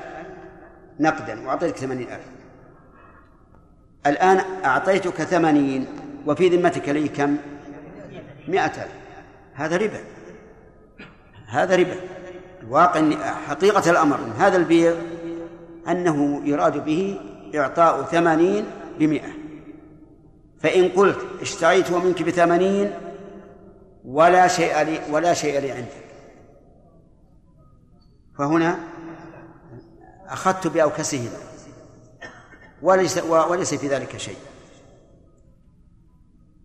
[1.00, 2.26] نقدا وأعطيتك ثمانين ألف.
[4.06, 5.86] الآن أعطيتك ثمانين
[6.26, 7.36] وفي ذمتك لي كم؟
[8.48, 8.94] مئة ألف.
[9.54, 10.00] هذا ربا.
[11.52, 11.96] هذا ربا.
[12.62, 13.10] الواقع
[13.48, 14.94] حقيقة الأمر من هذا البيع
[15.88, 17.20] أنه يراد به
[17.54, 18.64] إعطاء ثمانين
[18.98, 19.32] بمئة.
[20.60, 22.92] فإن قلت اشتريته منك بثمانين
[24.04, 26.02] ولا شيء لي ولا شيء لي عندك.
[28.38, 28.78] فهنا
[30.26, 31.30] أخذت بأوكسه.
[32.82, 34.36] وليس وليس في ذلك شيء.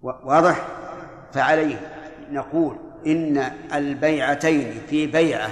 [0.02, 0.68] واضح؟
[1.34, 1.94] فعليه.
[2.32, 2.78] نقول
[3.08, 5.50] إن البيعتين في بيعة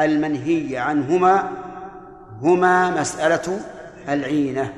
[0.00, 1.50] المنهي عنهما
[2.42, 3.60] هما مسألة
[4.08, 4.74] العينة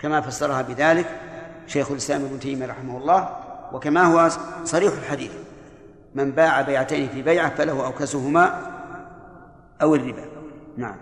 [0.00, 1.06] كما فسرها بذلك
[1.66, 3.36] شيخ الإسلام ابن تيمية رحمه الله
[3.72, 4.30] وكما هو
[4.64, 5.32] صريح الحديث
[6.14, 8.72] من باع بيعتين في بيعة فله أوكسهما
[9.82, 10.24] أو الربا.
[10.76, 10.96] نعم.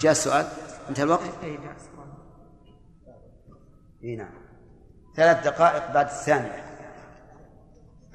[0.00, 0.46] جاء السؤال؟
[0.88, 1.20] انتهى الوقت؟
[4.04, 4.34] اي نعم.
[5.16, 6.65] ثلاث دقائق بعد الثانية.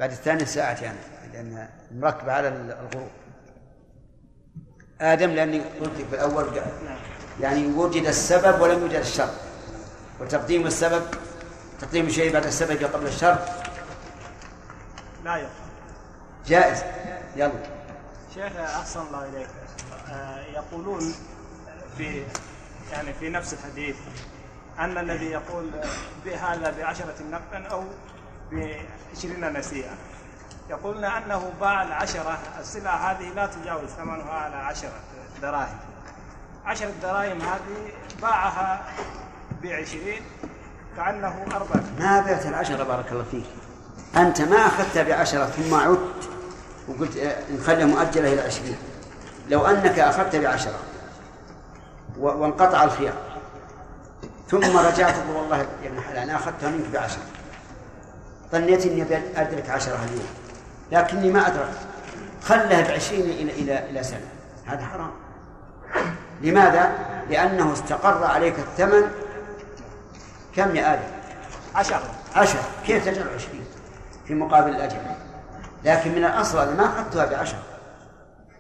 [0.02, 0.98] بعد الثانية ساعة يعني
[1.34, 3.10] لأن مركبة على الغروب.
[5.02, 6.62] آدم لأني قلت في الأول
[7.40, 9.34] يعني وجد السبب ولم يوجد الشرط.
[10.20, 11.04] وتقديم السبب
[11.80, 13.40] تقديم الشيء بعد السبب قبل الشرط.
[15.24, 15.50] لا يقع
[16.48, 16.84] جائز.
[17.36, 17.52] يلا.
[18.34, 19.50] شيخ أحسن الله إليك.
[20.10, 21.14] آه، يقولون
[21.98, 22.24] في
[22.92, 23.96] يعني في نفس الحديث
[24.80, 25.70] أن الذي يقول
[26.26, 27.84] بهذا بعشرة نقدا أو
[28.52, 29.92] بعشرين نسيئة.
[30.70, 35.00] يقولون أنه باع العشرة السلعة هذه لا تجاوز ثمنها على عشرة
[35.42, 35.78] دراهم.
[36.66, 37.92] عشرة دراهم هذه
[38.22, 38.82] باعها
[39.64, 40.22] بعشرين
[40.98, 41.84] كأنه أربعة.
[42.00, 43.46] ما بعت العشرة بارك الله فيك.
[44.18, 46.30] أنت ما أخذتها بعشرة ثم عدت
[46.88, 48.78] وقلت آه، نخليها مؤجلة إلى عشرين.
[49.50, 50.80] لو أنك أخذت بعشرة
[52.18, 53.14] وانقطع الخيار
[54.50, 57.24] ثم رجعت تقول والله يا ابن حلال أنا أخذتها منك بعشرة.
[58.52, 59.02] ظنيت إني
[59.36, 60.26] أدرك عشرة اليوم
[60.92, 61.78] لكني ما أدركت
[62.44, 64.28] خلها بعشرين إلى إلى إلى سنة.
[64.66, 65.12] هذا حرام.
[66.42, 66.92] لماذا؟
[67.30, 69.04] لأنه استقر عليك الثمن
[70.56, 71.04] كم يا آدم؟
[71.76, 72.02] عشرة.
[72.36, 72.62] عشرة.
[72.86, 73.66] كيف تجعل عشرين؟
[74.28, 74.98] في مقابل الأجر
[75.86, 77.58] لكن من الأصل أنا ما أخذتها بعشر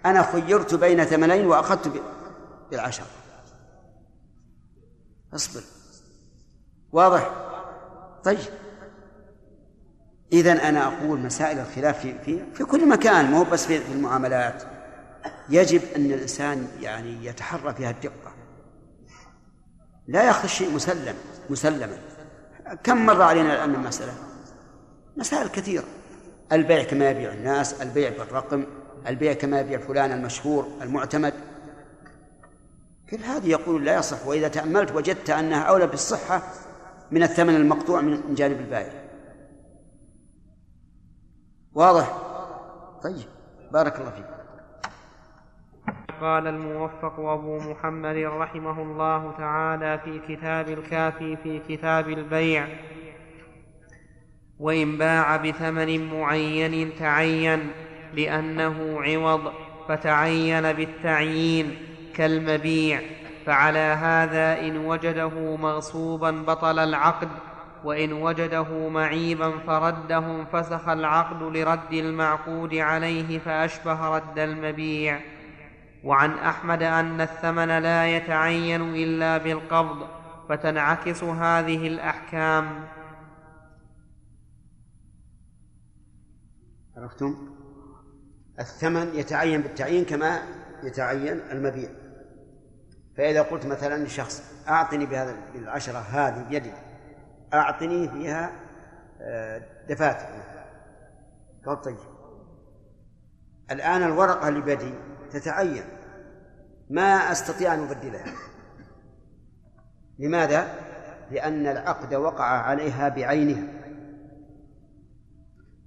[0.06, 2.02] أنا خيرت بين ثمنين وأخذت ب-
[2.72, 3.04] بالعشر
[5.36, 5.62] اصبر.
[6.92, 7.30] واضح؟
[8.24, 8.40] طيب.
[10.32, 14.64] إذا أنا أقول مسائل الخلاف في في, في كل مكان مو بس في, المعاملات.
[15.50, 18.34] يجب أن الإنسان يعني يتحرى فيها الدقة.
[20.08, 21.16] لا يأخذ الشيء مسلم
[21.50, 21.98] مسلما.
[22.84, 24.14] كم مر علينا الآن من مسألة؟
[25.18, 25.84] مسائل كثيرة.
[26.52, 28.66] البيع كما يبيع الناس البيع بالرقم
[29.08, 31.34] البيع كما يبيع فلان المشهور المعتمد.
[33.10, 34.28] كل هذه يقول لا يصح.
[34.28, 36.44] وإذا تأملت وجدت أنها أولى بالصحة
[37.12, 39.01] من الثمن المقطوع من جانب البائع.
[41.74, 42.18] واضح؟
[43.04, 43.28] طيب
[43.72, 44.26] بارك الله فيك.
[46.22, 52.68] قال الموفق أبو محمد رحمه الله تعالى في كتاب الكافي في كتاب البيع.
[54.60, 57.72] وإن باع بثمن معين تعين
[58.14, 59.54] لأنه عوض
[59.88, 61.78] فتعين بالتعيين
[62.16, 63.02] كالمبيع.
[63.46, 67.30] فعلى هذا إن وجده مغصوبا بطل العقد
[67.84, 75.20] وإن وجده معيبا فرده انفسخ العقد لرد المعقود عليه فأشبه رد المبيع.
[76.04, 80.08] وعن أحمد أن الثمن لا يتعين إلا بالقبض
[80.50, 82.88] فتنعكس هذه الأحكام.
[86.98, 87.36] عرفتم؟
[88.60, 90.40] الثمن يتعين بالتعيين كما
[90.84, 91.90] يتعين المبيع.
[93.18, 96.91] فإذا قلت مثلا لشخص أعطني بهذا بالعشرة هذه بيدك
[97.54, 98.52] أعطني فيها
[99.22, 100.26] آه، دفاتر.
[101.66, 101.98] قال طيب.
[103.72, 104.94] الآن الورقة اللي بيدي
[105.32, 105.84] تتعين.
[106.90, 108.26] ما أستطيع أن أبدلها.
[110.20, 110.76] لماذا؟
[111.32, 113.68] لأن العقد وقع عليها بعينها.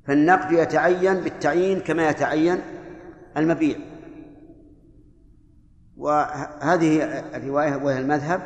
[0.06, 2.60] فالنقد يتعين بالتعيين كما يتعين
[3.36, 3.78] المبيع.
[5.96, 8.42] وهذه الرواية وهي المذهب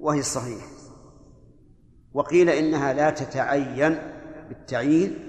[0.00, 0.77] وهي الصحيح.
[2.14, 3.98] وقيل إنها لا تتعين
[4.48, 5.28] بالتعيين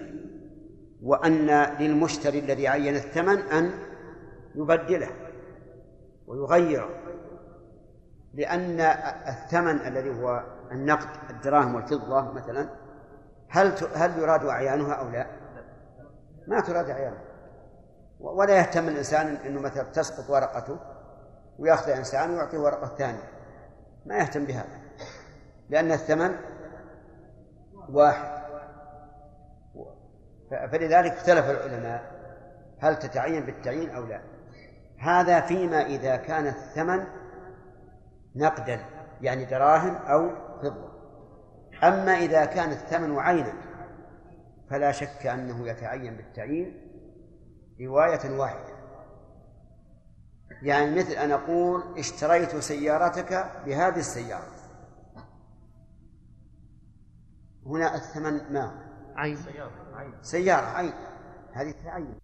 [1.03, 1.47] وأن
[1.79, 3.71] للمشتري الذي عين الثمن أن
[4.55, 5.09] يبدله
[6.27, 6.89] ويغيره
[8.33, 8.79] لأن
[9.27, 12.69] الثمن الذي هو النقد الدراهم والفضة مثلا
[13.49, 15.27] هل هل يراد أعيانها أو لا؟
[16.47, 17.21] ما تراد أعيانها
[18.19, 20.77] ولا يهتم الإنسان أنه مثلا تسقط ورقته
[21.59, 23.29] ويأخذ إنسان ويعطيه ورقة ثانية
[24.05, 24.79] ما يهتم بهذا
[25.69, 26.35] لأن الثمن
[27.91, 28.39] واحد.
[30.71, 32.19] فلذلك اختلف العلماء
[32.79, 34.21] هل تتعين بالتعيين أو لا.
[34.97, 37.03] هذا فيما إذا كان الثمن
[38.35, 38.79] نقدا
[39.21, 40.29] يعني دراهم أو
[40.61, 40.89] فضة.
[41.83, 43.53] أما إذا كان الثمن عينا
[44.69, 46.89] فلا شك أنه يتعين بالتعيين
[47.81, 48.79] رواية واحدة.
[50.61, 54.58] يعني مثل أن أقول اشتريت سيارتك بهذه السيارة.
[57.65, 58.71] هنا الثمن ما هو؟
[59.15, 59.37] عين.
[60.21, 60.93] سيارة عين.
[61.53, 62.19] هذه تعين.